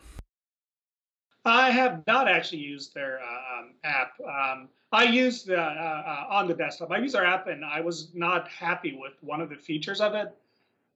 I 1.44 1.70
have 1.70 2.06
not 2.06 2.28
actually 2.28 2.58
used 2.58 2.94
their 2.94 3.20
uh, 3.20 3.60
um, 3.60 3.74
app. 3.82 4.12
Um, 4.20 4.68
I 4.92 5.04
used 5.04 5.50
uh, 5.50 5.54
uh, 5.54 6.26
on 6.30 6.46
the 6.46 6.54
desktop. 6.54 6.90
I 6.90 6.98
used 6.98 7.14
their 7.14 7.24
app, 7.24 7.46
and 7.46 7.64
I 7.64 7.80
was 7.80 8.10
not 8.14 8.48
happy 8.48 8.96
with 9.00 9.14
one 9.22 9.40
of 9.40 9.48
the 9.48 9.56
features 9.56 10.00
of 10.00 10.14
it. 10.14 10.34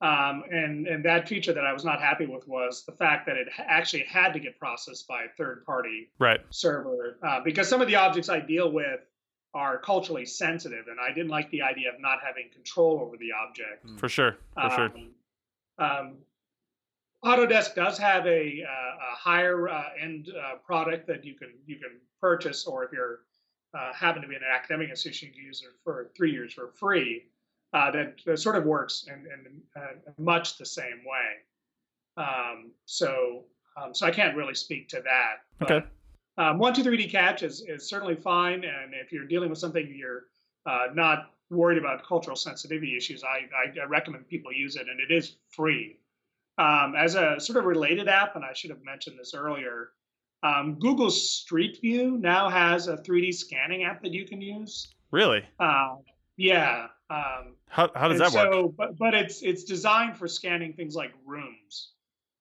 Um, 0.03 0.43
and, 0.51 0.88
and 0.88 1.05
that 1.05 1.29
feature 1.29 1.53
that 1.53 1.65
I 1.65 1.73
was 1.73 1.85
not 1.85 2.01
happy 2.01 2.27
with 2.27 2.47
was 2.49 2.85
the 2.85 2.91
fact 2.93 3.25
that 3.27 3.37
it 3.37 3.47
actually 3.57 4.03
had 4.03 4.33
to 4.33 4.41
get 4.41 4.59
processed 4.59 5.07
by 5.07 5.23
a 5.23 5.29
third 5.38 5.65
party 5.65 6.11
right. 6.19 6.41
server 6.51 7.19
uh, 7.23 7.38
because 7.45 7.69
some 7.69 7.81
of 7.81 7.87
the 7.87 7.95
objects 7.95 8.29
I 8.29 8.41
deal 8.41 8.73
with 8.73 8.99
are 9.55 9.79
culturally 9.79 10.27
sensitive, 10.27 10.87
and 10.88 10.99
I 10.99 11.15
didn't 11.15 11.29
like 11.29 11.51
the 11.51 11.62
idea 11.62 11.91
of 11.91 12.01
not 12.01 12.19
having 12.25 12.51
control 12.53 13.01
over 13.01 13.17
the 13.17 13.31
object. 13.33 14.01
For 14.01 14.09
sure, 14.09 14.38
for 14.55 14.61
um, 14.61 14.71
sure. 15.79 15.87
Um, 15.87 16.15
Autodesk 17.25 17.77
does 17.77 17.97
have 17.99 18.27
a, 18.27 18.65
uh, 18.65 19.12
a 19.12 19.17
higher 19.17 19.69
uh, 19.69 19.91
end 20.01 20.31
uh, 20.31 20.57
product 20.57 21.07
that 21.07 21.25
you 21.25 21.35
can 21.35 21.51
you 21.67 21.77
can 21.77 21.91
purchase, 22.21 22.67
or 22.67 22.83
if 22.85 22.93
you're 22.93 23.21
uh, 23.75 23.93
happen 23.93 24.23
to 24.23 24.29
be 24.29 24.35
an 24.35 24.43
academic 24.51 24.91
institution, 24.91 25.29
you 25.29 25.35
can 25.35 25.45
use 25.45 25.62
it 25.62 25.71
for 25.85 26.11
three 26.17 26.33
years 26.33 26.53
for 26.53 26.69
free 26.69 27.27
uh, 27.72 27.90
that, 27.90 28.16
that, 28.26 28.38
sort 28.38 28.56
of 28.56 28.64
works 28.64 29.06
in, 29.08 29.14
in 29.14 29.62
uh, 29.76 30.12
much 30.18 30.58
the 30.58 30.66
same 30.66 31.00
way. 31.06 32.22
Um, 32.22 32.72
so, 32.85 33.44
um, 33.76 33.94
so 33.94 34.06
I 34.06 34.11
can't 34.11 34.37
really 34.37 34.54
speak 34.54 34.88
to 34.88 35.02
that. 35.02 35.37
But, 35.58 35.70
okay. 35.70 35.87
Um, 36.38 36.58
one, 36.58 36.74
two, 36.74 36.82
three 36.82 36.96
D 36.96 37.08
catch 37.08 37.42
is, 37.42 37.62
is 37.62 37.88
certainly 37.88 38.14
fine, 38.14 38.64
and 38.64 38.94
if 38.94 39.12
you're 39.12 39.26
dealing 39.26 39.50
with 39.50 39.58
something 39.58 39.92
you're 39.94 40.24
uh, 40.64 40.87
not 40.94 41.30
worried 41.50 41.78
about 41.78 42.06
cultural 42.06 42.37
sensitivity 42.37 42.96
issues, 42.96 43.22
I, 43.22 43.46
I, 43.54 43.82
I, 43.82 43.85
recommend 43.85 44.26
people 44.28 44.50
use 44.52 44.76
it, 44.76 44.87
and 44.88 44.98
it 44.98 45.14
is 45.14 45.37
free. 45.50 45.98
Um, 46.56 46.94
as 46.96 47.14
a 47.14 47.38
sort 47.38 47.58
of 47.58 47.64
related 47.64 48.08
app, 48.08 48.37
and 48.37 48.44
I 48.44 48.52
should 48.54 48.70
have 48.70 48.82
mentioned 48.82 49.18
this 49.18 49.35
earlier, 49.35 49.90
um, 50.42 50.78
Google 50.78 51.11
Street 51.11 51.78
View 51.80 52.18
now 52.18 52.48
has 52.48 52.88
a 52.88 52.96
3D 52.96 53.35
scanning 53.35 53.85
app 53.85 54.02
that 54.02 54.12
you 54.12 54.26
can 54.26 54.40
use. 54.40 54.94
Really? 55.11 55.44
Uh, 55.61 55.96
yeah. 56.37 56.87
Um, 57.11 57.57
how, 57.68 57.90
how 57.95 58.09
does 58.09 58.18
that 58.18 58.33
work? 58.33 58.53
so, 58.53 58.66
work? 58.66 58.75
But, 58.77 58.99
but 58.99 59.14
it's 59.14 59.42
it's 59.42 59.64
designed 59.64 60.16
for 60.16 60.29
scanning 60.29 60.73
things 60.73 60.95
like 60.95 61.12
rooms 61.27 61.92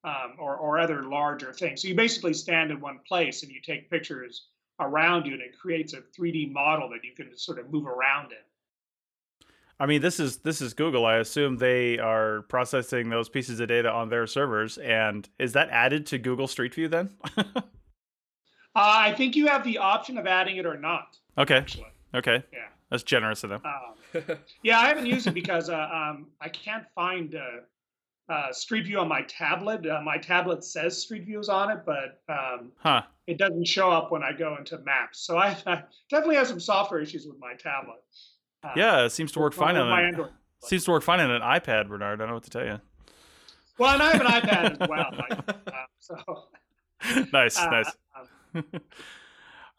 um, 0.03 0.35
or, 0.39 0.55
or 0.55 0.79
other 0.79 1.03
larger 1.03 1.53
things. 1.53 1.81
So 1.81 1.87
you 1.87 1.95
basically 1.95 2.33
stand 2.33 2.71
in 2.71 2.79
one 2.79 2.99
place 3.07 3.43
and 3.43 3.51
you 3.51 3.61
take 3.61 3.89
pictures 3.89 4.47
around 4.79 5.25
you, 5.25 5.33
and 5.33 5.41
it 5.41 5.57
creates 5.57 5.93
a 5.93 6.01
3D 6.19 6.51
model 6.51 6.89
that 6.89 7.03
you 7.03 7.13
can 7.15 7.37
sort 7.37 7.59
of 7.59 7.71
move 7.71 7.85
around 7.85 8.31
in. 8.31 8.37
I 9.79 9.87
mean, 9.87 10.01
this 10.01 10.19
is 10.19 10.37
this 10.37 10.61
is 10.61 10.75
Google. 10.75 11.07
I 11.07 11.17
assume 11.17 11.57
they 11.57 11.97
are 11.97 12.43
processing 12.43 13.09
those 13.09 13.29
pieces 13.29 13.59
of 13.59 13.67
data 13.67 13.91
on 13.91 14.09
their 14.09 14.27
servers, 14.27 14.77
and 14.77 15.27
is 15.39 15.53
that 15.53 15.69
added 15.69 16.05
to 16.07 16.19
Google 16.19 16.47
Street 16.47 16.75
View 16.75 16.87
then? 16.87 17.09
uh, 17.37 17.53
I 18.75 19.13
think 19.13 19.35
you 19.35 19.47
have 19.47 19.63
the 19.63 19.79
option 19.79 20.19
of 20.19 20.27
adding 20.27 20.57
it 20.57 20.67
or 20.67 20.77
not. 20.77 21.17
Okay. 21.35 21.57
Actually. 21.57 21.91
Okay. 22.13 22.43
Yeah. 22.53 22.59
That's 22.91 23.03
generous 23.03 23.43
of 23.45 23.49
them. 23.49 23.61
Um, 23.65 24.21
yeah, 24.63 24.79
I 24.79 24.87
haven't 24.87 25.05
used 25.05 25.25
it 25.25 25.33
because 25.33 25.69
uh, 25.69 25.89
um, 25.91 26.27
I 26.41 26.49
can't 26.49 26.83
find 26.93 27.33
uh, 27.35 28.31
uh, 28.31 28.51
Street 28.51 28.85
View 28.85 28.99
on 28.99 29.07
my 29.07 29.21
tablet. 29.23 29.85
Uh, 29.87 30.01
my 30.03 30.17
tablet 30.17 30.63
says 30.63 31.01
Street 31.01 31.25
View 31.25 31.39
is 31.39 31.47
on 31.47 31.71
it, 31.71 31.79
but 31.85 32.21
um, 32.27 32.73
huh. 32.77 33.03
it 33.27 33.37
doesn't 33.37 33.65
show 33.65 33.89
up 33.89 34.11
when 34.11 34.23
I 34.23 34.33
go 34.33 34.57
into 34.57 34.77
Maps. 34.79 35.19
So 35.21 35.37
I, 35.37 35.55
I 35.65 35.83
definitely 36.09 36.35
have 36.35 36.47
some 36.47 36.59
software 36.59 36.99
issues 36.99 37.25
with 37.25 37.39
my 37.39 37.53
tablet. 37.53 38.03
Uh, 38.61 38.73
yeah, 38.75 39.05
it 39.05 39.11
seems 39.11 39.31
to 39.31 39.39
work 39.39 39.53
fine 39.53 39.77
on 39.77 39.89
my 39.89 40.03
Android. 40.03 40.29
Seems 40.59 40.83
to 40.83 40.91
work 40.91 41.01
fine 41.01 41.21
on 41.21 41.31
an 41.31 41.41
iPad, 41.41 41.87
Bernard. 41.87 42.19
I 42.19 42.23
don't 42.23 42.27
know 42.27 42.35
what 42.35 42.43
to 42.43 42.49
tell 42.49 42.65
you. 42.65 42.79
Well, 43.77 43.93
and 43.93 44.03
I 44.03 44.11
have 44.11 44.21
an 44.21 44.27
iPad 44.27 44.81
as 44.81 44.89
well. 44.89 45.11
Like, 45.17 45.39
uh, 45.49 45.73
so 45.97 47.25
nice, 47.33 47.57
nice. 47.57 47.91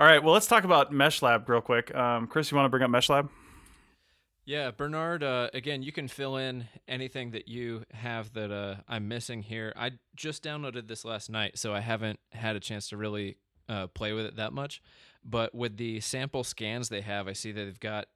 All 0.03 0.09
right, 0.09 0.21
well, 0.21 0.35
let's 0.35 0.49
talk 0.49 0.65
about 0.65 0.91
MeshLab 0.91 1.49
real 1.49 1.61
quick. 1.61 1.95
Um, 1.95 2.27
Chris, 2.27 2.51
you 2.51 2.57
want 2.57 2.65
to 2.65 2.71
bring 2.71 2.83
up 2.83 2.91
MeshLab? 2.91 3.29
Yeah, 4.45 4.73
Bernard. 4.73 5.23
Uh, 5.23 5.49
again, 5.55 5.85
you 5.85 5.93
can 5.93 6.09
fill 6.09 6.39
in 6.39 6.67
anything 6.89 7.31
that 7.31 7.47
you 7.47 7.85
have 7.93 8.33
that 8.33 8.51
uh, 8.51 8.79
I'm 8.89 9.07
missing 9.07 9.43
here. 9.43 9.73
I 9.77 9.93
just 10.17 10.43
downloaded 10.43 10.89
this 10.89 11.05
last 11.05 11.31
night, 11.31 11.57
so 11.57 11.73
I 11.73 11.79
haven't 11.79 12.19
had 12.33 12.57
a 12.57 12.59
chance 12.59 12.89
to 12.89 12.97
really 12.97 13.37
uh, 13.69 13.87
play 13.87 14.13
with 14.13 14.27
it 14.27 14.35
that 14.39 14.53
much. 14.53 14.83
But 15.25 15.55
with 15.55 15.77
the 15.77 16.01
sample 16.01 16.43
scans 16.43 16.89
they 16.89 17.03
have, 17.03 17.29
I 17.29 17.33
see 17.33 17.53
that 17.53 17.65
they've 17.65 17.79
got 17.79 18.07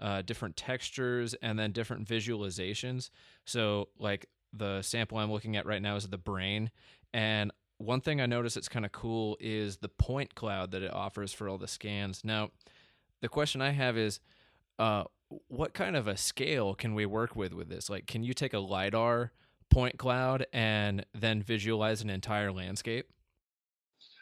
uh, 0.00 0.22
different 0.22 0.56
textures, 0.56 1.34
and 1.42 1.58
then 1.58 1.72
different 1.72 2.08
visualizations. 2.08 3.10
So, 3.44 3.90
like 3.98 4.30
the 4.54 4.80
sample 4.80 5.18
I'm 5.18 5.30
looking 5.30 5.58
at 5.58 5.66
right 5.66 5.82
now 5.82 5.96
is 5.96 6.08
the 6.08 6.16
brain. 6.16 6.70
And 7.12 7.52
one 7.78 8.00
thing 8.00 8.20
I 8.20 8.26
notice 8.26 8.54
that's 8.54 8.68
kind 8.68 8.84
of 8.84 8.92
cool 8.92 9.36
is 9.40 9.78
the 9.78 9.88
point 9.88 10.34
cloud 10.34 10.70
that 10.72 10.82
it 10.82 10.92
offers 10.92 11.32
for 11.32 11.48
all 11.48 11.58
the 11.58 11.68
scans. 11.68 12.24
Now, 12.24 12.50
the 13.20 13.28
question 13.28 13.60
I 13.60 13.70
have 13.70 13.96
is, 13.96 14.20
uh, 14.78 15.04
what 15.48 15.74
kind 15.74 15.96
of 15.96 16.06
a 16.06 16.16
scale 16.16 16.74
can 16.74 16.94
we 16.94 17.06
work 17.06 17.34
with 17.34 17.52
with 17.52 17.68
this? 17.68 17.90
Like, 17.90 18.06
can 18.06 18.22
you 18.22 18.34
take 18.34 18.54
a 18.54 18.58
lidar 18.58 19.32
point 19.70 19.98
cloud 19.98 20.46
and 20.52 21.04
then 21.14 21.42
visualize 21.42 22.02
an 22.02 22.10
entire 22.10 22.52
landscape? 22.52 23.08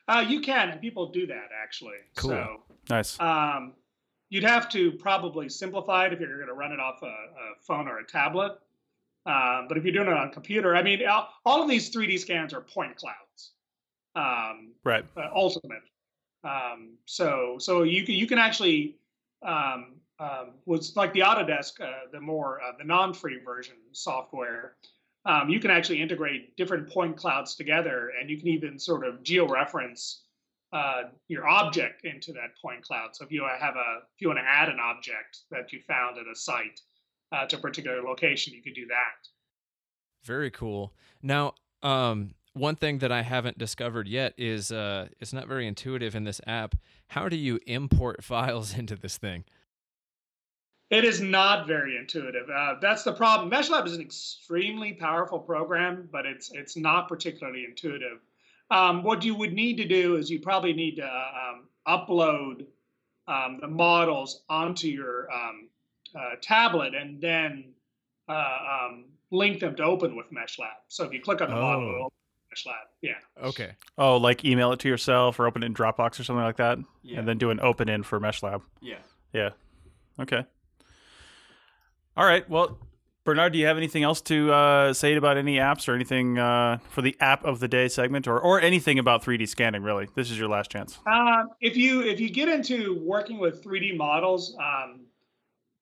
Uh, 0.09 0.25
you 0.27 0.41
can, 0.41 0.71
and 0.71 0.81
people 0.81 1.11
do 1.11 1.27
that 1.27 1.49
actually. 1.63 1.97
Cool. 2.17 2.31
So, 2.31 2.63
Nice. 2.91 3.21
um, 3.21 3.75
you'd 4.31 4.45
have 4.45 4.69
to 4.71 4.93
probably 4.93 5.49
simplify 5.49 6.07
it 6.07 6.13
if 6.13 6.21
you're 6.21 6.37
going 6.37 6.49
to 6.49 6.55
run 6.55 6.73
it 6.73 6.81
off 6.81 7.03
a, 7.03 7.07
a 7.07 7.55
phone 7.61 7.87
or 7.87 7.99
a 7.99 8.07
tablet. 8.07 8.59
Um, 9.25 9.67
but 9.69 9.77
if 9.77 9.85
you're 9.85 9.93
doing 9.93 10.09
it 10.09 10.13
on 10.13 10.29
a 10.29 10.33
computer, 10.33 10.75
I 10.75 10.83
mean, 10.83 11.01
all, 11.07 11.63
of 11.63 11.69
these 11.69 11.95
3D 11.95 12.19
scans 12.19 12.53
are 12.53 12.61
point 12.61 12.97
clouds. 12.97 13.53
Um, 14.15 14.73
Right. 14.85 15.05
uh, 15.17 15.29
ultimate. 15.35 15.83
Um, 16.45 16.95
so 17.07 17.57
so 17.61 17.85
you 17.85 18.05
can 18.05 18.17
you 18.17 18.27
can 18.27 18.39
actually 18.39 18.97
um, 19.43 19.95
um, 20.19 20.51
was 20.67 20.97
like 20.97 21.13
the 21.13 21.21
Autodesk, 21.21 21.81
uh, 21.81 22.11
the 22.13 22.21
more 22.21 22.61
uh, 22.61 22.73
the 22.79 22.85
non-free 22.85 23.41
version 23.45 23.77
software. 23.93 24.75
Um, 25.25 25.49
you 25.49 25.61
can 25.61 25.71
actually 25.71 26.03
integrate 26.03 26.57
different 26.57 26.91
point 26.91 27.17
clouds 27.17 27.55
together, 27.55 28.11
and 28.21 28.29
you 28.29 28.39
can 28.39 28.49
even 28.49 28.79
sort 28.79 29.07
of 29.07 29.23
georeference 29.23 30.23
uh, 30.73 31.03
your 31.29 31.47
object 31.47 32.05
into 32.05 32.33
that 32.33 32.57
point 32.61 32.83
cloud. 32.83 33.15
So 33.15 33.25
if 33.25 33.31
you 33.31 33.45
have 33.45 33.77
a 33.77 34.01
if 34.15 34.21
you 34.21 34.29
want 34.29 34.41
to 34.41 34.45
add 34.45 34.69
an 34.69 34.81
object 34.81 35.41
that 35.51 35.73
you 35.73 35.81
found 35.87 36.19
at 36.19 36.27
a 36.27 36.35
site 36.35 36.81
uh, 37.33 37.47
to 37.47 37.57
a 37.57 37.61
particular 37.61 38.03
location, 38.03 38.55
you 38.55 38.63
could 38.63 38.75
do 38.75 38.87
that. 38.87 39.29
Very 40.25 40.51
cool. 40.51 40.93
Now, 41.23 41.55
um, 41.83 42.35
one 42.55 42.77
thing 42.77 42.99
that 42.99 43.11
I 43.11 43.23
haven't 43.23 43.59
discovered 43.59 44.07
yet 44.07 44.35
is 44.37 44.71
uh, 44.71 45.09
it's 45.19 45.33
not 45.33 45.49
very 45.49 45.67
intuitive 45.67 46.15
in 46.15 46.25
this 46.25 46.41
app. 46.47 46.75
How 47.09 47.29
do 47.29 47.37
you 47.37 47.59
import 47.67 48.23
files 48.25 48.77
into 48.77 48.97
this 48.97 49.17
thing? 49.17 49.45
It 50.91 51.05
is 51.05 51.23
not 51.23 51.67
very 51.67 51.97
intuitive. 51.97 52.51
Uh, 52.55 52.75
that's 52.83 53.03
the 53.03 53.15
problem. 53.15 53.51
MeshLab 53.51 53.87
is 53.87 53.95
an 53.95 54.03
extremely 54.03 54.93
powerful 54.93 55.39
program, 55.39 56.07
but 56.13 56.27
it's 56.27 56.53
it's 56.53 56.77
not 56.77 57.09
particularly 57.09 57.65
intuitive. 57.65 58.19
Um, 58.71 59.03
what 59.03 59.25
you 59.25 59.35
would 59.35 59.55
need 59.55 59.79
to 59.79 59.89
do 59.89 60.17
is 60.17 60.31
you 60.31 60.41
probably 60.41 60.75
need 60.75 60.97
to 60.97 61.07
uh, 61.07 61.33
um, 61.51 61.69
upload 61.89 62.67
um, 63.27 63.59
the 63.61 63.69
models 63.69 64.43
onto 64.51 64.89
your 64.89 65.33
um, 65.33 65.69
uh, 66.15 66.37
tablet 66.41 66.95
and 66.95 67.21
then 67.21 67.73
uh, 68.29 68.33
um, 68.33 69.05
link 69.31 69.61
them 69.61 69.75
to 69.77 69.83
open 69.85 70.15
with 70.17 70.27
MeshLab. 70.33 70.69
So 70.89 71.05
if 71.05 71.13
you 71.13 71.21
click 71.21 71.41
on 71.41 71.49
the 71.51 71.57
model, 71.57 71.83
Oh. 71.85 71.89
it'll 71.89 72.05
open 72.07 72.13
with 72.51 72.59
MeshLab. 72.59 72.87
Yeah. 73.03 73.47
Okay. 73.49 73.73
Oh, 73.99 74.17
like 74.17 74.45
email 74.45 74.73
it 74.73 74.79
to 74.81 74.89
yourself 74.89 75.39
or 75.41 75.47
open 75.47 75.63
it 75.63 75.67
in 75.67 75.75
Dropbox 75.75 76.21
or 76.21 76.25
something 76.25 76.45
like 76.45 76.57
that, 76.59 76.79
Yeah. 77.03 77.19
and 77.19 77.29
then 77.29 77.39
do 77.39 77.51
an 77.51 77.61
open 77.61 77.89
in 77.89 78.03
for 78.03 78.21
MeshLab. 78.21 78.63
Yeah. 78.81 78.97
Yeah. 79.33 79.51
Okay. 80.21 80.45
All 82.17 82.27
right. 82.27 82.49
Well, 82.49 82.79
Bernard, 83.25 83.53
do 83.53 83.59
you 83.59 83.67
have 83.67 83.77
anything 83.77 84.03
else 84.03 84.21
to 84.23 84.53
uh, 84.53 84.93
say 84.93 85.15
about 85.15 85.37
any 85.37 85.57
apps 85.57 85.89
or 85.89 85.95
anything 85.95 86.39
uh, 86.39 86.79
for 86.91 87.03
the 87.03 87.17
app 87.21 87.45
of 87.45 87.61
the 87.61 87.69
day 87.69 87.87
segment, 87.89 88.27
or 88.27 88.39
or 88.41 88.61
anything 88.61 88.99
about 88.99 89.23
3D 89.25 89.49
scanning? 89.49 89.83
Really, 89.83 90.09
this 90.17 90.31
is 90.31 90.39
your 90.39 90.49
last 90.49 90.71
chance. 90.73 90.99
Um, 91.07 91.51
if 91.61 91.77
you 91.77 92.03
if 92.03 92.19
you 92.21 92.29
get 92.31 92.49
into 92.49 93.01
working 93.05 93.39
with 93.39 93.63
3D 93.65 93.97
models, 93.97 94.57
um, 94.59 95.03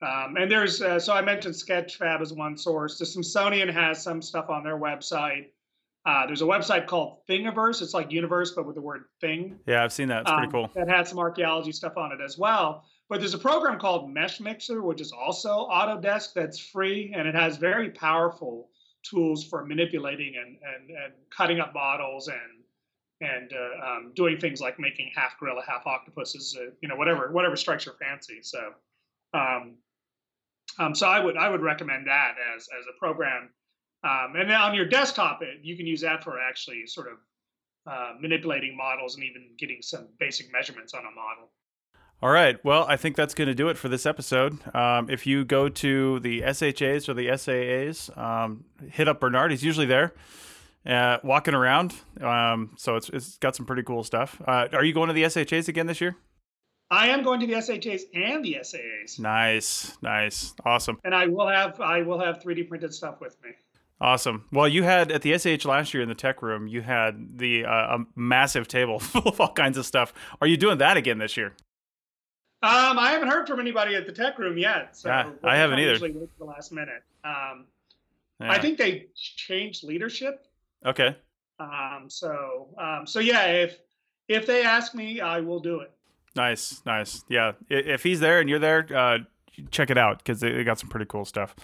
um, 0.03 0.36
and 0.36 0.51
there's 0.51 0.80
uh, 0.80 0.98
so 0.98 1.12
I 1.12 1.22
mentioned 1.22 1.55
Sketchfab 1.55 2.20
as 2.20 2.32
one 2.32 2.57
source. 2.57 2.98
The 2.98 3.07
Smithsonian 3.07 3.68
has 3.68 4.03
some 4.03 4.22
stuff 4.22 4.48
on 4.48 4.64
their 4.64 4.78
website. 4.78 5.46
Uh, 6.07 6.26
there's 6.26 6.40
a 6.40 6.46
website 6.46 6.86
called 6.86 7.18
Thingiverse. 7.28 7.82
It's 7.82 7.92
like 7.92 8.11
universe, 8.11 8.53
but 8.53 8.66
with 8.66 8.74
the 8.74 8.80
word 8.80 9.05
thing. 9.20 9.59
Yeah, 9.66 9.84
I've 9.84 9.92
seen 9.92 10.09
that. 10.09 10.22
It's 10.22 10.30
pretty 10.30 10.46
um, 10.46 10.53
cool. 10.53 10.70
That 10.74 10.88
had 10.88 11.07
some 11.07 11.18
archaeology 11.18 11.72
stuff 11.72 11.98
on 11.98 12.12
it 12.12 12.20
as 12.24 12.38
well. 12.38 12.84
But 13.11 13.18
there's 13.20 13.34
a 13.34 13.38
program 13.38 13.78
called 13.78 14.14
Meshmixer, 14.14 14.82
which 14.82 15.01
is 15.01 15.12
also 15.12 15.68
Autodesk 15.70 16.32
that's 16.32 16.59
free, 16.59 17.12
and 17.14 17.28
it 17.28 17.34
has 17.34 17.59
very 17.59 17.90
powerful 17.90 18.70
tools 19.03 19.44
for 19.44 19.64
manipulating 19.64 20.34
and, 20.36 20.57
and, 20.62 20.90
and 20.90 21.12
cutting 21.36 21.61
up 21.61 21.74
models 21.74 22.28
and 22.28 22.38
and 23.22 23.53
uh, 23.53 23.86
um, 23.86 24.12
doing 24.16 24.38
things 24.38 24.62
like 24.62 24.78
making 24.78 25.11
half 25.14 25.38
gorilla, 25.38 25.62
half 25.66 25.86
octopuses, 25.86 26.57
uh, 26.59 26.70
you 26.80 26.88
know, 26.88 26.96
whatever 26.96 27.30
whatever 27.32 27.57
strikes 27.57 27.84
your 27.84 27.94
fancy. 27.96 28.38
So, 28.42 28.59
um, 29.34 29.74
um, 30.79 30.95
so 30.95 31.07
I 31.07 31.21
would 31.23 31.37
I 31.37 31.49
would 31.49 31.62
recommend 31.62 32.07
that 32.07 32.35
as 32.55 32.68
as 32.79 32.87
a 32.87 32.99
program. 32.99 33.51
Um, 34.03 34.35
and 34.37 34.49
then 34.49 34.57
on 34.57 34.75
your 34.75 34.87
desktop, 34.87 35.43
it, 35.43 35.59
you 35.62 35.77
can 35.77 35.87
use 35.87 36.01
that 36.01 36.25
for 36.25 36.41
actually 36.41 36.87
sort 36.87 37.09
of 37.09 37.18
uh, 37.87 38.12
manipulating 38.21 38.77
models 38.77 39.16
and 39.16 39.25
even 39.25 39.51
getting 39.59 39.83
some 39.83 40.09
basic 40.18 40.51
measurements 40.53 40.95
on 40.95 41.01
a 41.01 41.11
model. 41.11 41.51
All 42.23 42.31
right. 42.31 42.62
Well, 42.64 42.85
I 42.87 42.97
think 42.97 43.16
that's 43.16 43.33
going 43.33 43.49
to 43.49 43.55
do 43.55 43.68
it 43.68 43.79
for 43.79 43.89
this 43.89 44.05
episode. 44.05 44.59
Um, 44.75 45.09
if 45.09 45.27
you 45.27 45.45
go 45.45 45.71
to 45.71 46.21
the 46.21 46.43
SHAs 46.43 47.09
or 47.09 47.14
the 47.14 47.29
SAAs, 47.29 48.16
um, 48.16 48.64
hit 48.91 49.09
up 49.09 49.21
Bernard. 49.21 49.51
He's 49.51 49.64
usually 49.64 49.87
there, 49.87 50.12
uh, 50.85 51.18
walking 51.25 51.55
around. 51.55 51.95
Um, 52.21 52.75
so 52.77 52.97
it's 52.97 53.09
it's 53.09 53.39
got 53.39 53.57
some 53.57 53.64
pretty 53.64 53.83
cool 53.83 54.05
stuff. 54.05 54.41
Uh, 54.47 54.68
are 54.73 54.85
you 54.85 54.93
going 54.93 55.09
to 55.09 55.14
the 55.14 55.29
SHAs 55.29 55.68
again 55.68 55.87
this 55.87 56.01
year? 56.01 56.16
I 56.91 57.09
am 57.09 57.22
going 57.22 57.38
to 57.41 57.47
the 57.47 57.55
SHAs 57.61 58.07
and 58.14 58.45
the 58.45 58.57
SAAs, 58.62 59.18
Nice, 59.20 59.97
nice, 60.03 60.55
awesome. 60.64 60.99
and 61.05 61.14
I 61.14 61.26
will 61.26 61.47
have 61.49 61.80
I 61.80 62.03
will 62.03 62.18
have 62.18 62.43
3D 62.43 62.68
printed 62.68 62.93
stuff 62.93 63.20
with 63.20 63.36
me. 63.45 63.51
Awesome. 64.01 64.47
Well, 64.51 64.66
you 64.66 64.82
had 64.82 65.12
at 65.12 65.22
the 65.22 65.36
SH 65.38 65.66
last 65.66 65.93
year 65.93 66.03
in 66.03 66.09
the 66.09 66.14
tech 66.14 66.41
room, 66.43 66.66
you 66.66 66.80
had 66.80 67.38
the 67.38 67.64
uh, 67.66 67.99
a 67.99 67.99
massive 68.16 68.66
table 68.66 68.99
full 68.99 69.22
of 69.28 69.41
all 69.41 69.53
kinds 69.53 69.76
of 69.78 69.84
stuff. 69.86 70.12
Are 70.41 70.47
you 70.47 70.57
doing 70.57 70.78
that 70.78 70.97
again 70.97 71.18
this 71.18 71.36
year? 71.36 71.53
Um, 72.62 72.99
I 72.99 73.11
haven't 73.12 73.28
heard 73.28 73.47
from 73.47 73.61
anybody 73.61 73.95
at 73.95 74.07
the 74.07 74.12
tech 74.12 74.38
room 74.38 74.59
yet. 74.59 74.97
So 74.97 75.09
Yeah, 75.09 75.30
I 75.45 75.57
haven't 75.57 75.78
either. 75.78 75.93
Usually 75.93 76.12
wait 76.12 76.28
for 76.36 76.45
the 76.45 76.51
last 76.51 76.72
minute. 76.72 77.03
Um, 77.24 77.66
Yeah. 78.41 78.53
I 78.53 78.59
think 78.59 78.78
they 78.78 79.07
changed 79.14 79.84
leadership. 79.84 80.47
Okay. 80.84 81.16
Um, 81.59 82.07
so 82.09 82.68
um, 82.78 83.07
so 83.07 83.20
yeah, 83.20 83.45
if 83.47 83.78
if 84.28 84.47
they 84.47 84.62
ask 84.62 84.95
me, 84.95 85.20
I 85.20 85.41
will 85.41 85.61
do 85.61 85.80
it. 85.80 85.93
Nice, 86.37 86.83
nice. 86.87 87.24
Yeah. 87.28 87.53
If 87.68 88.03
he's 88.03 88.20
there 88.20 88.41
and 88.41 88.49
you're 88.49 88.59
there, 88.59 88.87
uh, 88.95 89.18
check 89.70 89.91
it 89.91 89.99
out 89.99 90.18
because 90.18 90.41
they, 90.41 90.62
got 90.64 90.78
some 90.78 90.89
pretty 90.89 91.07
cool 91.07 91.24
stuff. 91.24 91.55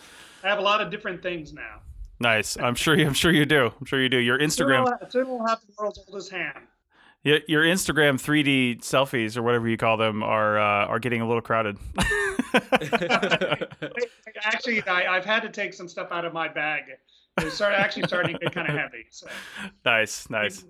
I 0.42 0.48
have 0.48 0.58
a 0.58 0.62
lot 0.62 0.80
of 0.80 0.90
different 0.90 1.22
things 1.22 1.52
now. 1.52 1.80
Nice. 2.18 2.56
I'm 2.56 2.74
sure. 2.74 2.96
You, 2.96 3.06
I'm 3.06 3.14
sure 3.14 3.30
you 3.32 3.44
do. 3.44 3.72
I'm 3.78 3.86
sure 3.86 4.02
you 4.02 4.08
do. 4.08 4.18
Your 4.18 4.38
Instagram, 4.38 4.86
soon 5.10 5.28
we'll 5.28 5.46
have 5.46 5.60
the 5.60 5.72
world's 5.78 6.00
oldest 6.08 6.30
ham. 6.30 6.66
your, 7.24 7.40
your 7.46 7.62
Instagram 7.62 8.14
3D 8.14 8.78
selfies 8.78 9.36
or 9.36 9.42
whatever 9.42 9.68
you 9.68 9.76
call 9.76 9.96
them 9.96 10.22
are 10.22 10.58
uh, 10.58 10.86
are 10.86 10.98
getting 10.98 11.20
a 11.20 11.26
little 11.26 11.42
crowded. 11.42 11.76
Actually, 14.42 14.82
I, 14.86 15.16
I've 15.16 15.24
had 15.24 15.40
to 15.40 15.50
take 15.50 15.74
some 15.74 15.88
stuff 15.88 16.08
out 16.10 16.24
of 16.24 16.32
my 16.32 16.48
bag. 16.48 16.84
It's 17.38 17.56
start, 17.56 17.74
actually 17.74 18.04
starting 18.04 18.34
to 18.34 18.40
get 18.40 18.54
kind 18.54 18.68
of 18.68 18.74
heavy. 18.74 19.06
So. 19.10 19.26
nice, 19.84 20.30
nice. 20.30 20.64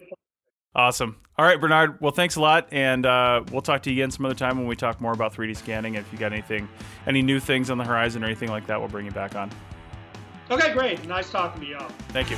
Awesome. 0.77 1.17
All 1.39 1.45
right, 1.45 1.59
Bernard. 1.59 2.01
Well, 2.03 2.13
thanks 2.13 2.37
a 2.37 2.41
lot, 2.41 2.69
and 2.71 3.07
uh, 3.07 3.43
we'll 3.51 3.63
talk 3.63 3.83
to 3.85 3.91
you 3.91 3.97
again 3.97 4.11
some 4.11 4.27
other 4.27 4.35
time 4.35 4.59
when 4.59 4.67
we 4.67 4.77
talk 4.77 5.01
more 5.01 5.13
about 5.13 5.35
3D 5.35 5.57
scanning. 5.57 5.95
If 5.95 6.13
you 6.13 6.19
got 6.19 6.33
anything, 6.33 6.69
any 7.07 7.23
new 7.23 7.41
things 7.41 7.71
on 7.71 7.79
the 7.79 7.85
horizon 7.85 8.23
or 8.23 8.27
anything 8.27 8.51
like 8.51 8.67
that, 8.67 8.79
we'll 8.79 8.91
bring 8.91 9.07
you 9.07 9.13
back 9.13 9.35
on. 9.35 9.51
Okay, 10.51 10.75
great. 10.75 11.09
Nice 11.09 11.31
talking 11.31 11.63
to 11.63 11.67
y'all. 11.67 11.89
Thank 12.09 12.31
you. 12.31 12.37